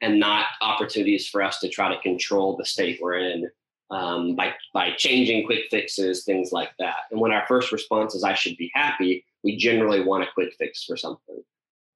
and 0.00 0.18
not 0.18 0.46
opportunities 0.62 1.28
for 1.28 1.42
us 1.42 1.60
to 1.60 1.68
try 1.68 1.94
to 1.94 2.00
control 2.00 2.56
the 2.56 2.64
state 2.64 3.00
we're 3.02 3.18
in 3.18 3.50
um, 3.90 4.34
by 4.34 4.54
by 4.72 4.92
changing 4.96 5.44
quick 5.44 5.64
fixes, 5.70 6.24
things 6.24 6.52
like 6.52 6.70
that. 6.78 7.00
And 7.10 7.20
when 7.20 7.32
our 7.32 7.44
first 7.46 7.70
response 7.70 8.14
is 8.14 8.24
"I 8.24 8.32
should 8.32 8.56
be 8.56 8.70
happy," 8.72 9.22
we 9.44 9.58
generally 9.58 10.00
want 10.00 10.24
a 10.24 10.32
quick 10.32 10.54
fix 10.58 10.84
for 10.84 10.96
something 10.96 11.42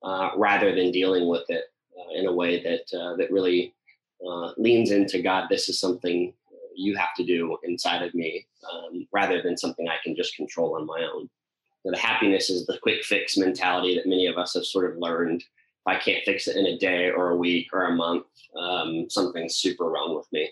uh, 0.02 0.32
rather 0.36 0.74
than 0.74 0.92
dealing 0.92 1.28
with 1.28 1.48
it 1.48 1.64
uh, 1.98 2.12
in 2.12 2.26
a 2.26 2.32
way 2.32 2.62
that 2.62 2.84
uh, 2.94 3.16
that 3.16 3.32
really 3.32 3.72
uh, 4.22 4.52
leans 4.59 4.90
into 4.90 5.22
God. 5.22 5.46
This 5.48 5.70
is 5.70 5.80
something 5.80 6.34
you 6.77 6.97
have 6.97 7.14
to 7.16 7.24
do 7.24 7.57
inside 7.64 8.03
of 8.03 8.14
me, 8.14 8.47
um, 8.70 9.07
rather 9.12 9.43
than 9.43 9.57
something 9.57 9.89
I 9.89 9.97
can 10.03 10.16
just 10.16 10.37
control 10.37 10.77
on 10.77 10.87
my 10.87 11.09
own. 11.14 11.29
So 11.83 11.91
the 11.91 11.99
happiness 11.99 12.51
is 12.51 12.66
the 12.66 12.79
quick 12.83 13.05
fix 13.05 13.37
mentality 13.37 13.95
that 13.97 14.07
many 14.09 14.27
of 14.27 14.37
us 14.37 14.55
have 14.55 14.64
sort 14.64 14.91
of 14.91 14.99
learned. 14.99 15.43
If 15.43 15.87
I 15.87 15.99
can't 15.99 16.24
fix 16.24 16.49
it 16.49 16.57
in 16.57 16.66
a 16.66 16.79
day 16.79 17.11
or 17.11 17.31
a 17.31 17.37
week 17.37 17.68
or 17.72 17.85
a 17.85 17.95
month, 17.95 18.27
um, 18.59 19.09
something's 19.09 19.57
super 19.57 19.85
wrong 19.85 20.16
with 20.16 20.27
me 20.33 20.51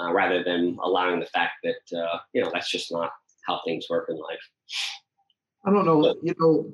uh, 0.00 0.12
rather 0.12 0.42
than 0.42 0.78
allowing 0.82 1.20
the 1.20 1.26
fact 1.26 1.54
that 1.62 1.98
uh, 1.98 2.18
you 2.32 2.42
know 2.42 2.50
that's 2.52 2.70
just 2.70 2.92
not 2.92 3.12
how 3.46 3.60
things 3.64 3.86
work 3.88 4.08
in 4.08 4.16
life. 4.16 4.50
I 5.64 5.70
don't 5.70 5.86
know. 5.86 6.14
You 6.22 6.34
know, 6.38 6.72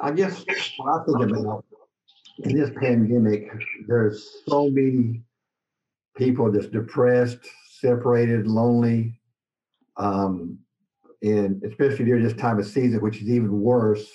I 0.00 0.10
guess 0.12 0.44
what 0.76 1.00
I 1.00 1.04
think 1.04 1.38
about 1.38 1.64
in 2.40 2.58
this 2.58 2.70
pandemic, 2.80 3.50
there's 3.86 4.42
so 4.46 4.68
many 4.70 5.22
people 6.16 6.50
just 6.50 6.72
depressed, 6.72 7.38
separated, 7.82 8.46
lonely, 8.46 9.18
um, 9.98 10.58
and 11.22 11.62
especially 11.64 12.06
during 12.06 12.24
this 12.24 12.32
time 12.34 12.58
of 12.58 12.66
season, 12.66 13.02
which 13.02 13.20
is 13.20 13.28
even 13.28 13.60
worse. 13.60 14.10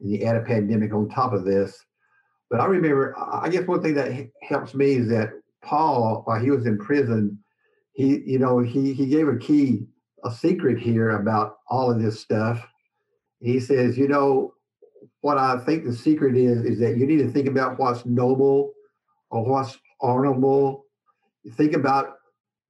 And 0.00 0.10
you 0.10 0.24
add 0.24 0.36
a 0.36 0.40
pandemic 0.40 0.92
on 0.92 1.08
top 1.08 1.32
of 1.32 1.44
this. 1.44 1.78
But 2.50 2.60
I 2.60 2.64
remember, 2.64 3.14
I 3.16 3.48
guess 3.48 3.66
one 3.66 3.82
thing 3.82 3.94
that 3.94 4.28
helps 4.42 4.74
me 4.74 4.94
is 4.94 5.08
that 5.10 5.30
Paul, 5.62 6.22
while 6.24 6.40
he 6.40 6.50
was 6.50 6.66
in 6.66 6.78
prison, 6.78 7.38
he 7.92 8.22
you 8.24 8.38
know 8.38 8.58
he 8.60 8.92
he 8.92 9.06
gave 9.06 9.28
a 9.28 9.36
key 9.36 9.86
a 10.24 10.30
secret 10.30 10.78
here 10.78 11.10
about 11.10 11.58
all 11.68 11.90
of 11.90 12.00
this 12.00 12.20
stuff 12.20 12.66
he 13.40 13.58
says 13.58 13.98
you 13.98 14.08
know 14.08 14.54
what 15.20 15.38
i 15.38 15.58
think 15.64 15.84
the 15.84 15.94
secret 15.94 16.36
is 16.36 16.64
is 16.64 16.78
that 16.78 16.96
you 16.96 17.06
need 17.06 17.18
to 17.18 17.30
think 17.30 17.46
about 17.48 17.78
what's 17.78 18.06
noble 18.06 18.72
or 19.30 19.44
what's 19.44 19.78
honorable 20.00 20.84
think 21.56 21.74
about 21.74 22.16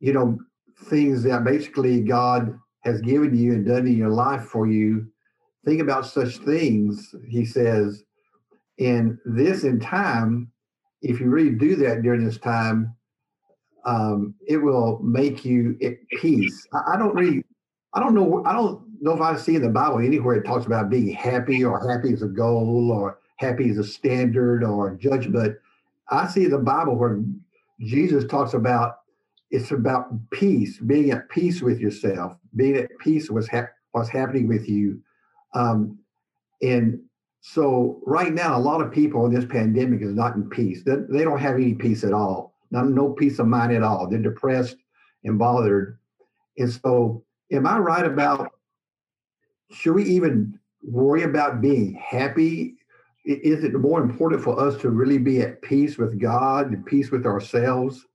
you 0.01 0.13
know 0.13 0.39
things 0.85 1.23
that 1.23 1.45
basically 1.45 2.01
god 2.01 2.59
has 2.81 3.01
given 3.03 3.37
you 3.37 3.53
and 3.53 3.67
done 3.67 3.87
in 3.87 3.97
your 3.97 4.11
life 4.11 4.45
for 4.45 4.67
you 4.67 5.07
think 5.65 5.81
about 5.81 6.07
such 6.07 6.39
things 6.39 7.15
he 7.29 7.45
says 7.45 8.03
and 8.79 9.19
this 9.25 9.65
in 9.65 9.79
time 9.79 10.51
if 11.03 11.21
you 11.21 11.29
really 11.29 11.51
do 11.51 11.77
that 11.77 12.03
during 12.03 12.25
this 12.25 12.39
time 12.39 12.95
um, 13.85 14.35
it 14.47 14.57
will 14.57 14.99
make 15.03 15.45
you 15.45 15.77
at 15.83 15.95
peace. 16.21 16.67
I, 16.73 16.95
I, 16.95 16.97
don't 16.99 17.15
really, 17.15 17.45
I 17.95 18.01
don't 18.01 18.15
know, 18.15 18.43
I 18.45 18.53
don't 18.53 18.83
know 19.01 19.13
if 19.13 19.21
I 19.21 19.37
see 19.37 19.57
in 19.57 19.63
the 19.63 19.69
Bible 19.69 19.99
anywhere 19.99 20.37
it 20.37 20.45
talks 20.45 20.67
about 20.67 20.91
being 20.91 21.13
happy 21.13 21.65
or 21.65 21.89
happy 21.91 22.13
as 22.13 22.23
a 22.23 22.29
goal 22.29 22.91
or 22.93 23.19
happy 23.37 23.71
as 23.71 23.79
a 23.79 23.85
standard 23.85 24.63
or 24.65 24.95
judge, 24.97 25.33
but 25.33 25.59
I 26.11 26.27
see 26.27 26.47
the 26.47 26.59
Bible 26.59 26.97
where 26.97 27.23
Jesus 27.81 28.25
talks 28.27 28.55
about 28.55 29.00
it's 29.51 29.71
about 29.73 30.09
peace, 30.31 30.79
being 30.79 31.11
at 31.11 31.29
peace 31.29 31.61
with 31.63 31.81
yourself, 31.81 32.37
being 32.57 32.77
at 32.77 32.91
peace 32.99 33.31
with 33.31 33.49
ha- 33.49 33.69
what's 33.93 34.09
happening 34.09 34.47
with 34.47 34.69
you. 34.69 35.01
Um, 35.55 35.99
and 36.63 37.01
so 37.41 38.01
right 38.07 38.33
now, 38.33 38.57
a 38.57 38.61
lot 38.61 38.81
of 38.81 38.93
people 38.93 39.27
in 39.27 39.35
this 39.35 39.47
pandemic 39.47 40.03
is 40.03 40.15
not 40.15 40.37
in 40.37 40.49
peace. 40.49 40.85
They, 40.85 40.97
they 41.09 41.25
don't 41.25 41.41
have 41.41 41.57
any 41.57 41.75
peace 41.75 42.05
at 42.05 42.13
all 42.13 42.51
not 42.71 42.89
no 42.89 43.11
peace 43.11 43.39
of 43.39 43.47
mind 43.47 43.73
at 43.73 43.83
all. 43.83 44.07
They're 44.09 44.21
depressed 44.21 44.77
and 45.25 45.39
bothered. 45.39 45.99
And 46.59 46.73
so, 46.73 47.25
am 47.53 47.67
I 47.67 47.79
right 47.79 48.05
about 48.05 48.53
should 49.73 49.95
we 49.95 50.05
even 50.05 50.59
worry 50.83 51.23
about 51.23 51.61
being 51.61 51.95
happy? 51.95 52.77
Is 53.25 53.65
it 53.65 53.75
more 53.75 54.01
important 54.01 54.43
for 54.43 54.59
us 54.59 54.81
to 54.81 54.91
really 54.91 55.19
be 55.19 55.41
at 55.43 55.63
peace 55.63 55.99
with 55.99 56.19
God 56.19 56.71
and 56.71 56.85
peace 56.85 57.11
with 57.11 57.27
ourselves? 57.27 58.07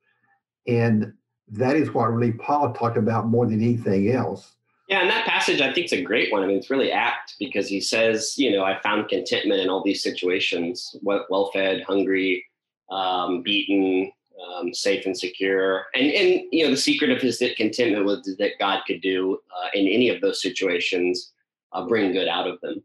And 0.68 1.14
that 1.50 1.76
is 1.76 1.94
what 1.94 2.12
really 2.12 2.34
Paul 2.34 2.74
talked 2.74 2.98
about 2.98 3.28
more 3.28 3.46
than 3.46 3.62
anything 3.62 4.12
else. 4.12 4.54
Yeah, 4.88 5.02
and 5.02 5.10
that 5.10 5.26
passage 5.26 5.62
I 5.62 5.74
think 5.74 5.86
is 5.86 5.94
a 5.94 6.02
great 6.02 6.32
one. 6.32 6.44
I 6.44 6.48
mean, 6.48 6.58
it's 6.58 6.70
really 6.70 6.92
apt 6.92 7.36
because 7.40 7.68
he 7.68 7.82
says, 7.82 8.38
you 8.38 8.52
know, 8.52 8.64
I 8.64 8.80
found 8.82 9.10
contentment 9.10 9.62
in 9.62 9.70
all 9.70 9.84
these 9.84 10.04
situations, 10.04 10.96
well 11.02 11.50
fed, 11.54 11.84
hungry, 11.88 12.46
um, 12.92 13.42
beaten, 13.42 14.12
um, 14.46 14.74
safe 14.74 15.06
and 15.06 15.18
secure. 15.18 15.86
And 15.96 16.12
and 16.12 16.42
you 16.52 16.66
know 16.66 16.72
the 16.72 16.78
secret 16.78 17.10
of 17.10 17.22
his 17.22 17.42
contentment 17.58 18.06
was 18.06 18.24
that 18.38 18.60
God 18.60 18.82
could 18.86 19.02
do 19.02 19.40
uh, 19.56 19.70
in 19.74 19.88
any 19.88 20.10
of 20.10 20.22
those 20.22 20.42
situations 20.42 21.32
uh, 21.72 21.86
bring 21.88 22.14
good 22.14 22.28
out 22.28 22.48
of 22.48 22.62
them. 22.62 22.84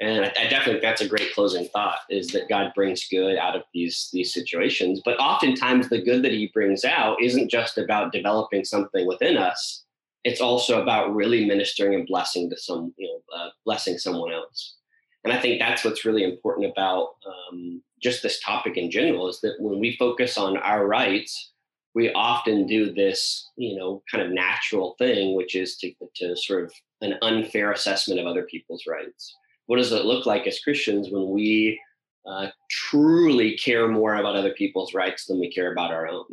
And 0.00 0.26
I, 0.26 0.32
I 0.38 0.48
definitely 0.48 0.80
that's 0.80 1.00
a 1.00 1.08
great 1.08 1.34
closing 1.34 1.66
thought 1.68 1.98
is 2.08 2.28
that 2.28 2.48
God 2.48 2.72
brings 2.74 3.08
good 3.08 3.36
out 3.36 3.56
of 3.56 3.62
these 3.74 4.10
these 4.12 4.32
situations. 4.32 5.00
But 5.04 5.18
oftentimes 5.18 5.88
the 5.88 6.02
good 6.02 6.22
that 6.22 6.32
He 6.32 6.50
brings 6.54 6.84
out 6.84 7.22
isn't 7.22 7.50
just 7.50 7.78
about 7.78 8.12
developing 8.12 8.64
something 8.64 9.06
within 9.06 9.36
us. 9.36 9.84
It's 10.24 10.40
also 10.40 10.82
about 10.82 11.14
really 11.14 11.46
ministering 11.46 11.94
and 11.94 12.06
blessing 12.06 12.50
to 12.50 12.56
some, 12.56 12.92
you 12.96 13.06
know, 13.06 13.36
uh, 13.36 13.48
blessing 13.64 13.98
someone 13.98 14.32
else. 14.32 14.76
And 15.24 15.32
I 15.32 15.40
think 15.40 15.58
that's 15.58 15.84
what's 15.84 16.04
really 16.04 16.24
important 16.24 16.70
about 16.70 17.10
um, 17.26 17.82
just 18.00 18.22
this 18.22 18.40
topic 18.40 18.76
in 18.76 18.90
general 18.90 19.28
is 19.28 19.40
that 19.40 19.56
when 19.58 19.78
we 19.78 19.96
focus 19.96 20.38
on 20.38 20.56
our 20.58 20.86
rights, 20.86 21.52
we 21.94 22.12
often 22.12 22.66
do 22.66 22.92
this, 22.92 23.48
you 23.56 23.76
know, 23.76 24.02
kind 24.10 24.24
of 24.24 24.32
natural 24.32 24.94
thing, 24.98 25.36
which 25.36 25.56
is 25.56 25.76
to, 25.78 25.92
to 26.16 26.36
sort 26.36 26.64
of 26.64 26.72
an 27.00 27.14
unfair 27.22 27.72
assessment 27.72 28.20
of 28.20 28.26
other 28.26 28.44
people's 28.44 28.84
rights. 28.86 29.34
What 29.68 29.76
does 29.76 29.92
it 29.92 30.06
look 30.06 30.24
like 30.24 30.46
as 30.46 30.60
Christians 30.60 31.10
when 31.10 31.28
we 31.28 31.78
uh, 32.26 32.48
truly 32.70 33.54
care 33.58 33.86
more 33.86 34.14
about 34.14 34.34
other 34.34 34.54
people's 34.54 34.94
rights 34.94 35.26
than 35.26 35.38
we 35.38 35.52
care 35.52 35.70
about 35.70 35.92
our 35.92 36.08
own? 36.08 36.24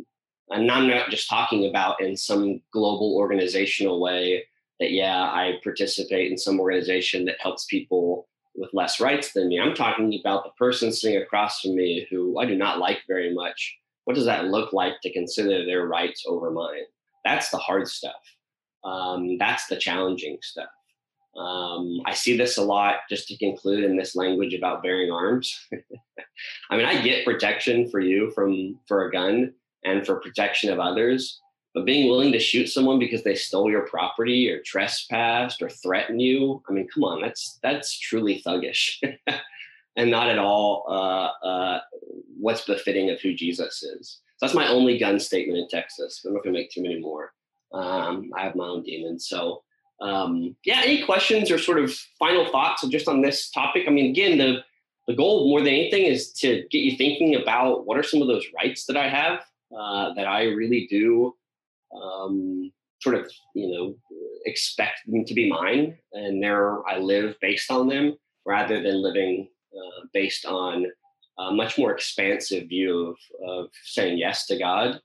And 0.48 0.70
I'm 0.70 0.88
not 0.88 1.10
just 1.10 1.28
talking 1.28 1.66
about 1.68 2.00
in 2.00 2.16
some 2.16 2.62
global 2.72 3.14
organizational 3.14 4.00
way 4.00 4.46
that, 4.80 4.90
yeah, 4.90 5.22
I 5.22 5.58
participate 5.62 6.32
in 6.32 6.38
some 6.38 6.58
organization 6.58 7.26
that 7.26 7.36
helps 7.38 7.66
people 7.66 8.26
with 8.54 8.70
less 8.72 9.00
rights 9.00 9.34
than 9.34 9.48
me. 9.48 9.60
I'm 9.60 9.74
talking 9.74 10.18
about 10.18 10.44
the 10.44 10.50
person 10.58 10.90
sitting 10.90 11.20
across 11.20 11.60
from 11.60 11.76
me 11.76 12.06
who 12.10 12.38
I 12.38 12.46
do 12.46 12.56
not 12.56 12.78
like 12.78 13.00
very 13.06 13.34
much. 13.34 13.76
What 14.04 14.14
does 14.14 14.24
that 14.24 14.46
look 14.46 14.72
like 14.72 14.94
to 15.02 15.12
consider 15.12 15.66
their 15.66 15.86
rights 15.86 16.24
over 16.26 16.50
mine? 16.50 16.84
That's 17.22 17.50
the 17.50 17.58
hard 17.58 17.86
stuff. 17.86 18.14
Um, 18.82 19.36
that's 19.36 19.66
the 19.66 19.76
challenging 19.76 20.38
stuff. 20.40 20.70
Um, 21.36 22.00
I 22.06 22.14
see 22.14 22.36
this 22.36 22.56
a 22.56 22.62
lot, 22.62 22.96
just 23.10 23.28
to 23.28 23.36
conclude, 23.36 23.84
in 23.84 23.96
this 23.96 24.16
language 24.16 24.54
about 24.54 24.82
bearing 24.82 25.10
arms. 25.10 25.58
I 26.70 26.76
mean, 26.76 26.86
I 26.86 27.02
get 27.02 27.24
protection 27.24 27.88
for 27.90 28.00
you 28.00 28.30
from 28.32 28.78
for 28.86 29.06
a 29.06 29.12
gun 29.12 29.52
and 29.84 30.04
for 30.06 30.16
protection 30.16 30.70
of 30.70 30.80
others, 30.80 31.40
but 31.74 31.84
being 31.84 32.08
willing 32.08 32.32
to 32.32 32.40
shoot 32.40 32.68
someone 32.68 32.98
because 32.98 33.22
they 33.22 33.34
stole 33.34 33.70
your 33.70 33.86
property 33.86 34.50
or 34.50 34.62
trespassed 34.62 35.60
or 35.60 35.68
threaten 35.68 36.18
you, 36.18 36.62
I 36.68 36.72
mean, 36.72 36.88
come 36.88 37.04
on, 37.04 37.20
that's 37.20 37.58
that's 37.62 37.98
truly 37.98 38.42
thuggish 38.44 39.02
and 39.96 40.10
not 40.10 40.28
at 40.28 40.38
all 40.38 40.84
uh, 40.88 41.46
uh, 41.46 41.80
what's 42.38 42.64
befitting 42.64 43.10
of 43.10 43.20
who 43.20 43.34
Jesus 43.34 43.82
is. 43.82 44.20
So 44.36 44.46
that's 44.46 44.54
my 44.54 44.68
only 44.68 44.98
gun 44.98 45.18
statement 45.18 45.58
in 45.58 45.68
Texas. 45.68 46.22
I'm 46.24 46.34
not 46.34 46.44
going 46.44 46.54
to 46.54 46.60
make 46.60 46.70
too 46.70 46.82
many 46.82 46.98
more. 46.98 47.32
Um, 47.72 48.30
I 48.36 48.42
have 48.42 48.54
my 48.54 48.66
own 48.66 48.82
demons. 48.82 49.28
So, 49.28 49.62
um, 50.00 50.56
yeah, 50.64 50.82
any 50.84 51.04
questions 51.04 51.50
or 51.50 51.58
sort 51.58 51.78
of 51.78 51.92
final 52.18 52.50
thoughts 52.50 52.86
just 52.88 53.08
on 53.08 53.22
this 53.22 53.50
topic? 53.50 53.84
I 53.86 53.90
mean, 53.90 54.10
again, 54.10 54.38
the, 54.38 54.58
the 55.06 55.14
goal 55.14 55.48
more 55.48 55.60
than 55.60 55.68
anything 55.68 56.04
is 56.04 56.32
to 56.34 56.66
get 56.70 56.78
you 56.78 56.96
thinking 56.96 57.34
about 57.34 57.86
what 57.86 57.98
are 57.98 58.02
some 58.02 58.20
of 58.20 58.28
those 58.28 58.46
rights 58.54 58.86
that 58.86 58.96
I 58.96 59.08
have 59.08 59.40
uh, 59.76 60.14
that 60.14 60.26
I 60.26 60.44
really 60.44 60.86
do 60.90 61.34
um, 61.94 62.72
sort 63.00 63.14
of 63.14 63.30
you 63.54 63.68
know 63.68 63.94
expect 64.44 65.00
them 65.06 65.24
to 65.24 65.34
be 65.34 65.50
mine 65.50 65.96
and 66.12 66.42
there 66.42 66.86
i 66.88 66.98
live 66.98 67.36
based 67.40 67.70
on 67.70 67.88
them 67.88 68.16
rather 68.44 68.82
than 68.82 69.02
living 69.02 69.48
uh, 69.76 70.06
based 70.12 70.46
on 70.46 70.86
a 71.38 71.52
much 71.52 71.76
more 71.76 71.92
expansive 71.92 72.68
view 72.68 73.08
of, 73.08 73.48
of 73.48 73.70
saying 73.84 74.18
yes 74.18 74.46
to 74.46 74.58
god 74.58 75.00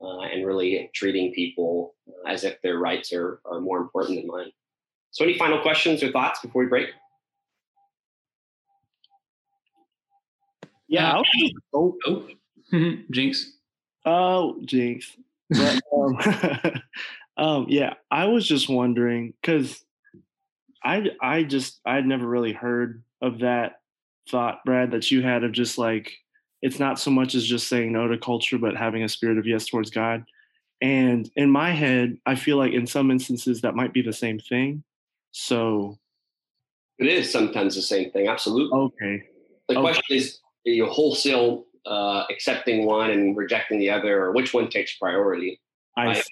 uh, 0.00 0.20
and 0.20 0.46
really 0.46 0.90
treating 0.94 1.32
people 1.32 1.94
as 2.26 2.44
if 2.44 2.60
their 2.62 2.78
rights 2.78 3.12
are, 3.12 3.40
are 3.44 3.60
more 3.60 3.78
important 3.78 4.18
than 4.18 4.26
mine. 4.26 4.50
So 5.10 5.24
any 5.24 5.38
final 5.38 5.60
questions 5.60 6.02
or 6.02 6.12
thoughts 6.12 6.40
before 6.40 6.62
we 6.62 6.68
break? 6.68 6.88
Yeah 10.88 11.20
oh, 11.72 11.96
oh. 12.06 12.26
jinx. 13.10 13.52
Oh 14.04 14.60
jinx. 14.64 15.10
But, 15.50 15.80
um, 15.94 16.18
um, 17.36 17.66
yeah, 17.68 17.94
I 18.10 18.26
was 18.26 18.46
just 18.46 18.68
wondering 18.68 19.34
because 19.40 19.82
I 20.82 21.10
I 21.20 21.42
just 21.42 21.80
I'd 21.84 22.06
never 22.06 22.26
really 22.26 22.52
heard 22.52 23.02
of 23.20 23.40
that 23.40 23.80
thought, 24.28 24.64
Brad, 24.64 24.92
that 24.92 25.10
you 25.10 25.22
had 25.22 25.44
of 25.44 25.52
just 25.52 25.78
like 25.78 26.12
it's 26.62 26.78
not 26.78 26.98
so 26.98 27.10
much 27.10 27.34
as 27.34 27.46
just 27.46 27.68
saying 27.68 27.92
no 27.92 28.08
to 28.08 28.18
culture, 28.18 28.58
but 28.58 28.76
having 28.76 29.02
a 29.02 29.08
spirit 29.08 29.38
of 29.38 29.46
yes 29.46 29.66
towards 29.66 29.90
God. 29.90 30.24
And 30.80 31.30
in 31.36 31.50
my 31.50 31.70
head, 31.70 32.18
I 32.26 32.34
feel 32.34 32.56
like 32.56 32.72
in 32.72 32.86
some 32.86 33.10
instances 33.10 33.60
that 33.62 33.74
might 33.74 33.92
be 33.92 34.02
the 34.02 34.12
same 34.12 34.38
thing. 34.38 34.84
So 35.32 35.98
it 36.98 37.06
is 37.06 37.30
sometimes 37.30 37.74
the 37.74 37.82
same 37.82 38.10
thing. 38.10 38.28
Absolutely. 38.28 38.78
Okay. 38.78 39.22
The 39.68 39.74
okay. 39.74 39.80
question 39.80 40.16
is 40.16 40.38
are 40.66 40.70
you 40.70 40.86
wholesale 40.86 41.66
uh, 41.86 42.24
accepting 42.30 42.84
one 42.84 43.10
and 43.10 43.36
rejecting 43.36 43.78
the 43.78 43.90
other, 43.90 44.24
or 44.24 44.32
which 44.32 44.52
one 44.52 44.68
takes 44.68 44.96
priority. 44.96 45.60
I? 45.96 46.22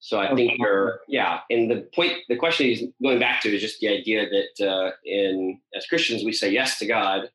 So 0.00 0.20
I 0.20 0.34
think 0.34 0.58
you're, 0.58 1.00
yeah. 1.08 1.40
And 1.50 1.70
the 1.70 1.88
point, 1.94 2.12
the 2.28 2.36
question 2.36 2.66
is 2.66 2.84
going 3.02 3.18
back 3.18 3.40
to 3.42 3.54
is 3.54 3.62
just 3.62 3.80
the 3.80 3.88
idea 3.88 4.26
that 4.28 4.68
uh, 4.68 4.90
in 5.04 5.58
as 5.74 5.86
Christians 5.86 6.24
we 6.24 6.32
say 6.32 6.50
yes 6.50 6.78
to 6.78 6.86
God, 6.86 7.30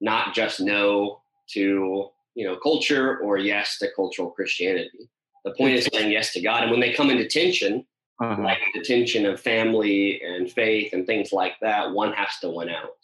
not 0.00 0.32
just 0.32 0.60
no 0.60 1.22
to 1.52 2.08
you 2.34 2.46
know 2.46 2.56
culture 2.56 3.18
or 3.18 3.38
yes 3.38 3.78
to 3.78 3.88
cultural 3.94 4.30
Christianity. 4.30 5.10
The 5.44 5.52
point 5.52 5.74
is 5.74 5.88
saying 5.92 6.10
yes 6.10 6.32
to 6.32 6.40
God, 6.40 6.62
and 6.62 6.70
when 6.70 6.80
they 6.80 6.92
come 6.92 7.10
into 7.10 7.28
tension, 7.28 7.84
uh-huh. 8.20 8.42
like 8.42 8.58
the 8.74 8.82
tension 8.82 9.26
of 9.26 9.40
family 9.40 10.20
and 10.22 10.50
faith 10.50 10.92
and 10.92 11.06
things 11.06 11.32
like 11.32 11.54
that, 11.60 11.92
one 11.92 12.12
has 12.12 12.30
to 12.40 12.50
win 12.50 12.70
out. 12.70 12.96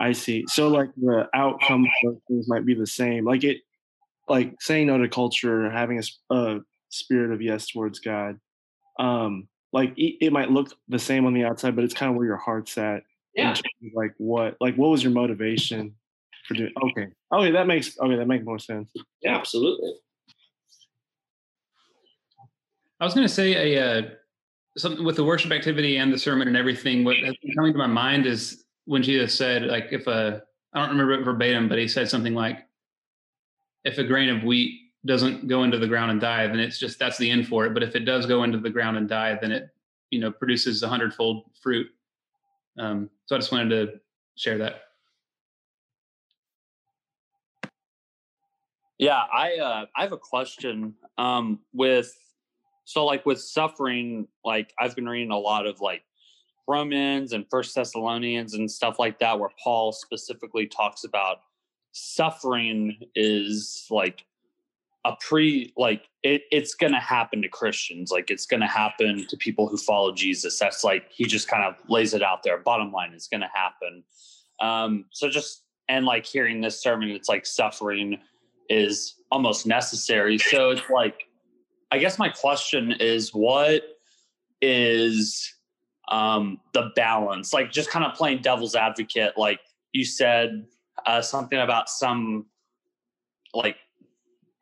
I 0.00 0.12
see. 0.12 0.44
So 0.48 0.68
like 0.68 0.90
the 0.96 1.28
outcome 1.34 1.86
of 2.06 2.16
things 2.28 2.48
might 2.48 2.66
be 2.66 2.74
the 2.74 2.86
same. 2.86 3.24
Like 3.24 3.44
it, 3.44 3.58
like 4.28 4.54
saying 4.60 4.86
no 4.86 4.98
to 4.98 5.08
culture, 5.08 5.70
having 5.70 6.00
a, 6.00 6.34
a 6.34 6.60
spirit 6.88 7.32
of 7.32 7.42
yes 7.42 7.66
towards 7.68 8.00
God. 8.00 8.38
Um, 8.98 9.48
like 9.72 9.92
it, 9.96 10.26
it, 10.26 10.32
might 10.32 10.50
look 10.50 10.72
the 10.88 10.98
same 10.98 11.26
on 11.26 11.34
the 11.34 11.44
outside, 11.44 11.74
but 11.74 11.84
it's 11.84 11.94
kind 11.94 12.10
of 12.10 12.16
where 12.16 12.26
your 12.26 12.36
heart's 12.36 12.78
at. 12.78 13.02
Yeah. 13.34 13.54
Like 13.94 14.14
what? 14.18 14.56
Like 14.60 14.76
what 14.76 14.90
was 14.90 15.02
your 15.02 15.12
motivation 15.12 15.94
for 16.46 16.54
doing? 16.54 16.72
Okay. 16.82 17.08
Okay, 17.32 17.50
that 17.50 17.66
makes 17.66 17.98
okay. 17.98 18.16
That 18.16 18.26
makes 18.26 18.44
more 18.44 18.58
sense. 18.58 18.92
Yeah, 19.22 19.36
absolutely. 19.36 19.92
I 23.00 23.04
was 23.04 23.14
going 23.14 23.26
to 23.26 23.32
say 23.32 23.74
a 23.74 23.82
uh, 23.82 24.02
something 24.76 25.04
with 25.04 25.16
the 25.16 25.24
worship 25.24 25.52
activity 25.52 25.96
and 25.96 26.12
the 26.12 26.18
sermon 26.18 26.48
and 26.48 26.56
everything. 26.56 27.04
What 27.04 27.16
has 27.18 27.36
been 27.42 27.54
coming 27.54 27.72
to 27.72 27.78
my 27.78 27.86
mind 27.86 28.26
is 28.26 28.64
when 28.86 29.02
Jesus 29.02 29.36
said, 29.36 29.64
like, 29.64 29.88
if 29.90 30.06
a, 30.06 30.42
I 30.72 30.80
don't 30.80 30.90
remember 30.90 31.12
it 31.14 31.24
verbatim, 31.24 31.68
but 31.68 31.78
he 31.78 31.88
said 31.88 32.08
something 32.08 32.34
like, 32.34 32.66
if 33.84 33.98
a 33.98 34.04
grain 34.04 34.28
of 34.28 34.42
wheat 34.44 34.80
doesn't 35.04 35.48
go 35.48 35.64
into 35.64 35.78
the 35.78 35.86
ground 35.86 36.10
and 36.10 36.20
die, 36.20 36.46
then 36.46 36.58
it's 36.58 36.78
just 36.78 36.98
that's 36.98 37.18
the 37.18 37.30
end 37.30 37.46
for 37.46 37.66
it. 37.66 37.74
But 37.74 37.82
if 37.82 37.94
it 37.94 38.00
does 38.00 38.26
go 38.26 38.42
into 38.42 38.58
the 38.58 38.70
ground 38.70 38.96
and 38.96 39.08
die, 39.08 39.38
then 39.40 39.52
it, 39.52 39.68
you 40.10 40.20
know, 40.20 40.30
produces 40.30 40.82
a 40.82 40.88
hundredfold 40.88 41.50
fruit. 41.62 41.86
Um, 42.78 43.10
so 43.26 43.36
I 43.36 43.38
just 43.38 43.52
wanted 43.52 43.68
to 43.70 44.00
share 44.36 44.58
that. 44.58 44.82
Yeah, 49.04 49.20
I 49.30 49.56
uh, 49.56 49.84
I 49.94 50.02
have 50.02 50.12
a 50.12 50.16
question 50.16 50.94
um, 51.18 51.58
with 51.74 52.16
so 52.86 53.04
like 53.04 53.26
with 53.26 53.38
suffering. 53.38 54.28
Like 54.46 54.72
I've 54.80 54.96
been 54.96 55.06
reading 55.06 55.30
a 55.30 55.38
lot 55.38 55.66
of 55.66 55.82
like 55.82 56.04
Romans 56.66 57.34
and 57.34 57.44
First 57.50 57.74
Thessalonians 57.74 58.54
and 58.54 58.70
stuff 58.70 58.98
like 58.98 59.18
that, 59.18 59.38
where 59.38 59.50
Paul 59.62 59.92
specifically 59.92 60.66
talks 60.66 61.04
about 61.04 61.42
suffering 61.92 62.96
is 63.14 63.86
like 63.90 64.24
a 65.04 65.12
pre 65.20 65.74
like 65.76 66.08
it, 66.22 66.44
it's 66.50 66.74
gonna 66.74 66.98
happen 66.98 67.42
to 67.42 67.48
Christians, 67.48 68.10
like 68.10 68.30
it's 68.30 68.46
gonna 68.46 68.66
happen 68.66 69.26
to 69.28 69.36
people 69.36 69.68
who 69.68 69.76
follow 69.76 70.14
Jesus. 70.14 70.58
That's 70.58 70.82
like 70.82 71.12
he 71.12 71.26
just 71.26 71.46
kind 71.46 71.62
of 71.62 71.74
lays 71.90 72.14
it 72.14 72.22
out 72.22 72.42
there. 72.42 72.56
Bottom 72.56 72.90
line, 72.90 73.12
it's 73.12 73.28
gonna 73.28 73.50
happen. 73.52 74.02
Um, 74.60 75.04
so 75.10 75.28
just 75.28 75.64
and 75.90 76.06
like 76.06 76.24
hearing 76.24 76.62
this 76.62 76.82
sermon, 76.82 77.10
it's 77.10 77.28
like 77.28 77.44
suffering 77.44 78.18
is 78.68 79.14
almost 79.30 79.66
necessary. 79.66 80.38
So 80.38 80.70
it's 80.70 80.88
like, 80.90 81.28
I 81.90 81.98
guess 81.98 82.18
my 82.18 82.28
question 82.28 82.92
is, 82.92 83.34
what 83.34 83.82
is 84.60 85.54
um, 86.08 86.60
the 86.72 86.90
balance, 86.96 87.52
like 87.52 87.70
just 87.70 87.90
kind 87.90 88.04
of 88.04 88.14
playing 88.14 88.42
devil's 88.42 88.74
advocate. 88.74 89.34
Like 89.36 89.60
you 89.92 90.04
said 90.04 90.66
uh, 91.06 91.22
something 91.22 91.58
about 91.58 91.88
some 91.88 92.46
like 93.52 93.76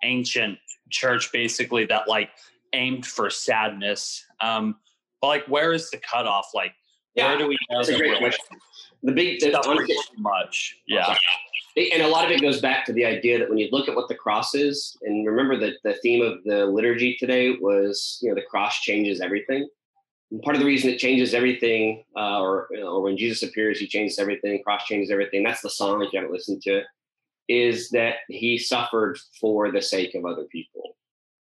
ancient 0.02 0.58
church, 0.90 1.32
basically 1.32 1.86
that 1.86 2.08
like 2.08 2.30
aimed 2.72 3.06
for 3.06 3.30
sadness. 3.30 4.24
Um, 4.40 4.76
but 5.20 5.28
like, 5.28 5.44
where 5.46 5.72
is 5.72 5.90
the 5.90 5.98
cutoff? 5.98 6.50
Like, 6.54 6.72
yeah, 7.14 7.28
where 7.28 7.38
do 7.38 7.46
we 7.48 7.58
know 7.70 7.84
great 7.84 8.18
question. 8.18 8.58
The 9.02 9.12
big 9.12 9.40
the, 9.40 9.56
honestly, 9.68 9.96
much, 10.18 10.78
yeah. 10.86 11.14
And 11.76 12.02
a 12.02 12.08
lot 12.08 12.26
of 12.26 12.30
it 12.30 12.40
goes 12.40 12.60
back 12.60 12.84
to 12.86 12.92
the 12.92 13.04
idea 13.04 13.38
that 13.38 13.48
when 13.48 13.58
you 13.58 13.68
look 13.72 13.88
at 13.88 13.96
what 13.96 14.08
the 14.08 14.14
cross 14.14 14.54
is, 14.54 14.96
and 15.02 15.26
remember 15.26 15.58
that 15.58 15.76
the 15.82 15.94
theme 15.94 16.22
of 16.22 16.44
the 16.44 16.66
liturgy 16.66 17.16
today 17.18 17.56
was, 17.60 18.18
you 18.22 18.28
know, 18.28 18.34
the 18.34 18.42
cross 18.42 18.80
changes 18.80 19.20
everything. 19.20 19.68
And 20.30 20.42
part 20.42 20.54
of 20.54 20.60
the 20.60 20.66
reason 20.66 20.90
it 20.90 20.98
changes 20.98 21.34
everything, 21.34 22.04
uh, 22.16 22.40
or 22.40 22.68
you 22.70 22.80
know, 22.80 22.88
or 22.88 23.02
when 23.02 23.16
Jesus 23.16 23.42
appears, 23.42 23.78
he 23.78 23.86
changes 23.86 24.18
everything. 24.18 24.62
Cross 24.62 24.84
changes 24.84 25.10
everything. 25.10 25.42
That's 25.42 25.62
the 25.62 25.70
song. 25.70 26.02
If 26.02 26.12
you 26.12 26.20
haven't 26.20 26.32
listened 26.32 26.62
to 26.62 26.78
it, 26.78 26.84
is 27.48 27.90
that 27.90 28.16
he 28.28 28.58
suffered 28.58 29.18
for 29.40 29.72
the 29.72 29.82
sake 29.82 30.14
of 30.14 30.24
other 30.24 30.44
people. 30.44 30.96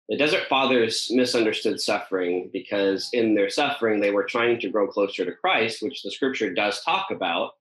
The 0.08 0.16
Desert 0.16 0.48
Fathers 0.48 1.10
misunderstood 1.12 1.80
suffering 1.80 2.50
because 2.52 3.08
in 3.12 3.34
their 3.34 3.48
suffering 3.48 4.00
they 4.00 4.10
were 4.10 4.24
trying 4.24 4.58
to 4.60 4.68
grow 4.68 4.86
closer 4.86 5.24
to 5.24 5.32
Christ, 5.32 5.82
which 5.82 6.02
the 6.02 6.10
Scripture 6.10 6.52
does 6.52 6.82
talk 6.82 7.10
about, 7.10 7.52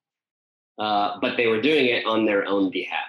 uh, 0.79 1.17
but 1.21 1.37
they 1.37 1.47
were 1.47 1.61
doing 1.61 1.85
it 1.85 2.05
on 2.05 2.25
their 2.25 2.45
own 2.45 2.71
behalf 2.71 3.05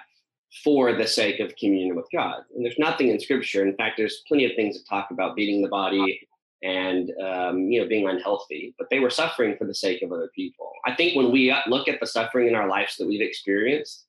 for 0.63 0.93
the 0.93 1.07
sake 1.07 1.39
of 1.39 1.55
communion 1.55 1.95
with 1.95 2.05
God. 2.13 2.43
And 2.55 2.63
there's 2.63 2.77
nothing 2.77 3.09
in 3.09 3.19
Scripture. 3.19 3.65
In 3.65 3.75
fact, 3.75 3.97
there's 3.97 4.21
plenty 4.27 4.45
of 4.45 4.55
things 4.55 4.77
that 4.77 4.87
talk 4.87 5.09
about 5.09 5.35
beating 5.35 5.61
the 5.61 5.67
body 5.67 6.27
and 6.63 7.11
um, 7.21 7.69
you 7.69 7.81
know 7.81 7.87
being 7.87 8.07
unhealthy 8.07 8.73
but 8.77 8.89
they 8.89 8.99
were 8.99 9.09
suffering 9.09 9.55
for 9.57 9.65
the 9.65 9.75
sake 9.75 10.01
of 10.01 10.11
other 10.11 10.29
people 10.33 10.71
i 10.85 10.95
think 10.95 11.15
when 11.15 11.29
we 11.29 11.53
look 11.67 11.87
at 11.87 11.99
the 11.99 12.07
suffering 12.07 12.47
in 12.47 12.55
our 12.55 12.67
lives 12.67 12.95
that 12.95 13.07
we've 13.07 13.21
experienced 13.21 14.05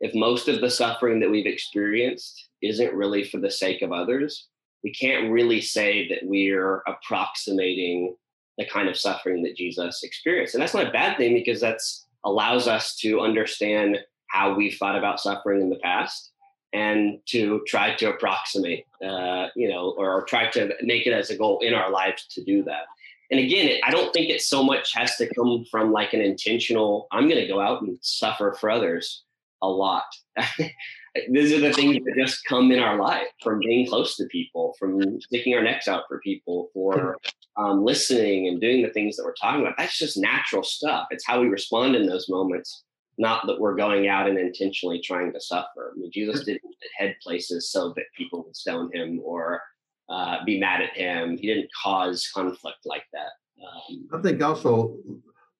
if 0.00 0.14
most 0.14 0.46
of 0.46 0.60
the 0.60 0.70
suffering 0.70 1.18
that 1.20 1.30
we've 1.30 1.46
experienced 1.46 2.48
isn't 2.62 2.92
really 2.92 3.24
for 3.24 3.38
the 3.38 3.50
sake 3.50 3.80
of 3.80 3.92
others 3.92 4.48
we 4.84 4.92
can't 4.92 5.30
really 5.30 5.60
say 5.60 6.08
that 6.08 6.20
we're 6.22 6.82
approximating 6.86 8.14
the 8.58 8.66
kind 8.66 8.88
of 8.88 8.96
suffering 8.96 9.42
that 9.42 9.56
jesus 9.56 10.02
experienced 10.02 10.54
and 10.54 10.62
that's 10.62 10.74
not 10.74 10.86
a 10.86 10.92
bad 10.92 11.16
thing 11.16 11.34
because 11.34 11.60
that's 11.60 12.06
allows 12.24 12.66
us 12.66 12.96
to 12.96 13.20
understand 13.20 13.98
how 14.28 14.54
we've 14.54 14.76
thought 14.76 14.96
about 14.96 15.20
suffering 15.20 15.62
in 15.62 15.70
the 15.70 15.76
past 15.76 16.32
and 16.72 17.20
to 17.26 17.62
try 17.66 17.94
to 17.94 18.10
approximate, 18.10 18.84
uh, 19.02 19.46
you 19.54 19.68
know, 19.68 19.94
or 19.96 20.24
try 20.24 20.50
to 20.50 20.74
make 20.82 21.06
it 21.06 21.12
as 21.12 21.30
a 21.30 21.36
goal 21.36 21.60
in 21.60 21.72
our 21.72 21.90
lives 21.90 22.26
to 22.26 22.44
do 22.44 22.62
that. 22.64 22.82
And 23.30 23.40
again, 23.40 23.80
I 23.84 23.90
don't 23.90 24.12
think 24.12 24.28
it 24.28 24.42
so 24.42 24.62
much 24.62 24.92
has 24.94 25.16
to 25.16 25.32
come 25.34 25.64
from 25.70 25.92
like 25.92 26.12
an 26.12 26.20
intentional, 26.20 27.06
I'm 27.12 27.28
going 27.28 27.40
to 27.40 27.48
go 27.48 27.60
out 27.60 27.82
and 27.82 27.98
suffer 28.02 28.56
for 28.60 28.70
others 28.70 29.22
a 29.62 29.68
lot. 29.68 30.04
These 31.30 31.52
are 31.52 31.60
the 31.60 31.72
things 31.72 31.96
that 32.04 32.14
just 32.16 32.44
come 32.44 32.70
in 32.72 32.78
our 32.78 32.98
life 33.00 33.26
from 33.42 33.60
being 33.60 33.86
close 33.86 34.16
to 34.16 34.26
people, 34.26 34.74
from 34.78 35.20
sticking 35.20 35.54
our 35.54 35.62
necks 35.62 35.88
out 35.88 36.04
for 36.08 36.20
people, 36.20 36.68
for 36.72 37.18
um, 37.56 37.84
listening 37.84 38.48
and 38.48 38.60
doing 38.60 38.82
the 38.82 38.90
things 38.90 39.16
that 39.16 39.24
we're 39.24 39.34
talking 39.34 39.60
about. 39.60 39.74
That's 39.78 39.98
just 39.98 40.16
natural 40.16 40.62
stuff. 40.62 41.06
It's 41.10 41.26
how 41.26 41.40
we 41.40 41.48
respond 41.48 41.96
in 41.96 42.06
those 42.06 42.28
moments, 42.28 42.84
not 43.18 43.46
that 43.46 43.60
we're 43.60 43.76
going 43.76 44.08
out 44.08 44.28
and 44.28 44.38
intentionally 44.38 45.00
trying 45.00 45.32
to 45.32 45.40
suffer. 45.40 45.92
I 45.94 45.98
mean, 45.98 46.10
Jesus 46.12 46.44
didn't 46.44 46.62
head 46.98 47.16
places 47.22 47.70
so 47.70 47.92
that 47.96 48.04
people 48.16 48.44
would 48.44 48.56
stone 48.56 48.90
him 48.92 49.20
or 49.24 49.60
uh, 50.08 50.44
be 50.44 50.60
mad 50.60 50.82
at 50.82 50.96
him. 50.96 51.36
He 51.38 51.46
didn't 51.46 51.70
cause 51.82 52.30
conflict 52.34 52.78
like 52.84 53.04
that. 53.12 53.30
Um, 53.64 54.08
I 54.12 54.22
think 54.22 54.42
also, 54.42 54.96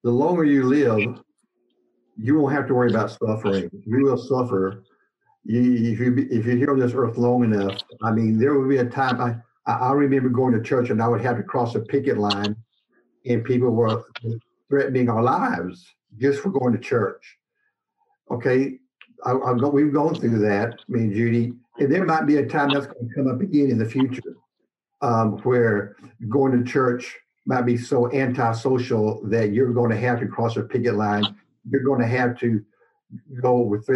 the 0.04 0.10
longer 0.10 0.44
you 0.44 0.64
live, 0.64 1.20
you 2.18 2.38
won't 2.38 2.54
have 2.54 2.66
to 2.68 2.74
worry 2.74 2.90
about 2.90 3.10
suffering. 3.10 3.70
You 3.86 4.04
will 4.04 4.18
suffer. 4.18 4.84
You, 5.48 5.92
if 5.92 6.00
you 6.00 6.26
if 6.30 6.44
you're 6.44 6.56
here 6.56 6.70
on 6.70 6.80
this 6.80 6.92
earth 6.92 7.16
long 7.16 7.44
enough, 7.44 7.80
I 8.02 8.10
mean, 8.10 8.38
there 8.38 8.54
will 8.54 8.68
be 8.68 8.78
a 8.78 8.84
time. 8.84 9.20
I 9.20 9.36
I 9.70 9.92
remember 9.92 10.28
going 10.28 10.54
to 10.54 10.62
church 10.62 10.90
and 10.90 11.02
I 11.02 11.08
would 11.08 11.20
have 11.20 11.36
to 11.36 11.42
cross 11.42 11.74
a 11.74 11.80
picket 11.80 12.18
line, 12.18 12.56
and 13.24 13.44
people 13.44 13.70
were 13.70 14.04
threatening 14.68 15.08
our 15.08 15.22
lives 15.22 15.86
just 16.18 16.40
for 16.40 16.50
going 16.50 16.72
to 16.72 16.78
church. 16.78 17.38
Okay, 18.30 18.78
I, 19.24 19.30
have 19.30 19.60
we've 19.72 19.92
gone 19.92 20.14
through 20.16 20.38
that, 20.40 20.80
me 20.88 21.00
and 21.00 21.14
Judy, 21.14 21.52
and 21.78 21.92
there 21.92 22.04
might 22.04 22.26
be 22.26 22.36
a 22.38 22.46
time 22.46 22.70
that's 22.70 22.86
going 22.86 23.08
to 23.08 23.14
come 23.14 23.28
up 23.28 23.40
again 23.40 23.70
in 23.70 23.78
the 23.78 23.88
future, 23.88 24.36
um, 25.00 25.38
where 25.42 25.96
going 26.28 26.52
to 26.52 26.68
church 26.68 27.16
might 27.44 27.62
be 27.62 27.76
so 27.76 28.12
antisocial 28.12 29.24
that 29.28 29.52
you're 29.52 29.72
going 29.72 29.90
to 29.90 29.96
have 29.96 30.18
to 30.20 30.26
cross 30.26 30.56
a 30.56 30.62
picket 30.62 30.96
line. 30.96 31.24
You're 31.70 31.84
going 31.84 32.00
to 32.00 32.06
have 32.06 32.38
to 32.40 32.64
go 33.40 33.60
with 33.60 33.86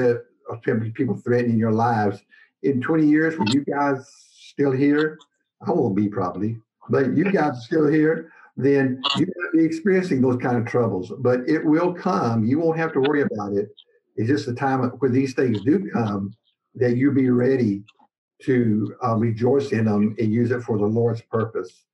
threat, 0.59 0.95
people 0.95 1.17
threatening 1.17 1.59
your 1.59 1.73
lives. 1.73 2.21
In 2.63 2.81
20 2.81 3.07
years, 3.07 3.39
when 3.39 3.51
you 3.51 3.65
guys 3.65 4.07
still 4.31 4.73
here, 4.73 5.19
I 5.67 5.71
won't 5.73 5.97
be 5.97 6.09
probably, 6.09 6.57
but 6.89 7.17
you 7.17 7.25
guys 7.25 7.53
are 7.53 7.61
still 7.61 7.89
here, 7.89 8.33
then 8.57 9.03
you 9.17 9.27
might 9.27 9.53
be 9.53 9.65
experiencing 9.65 10.21
those 10.21 10.37
kind 10.37 10.57
of 10.57 10.67
troubles. 10.67 11.13
But 11.19 11.41
it 11.49 11.65
will 11.65 11.95
come. 11.95 12.45
You 12.45 12.59
won't 12.59 12.79
have 12.79 12.93
to 12.95 13.01
worry 13.01 13.23
about 13.23 13.55
it. 13.55 13.69
It's 14.17 14.29
just 14.29 14.47
the 14.47 14.55
time 14.55 14.83
when 14.83 15.13
these 15.13 15.35
things 15.35 15.63
do 15.63 15.89
come 15.91 16.35
that 16.75 16.97
you 16.97 17.13
be 17.13 17.31
ready 17.31 17.83
to 18.43 18.95
uh, 19.05 19.17
rejoice 19.17 19.73
in 19.73 19.85
them 19.85 20.15
and 20.19 20.33
use 20.33 20.51
it 20.51 20.63
for 20.63 20.79
the 20.79 20.87
Lord's 20.87 21.23
purpose. 21.23 21.85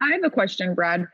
I 0.00 0.12
have 0.12 0.24
a 0.24 0.30
question, 0.30 0.74
Brad. 0.74 1.06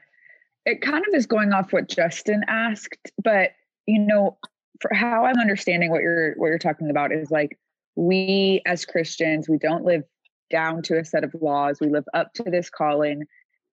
It 0.67 0.83
kind 0.83 1.05
of 1.07 1.15
is 1.15 1.27
going 1.27 1.53
off 1.53 1.73
what 1.73 1.89
Justin 1.89 2.43
asked, 2.49 3.13
but 3.23 3.53
you 3.87 3.99
know, 3.99 4.37
for 4.81 4.95
how 4.95 5.25
I'm 5.25 5.39
understanding 5.39 5.91
what 5.91 6.03
you're 6.03 6.35
what 6.37 6.49
you're 6.49 6.59
talking 6.59 6.91
about 6.91 7.13
is 7.13 7.31
like 7.31 7.59
we 7.97 8.63
as 8.67 8.85
Christians, 8.85 9.49
we 9.49 9.59
don't 9.59 9.85
live 9.85 10.03
down 10.51 10.83
to 10.83 10.99
a 10.99 11.05
set 11.05 11.25
of 11.25 11.35
laws. 11.41 11.79
We 11.81 11.89
live 11.89 12.05
up 12.15 12.33
to 12.35 12.45
this 12.45 12.71
calling 12.71 13.25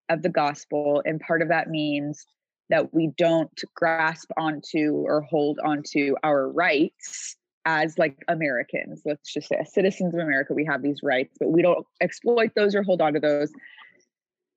of 0.10 0.22
the 0.22 0.30
gospel. 0.30 1.02
And 1.06 1.20
part 1.20 1.42
of 1.42 1.50
that 1.50 1.70
means 1.70 2.26
that 2.70 2.94
we 2.94 3.12
don't 3.18 3.52
grasp 3.76 4.30
onto 4.38 5.04
or 5.06 5.22
hold 5.22 5.60
onto 5.64 6.16
our 6.24 6.50
rights 6.50 7.36
as 7.66 7.98
like 7.98 8.24
Americans. 8.28 9.02
Let's 9.06 9.34
just 9.34 9.50
say, 9.50 9.64
citizens 9.70 10.14
of 10.14 10.22
America, 10.22 10.54
we 10.54 10.66
have 10.66 10.82
these 10.82 11.02
rights, 11.04 11.36
but 11.40 11.50
we 11.50 11.62
don't 11.62 11.86
exploit 12.02 12.52
those 12.56 12.76
or 12.76 12.84
hold 12.84 13.02
on 13.02 13.14
to 13.14 13.20
those. 13.20 13.52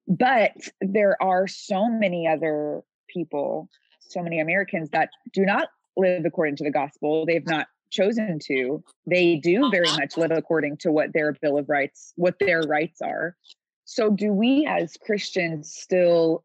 But 0.06 0.52
there 0.80 1.20
are 1.22 1.46
so 1.46 1.88
many 1.88 2.26
other 2.26 2.82
people, 3.08 3.68
so 4.00 4.22
many 4.22 4.40
Americans 4.40 4.90
that 4.90 5.10
do 5.32 5.44
not 5.44 5.68
live 5.96 6.24
according 6.24 6.56
to 6.56 6.64
the 6.64 6.70
gospel. 6.70 7.26
They've 7.26 7.46
not 7.46 7.66
chosen 7.90 8.38
to, 8.46 8.82
they 9.06 9.36
do 9.36 9.68
very 9.70 9.88
uh-huh. 9.88 9.98
much 10.00 10.16
live 10.16 10.30
according 10.30 10.76
to 10.78 10.92
what 10.92 11.12
their 11.12 11.32
Bill 11.40 11.58
of 11.58 11.68
Rights, 11.68 12.12
what 12.16 12.36
their 12.38 12.62
rights 12.62 13.00
are. 13.02 13.36
So, 13.84 14.10
do 14.10 14.32
we 14.32 14.66
as 14.68 14.96
Christians 15.04 15.74
still, 15.74 16.44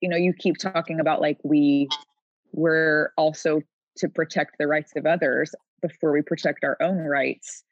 you 0.00 0.08
know, 0.08 0.16
you 0.16 0.32
keep 0.32 0.58
talking 0.58 1.00
about 1.00 1.20
like 1.20 1.38
we 1.42 1.88
we're 2.52 3.12
also 3.16 3.62
to 3.96 4.08
protect 4.08 4.56
the 4.58 4.66
rights 4.66 4.92
of 4.96 5.06
others 5.06 5.54
before 5.82 6.12
we 6.12 6.22
protect 6.22 6.64
our 6.64 6.76
own 6.80 6.98
rights. 6.98 7.64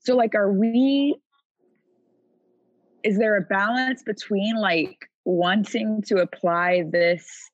So, 0.00 0.14
like, 0.16 0.34
are 0.34 0.52
we, 0.52 1.16
is 3.02 3.18
there 3.18 3.36
a 3.36 3.42
balance 3.42 4.02
between 4.02 4.56
like 4.56 4.96
wanting 5.24 6.02
to 6.02 6.16
apply 6.16 6.84
this 6.90 7.50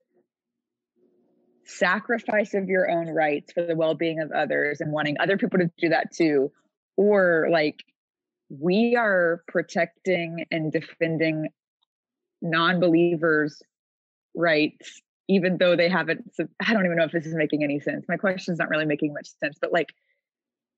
sacrifice 1.68 2.54
of 2.54 2.68
your 2.68 2.90
own 2.90 3.08
rights 3.08 3.52
for 3.52 3.62
the 3.62 3.76
well-being 3.76 4.20
of 4.20 4.32
others 4.32 4.80
and 4.80 4.90
wanting 4.90 5.16
other 5.20 5.36
people 5.36 5.58
to 5.58 5.70
do 5.78 5.90
that 5.90 6.12
too. 6.12 6.50
Or 6.96 7.48
like 7.50 7.84
we 8.48 8.96
are 8.96 9.42
protecting 9.46 10.46
and 10.50 10.72
defending 10.72 11.48
non-believers 12.40 13.62
rights 14.34 15.02
even 15.30 15.58
though 15.58 15.74
they 15.76 15.88
haven't 15.88 16.32
i 16.64 16.72
don't 16.72 16.84
even 16.86 16.96
know 16.96 17.04
if 17.04 17.10
this 17.10 17.26
is 17.26 17.34
making 17.34 17.64
any 17.64 17.80
sense. 17.80 18.06
My 18.08 18.16
question's 18.16 18.58
not 18.58 18.68
really 18.68 18.86
making 18.86 19.12
much 19.12 19.28
sense 19.40 19.58
but 19.60 19.72
like 19.72 19.92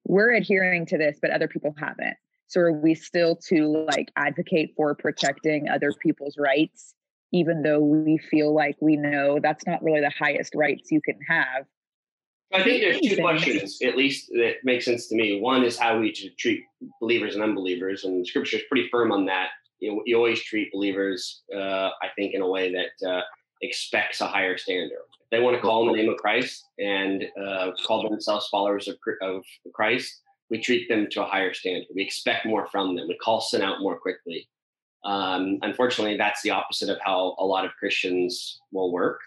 we're 0.07 0.33
adhering 0.33 0.87
to 0.87 0.99
this 0.99 1.19
but 1.21 1.31
other 1.31 1.49
people 1.49 1.75
haven't. 1.79 2.17
So 2.49 2.61
are 2.63 2.73
we 2.73 2.95
still 2.95 3.37
to 3.49 3.87
like 3.89 4.11
advocate 4.17 4.73
for 4.77 4.95
protecting 4.95 5.69
other 5.69 5.93
people's 5.93 6.37
rights 6.37 6.95
even 7.33 7.63
though 7.63 7.81
we 7.81 8.19
feel 8.19 8.55
like 8.55 8.77
we 8.81 8.97
know 8.97 9.39
that's 9.41 9.67
not 9.67 9.83
really 9.83 10.01
the 10.01 10.13
highest 10.19 10.55
rights 10.55 10.91
you 10.91 11.01
can 11.01 11.19
have. 11.29 11.65
I 12.53 12.65
think 12.65 12.83
there's 12.83 13.01
two 13.01 13.23
questions, 13.23 13.79
at 13.85 13.97
least 13.97 14.29
that 14.31 14.55
make 14.65 14.83
sense 14.83 15.07
to 15.09 15.15
me. 15.15 15.41
One 15.41 15.63
is 15.63 15.79
how 15.79 16.01
we 16.01 16.13
should 16.13 16.37
treat 16.37 16.65
believers 17.01 17.35
and 17.37 17.45
unbelievers, 17.45 18.05
and 18.05 18.27
Scripture 18.27 18.57
is 18.57 18.65
pretty 18.69 18.89
firm 18.89 19.13
on 19.13 19.25
that. 19.27 19.51
You, 19.79 19.93
know, 19.93 20.03
you 20.05 20.17
always 20.17 20.43
treat 20.43 20.73
believers, 20.73 21.43
uh, 21.55 21.91
I 22.03 22.09
think, 22.17 22.35
in 22.35 22.43
a 22.43 22.49
way 22.49 22.73
that 22.73 23.09
uh, 23.09 23.23
expects 23.63 24.21
a 24.21 24.27
higher 24.27 24.59
standard. 24.59 24.99
If 25.23 25.31
they 25.31 25.39
want 25.41 25.55
to 25.57 25.63
call 25.63 25.83
in 25.83 25.93
the 25.93 26.03
name 26.03 26.11
of 26.11 26.17
Christ 26.17 26.65
and 26.79 27.25
uh, 27.41 27.71
call 27.87 28.09
themselves 28.09 28.49
followers 28.49 28.89
of, 28.89 28.97
of 29.23 29.45
Christ, 29.73 30.21
we 30.51 30.61
treat 30.61 30.89
them 30.89 31.07
to 31.13 31.23
a 31.23 31.27
higher 31.27 31.55
standard. 31.55 31.87
We 31.95 32.03
expect 32.03 32.47
more 32.47 32.67
from 32.67 32.97
them. 32.97 33.07
We 33.07 33.17
call 33.19 33.41
sin 33.41 33.63
out 33.63 33.81
more 33.81 33.99
quickly. 33.99 34.49
Um, 35.05 35.59
unfortunately, 35.63 36.17
that's 36.17 36.43
the 36.43 36.51
opposite 36.51 36.89
of 36.89 36.99
how 37.05 37.35
a 37.39 37.45
lot 37.45 37.65
of 37.65 37.73
Christians 37.79 38.61
will 38.73 38.93
work. 38.93 39.21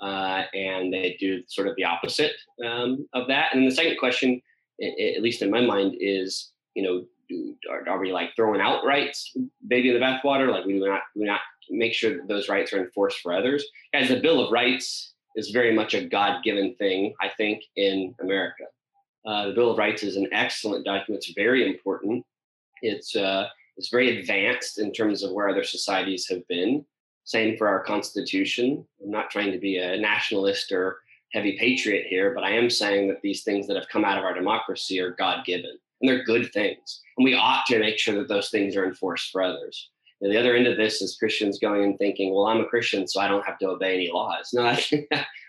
Uh, 0.00 0.44
and 0.52 0.92
they 0.92 1.16
do 1.20 1.42
sort 1.46 1.68
of 1.68 1.76
the 1.76 1.84
opposite 1.84 2.32
um, 2.66 3.08
of 3.12 3.28
that. 3.28 3.54
And 3.54 3.66
the 3.66 3.74
second 3.74 3.98
question, 3.98 4.42
at 4.80 5.22
least 5.22 5.42
in 5.42 5.50
my 5.50 5.60
mind, 5.60 5.94
is 6.00 6.52
you 6.74 6.82
know, 6.82 7.04
do, 7.28 7.54
are, 7.70 7.88
are, 7.88 8.00
we 8.00 8.12
like 8.12 8.34
throwing 8.34 8.60
out 8.60 8.84
rights, 8.84 9.34
baby 9.68 9.88
in 9.88 9.94
the 9.94 10.00
bathwater? 10.00 10.50
Like 10.50 10.64
we 10.64 10.74
do 10.74 10.86
not 10.86 11.02
we 11.14 11.24
not 11.24 11.40
make 11.70 11.94
sure 11.94 12.16
that 12.16 12.28
those 12.28 12.48
rights 12.48 12.72
are 12.72 12.84
enforced 12.84 13.20
for 13.20 13.32
others. 13.32 13.64
As 13.94 14.08
the 14.08 14.20
Bill 14.20 14.44
of 14.44 14.52
Rights 14.52 15.14
is 15.36 15.50
very 15.50 15.74
much 15.74 15.94
a 15.94 16.04
God-given 16.04 16.74
thing, 16.76 17.14
I 17.20 17.30
think, 17.36 17.62
in 17.76 18.14
America. 18.20 18.64
Uh, 19.24 19.48
the 19.48 19.54
Bill 19.54 19.70
of 19.70 19.78
Rights 19.78 20.02
is 20.02 20.16
an 20.16 20.28
excellent 20.32 20.84
document. 20.84 21.24
It's 21.24 21.34
very 21.34 21.66
important. 21.66 22.24
It's 22.82 23.14
uh, 23.14 23.48
is 23.76 23.88
very 23.90 24.18
advanced 24.18 24.78
in 24.78 24.92
terms 24.92 25.22
of 25.22 25.32
where 25.32 25.48
other 25.48 25.64
societies 25.64 26.28
have 26.28 26.46
been. 26.48 26.84
Same 27.24 27.56
for 27.56 27.68
our 27.68 27.84
Constitution. 27.84 28.84
I'm 29.02 29.10
not 29.10 29.30
trying 29.30 29.52
to 29.52 29.58
be 29.58 29.78
a 29.78 29.96
nationalist 29.96 30.72
or 30.72 30.98
heavy 31.32 31.56
patriot 31.58 32.06
here, 32.08 32.34
but 32.34 32.44
I 32.44 32.50
am 32.50 32.68
saying 32.68 33.08
that 33.08 33.22
these 33.22 33.42
things 33.42 33.66
that 33.66 33.76
have 33.76 33.88
come 33.88 34.04
out 34.04 34.18
of 34.18 34.24
our 34.24 34.34
democracy 34.34 35.00
are 35.00 35.12
God 35.12 35.44
given 35.44 35.78
and 36.02 36.08
they're 36.08 36.24
good 36.24 36.52
things. 36.52 37.00
And 37.16 37.24
we 37.24 37.34
ought 37.34 37.64
to 37.66 37.78
make 37.78 37.98
sure 37.98 38.16
that 38.16 38.28
those 38.28 38.50
things 38.50 38.76
are 38.76 38.84
enforced 38.84 39.30
for 39.30 39.42
others. 39.42 39.90
And 40.20 40.32
the 40.32 40.38
other 40.38 40.54
end 40.54 40.66
of 40.66 40.76
this 40.76 41.00
is 41.00 41.16
Christians 41.16 41.58
going 41.58 41.82
and 41.82 41.98
thinking, 41.98 42.34
well, 42.34 42.46
I'm 42.46 42.60
a 42.60 42.66
Christian, 42.66 43.08
so 43.08 43.20
I 43.20 43.28
don't 43.28 43.46
have 43.46 43.58
to 43.58 43.68
obey 43.68 43.94
any 43.94 44.10
laws. 44.12 44.50
No, 44.52 44.76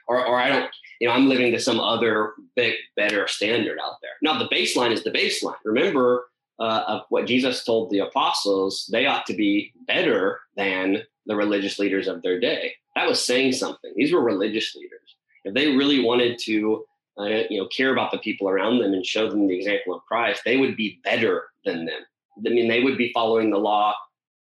or, 0.07 0.25
or 0.25 0.39
I 0.39 0.49
don't, 0.49 0.71
you 0.99 1.07
know, 1.07 1.13
I'm 1.13 1.29
living 1.29 1.51
to 1.51 1.59
some 1.59 1.79
other 1.79 2.33
big, 2.55 2.75
better 2.95 3.27
standard 3.27 3.77
out 3.83 3.97
there. 4.01 4.11
Now, 4.21 4.39
the 4.39 4.49
baseline 4.49 4.91
is 4.91 5.03
the 5.03 5.11
baseline. 5.11 5.55
Remember, 5.63 6.25
uh, 6.59 6.83
of 6.87 7.01
what 7.09 7.25
Jesus 7.25 7.63
told 7.63 7.89
the 7.89 7.99
apostles, 7.99 8.89
they 8.91 9.05
ought 9.05 9.25
to 9.25 9.33
be 9.33 9.73
better 9.87 10.39
than 10.55 11.03
the 11.25 11.35
religious 11.35 11.79
leaders 11.79 12.07
of 12.07 12.21
their 12.21 12.39
day. 12.39 12.73
That 12.95 13.07
was 13.07 13.23
saying 13.23 13.53
something. 13.53 13.91
These 13.95 14.13
were 14.13 14.21
religious 14.21 14.75
leaders. 14.75 15.15
If 15.45 15.53
they 15.53 15.75
really 15.75 16.03
wanted 16.03 16.39
to, 16.43 16.85
uh, 17.19 17.25
you 17.49 17.59
know, 17.59 17.67
care 17.67 17.91
about 17.91 18.11
the 18.11 18.19
people 18.19 18.47
around 18.47 18.79
them 18.79 18.93
and 18.93 19.05
show 19.05 19.29
them 19.29 19.47
the 19.47 19.57
example 19.57 19.95
of 19.95 20.05
Christ, 20.05 20.41
they 20.45 20.57
would 20.57 20.77
be 20.77 20.99
better 21.03 21.45
than 21.65 21.85
them. 21.85 22.01
I 22.45 22.49
mean, 22.49 22.67
they 22.67 22.81
would 22.81 22.97
be 22.97 23.11
following 23.13 23.49
the 23.49 23.57
law 23.57 23.93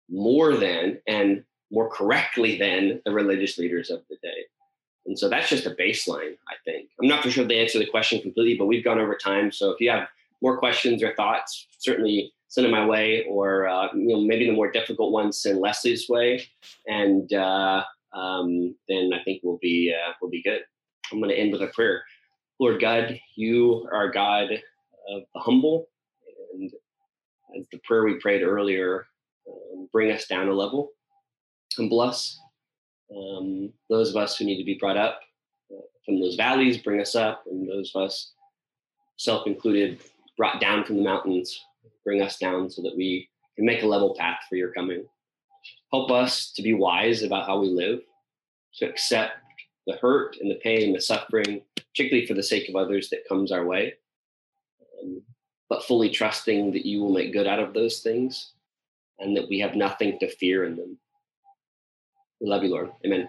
more 0.08 0.56
than 0.56 1.00
and 1.06 1.44
more 1.70 1.88
correctly 1.88 2.58
than 2.58 3.00
the 3.04 3.12
religious 3.12 3.58
leaders 3.58 3.90
of 3.90 4.00
the 4.10 4.16
day. 4.22 4.44
And 5.06 5.18
so 5.18 5.28
that's 5.28 5.48
just 5.48 5.66
a 5.66 5.70
baseline, 5.70 6.34
I 6.48 6.54
think. 6.64 6.90
I'm 7.00 7.08
not 7.08 7.22
for 7.22 7.30
sure 7.30 7.44
they 7.44 7.60
answer 7.60 7.78
the 7.78 7.86
question 7.86 8.20
completely, 8.20 8.56
but 8.56 8.66
we've 8.66 8.84
gone 8.84 8.98
over 8.98 9.16
time. 9.16 9.50
So 9.50 9.70
if 9.70 9.80
you 9.80 9.90
have 9.90 10.08
more 10.42 10.58
questions 10.58 11.02
or 11.02 11.14
thoughts, 11.14 11.66
certainly 11.78 12.32
send 12.48 12.64
them 12.64 12.72
my 12.72 12.86
way, 12.86 13.24
or 13.28 13.68
uh, 13.68 13.88
you 13.94 14.08
know 14.08 14.20
maybe 14.20 14.46
the 14.46 14.52
more 14.52 14.70
difficult 14.70 15.12
ones 15.12 15.40
send 15.42 15.60
Leslie's 15.60 16.08
way, 16.08 16.42
and 16.86 17.32
uh, 17.32 17.84
um, 18.12 18.74
then 18.88 19.10
I 19.14 19.22
think 19.24 19.42
we'll 19.42 19.58
be 19.60 19.94
uh, 19.94 20.12
we'll 20.20 20.30
be 20.30 20.42
good. 20.42 20.62
I'm 21.12 21.18
going 21.18 21.30
to 21.30 21.36
end 21.38 21.52
with 21.52 21.62
a 21.62 21.68
prayer. 21.68 22.02
Lord 22.58 22.80
God, 22.80 23.18
you 23.36 23.88
are 23.92 24.10
God 24.10 24.50
of 24.52 25.22
the 25.34 25.40
humble, 25.40 25.88
and 26.54 26.70
as 27.58 27.66
the 27.72 27.78
prayer 27.84 28.04
we 28.04 28.20
prayed 28.20 28.42
earlier, 28.42 29.06
um, 29.48 29.88
bring 29.92 30.12
us 30.12 30.26
down 30.26 30.48
a 30.48 30.52
level, 30.52 30.90
and 31.78 31.88
bless 31.90 32.38
Um, 33.10 33.72
those 33.88 34.10
of 34.10 34.16
us 34.16 34.36
who 34.36 34.44
need 34.44 34.58
to 34.58 34.64
be 34.64 34.78
brought 34.78 34.96
up 34.96 35.20
uh, 35.72 35.82
from 36.04 36.20
those 36.20 36.36
valleys, 36.36 36.78
bring 36.78 37.00
us 37.00 37.14
up, 37.14 37.42
and 37.46 37.68
those 37.68 37.90
of 37.94 38.02
us, 38.04 38.32
self 39.16 39.46
included, 39.46 39.98
brought 40.40 40.58
down 40.58 40.82
from 40.82 40.96
the 40.96 41.02
mountains, 41.02 41.66
bring 42.02 42.22
us 42.22 42.38
down 42.38 42.70
so 42.70 42.80
that 42.80 42.96
we 42.96 43.28
can 43.56 43.66
make 43.66 43.82
a 43.82 43.86
level 43.86 44.16
path 44.18 44.38
for 44.48 44.56
your 44.56 44.72
coming. 44.72 45.04
Help 45.92 46.10
us 46.10 46.50
to 46.52 46.62
be 46.62 46.72
wise 46.72 47.22
about 47.22 47.46
how 47.46 47.60
we 47.60 47.68
live, 47.68 48.00
to 48.76 48.88
accept 48.88 49.32
the 49.86 49.96
hurt 49.96 50.38
and 50.40 50.50
the 50.50 50.58
pain, 50.62 50.94
the 50.94 51.00
suffering, 51.00 51.60
particularly 51.76 52.26
for 52.26 52.32
the 52.32 52.42
sake 52.42 52.70
of 52.70 52.74
others 52.74 53.10
that 53.10 53.28
comes 53.28 53.52
our 53.52 53.66
way, 53.66 53.92
um, 55.02 55.20
but 55.68 55.84
fully 55.84 56.08
trusting 56.08 56.72
that 56.72 56.86
you 56.86 57.02
will 57.02 57.12
make 57.12 57.34
good 57.34 57.46
out 57.46 57.58
of 57.58 57.74
those 57.74 58.00
things 58.00 58.52
and 59.18 59.36
that 59.36 59.46
we 59.46 59.58
have 59.58 59.76
nothing 59.76 60.18
to 60.20 60.36
fear 60.36 60.64
in 60.64 60.74
them. 60.74 60.96
We 62.40 62.48
love 62.48 62.62
you, 62.62 62.70
Lord. 62.70 62.92
Amen. 63.04 63.28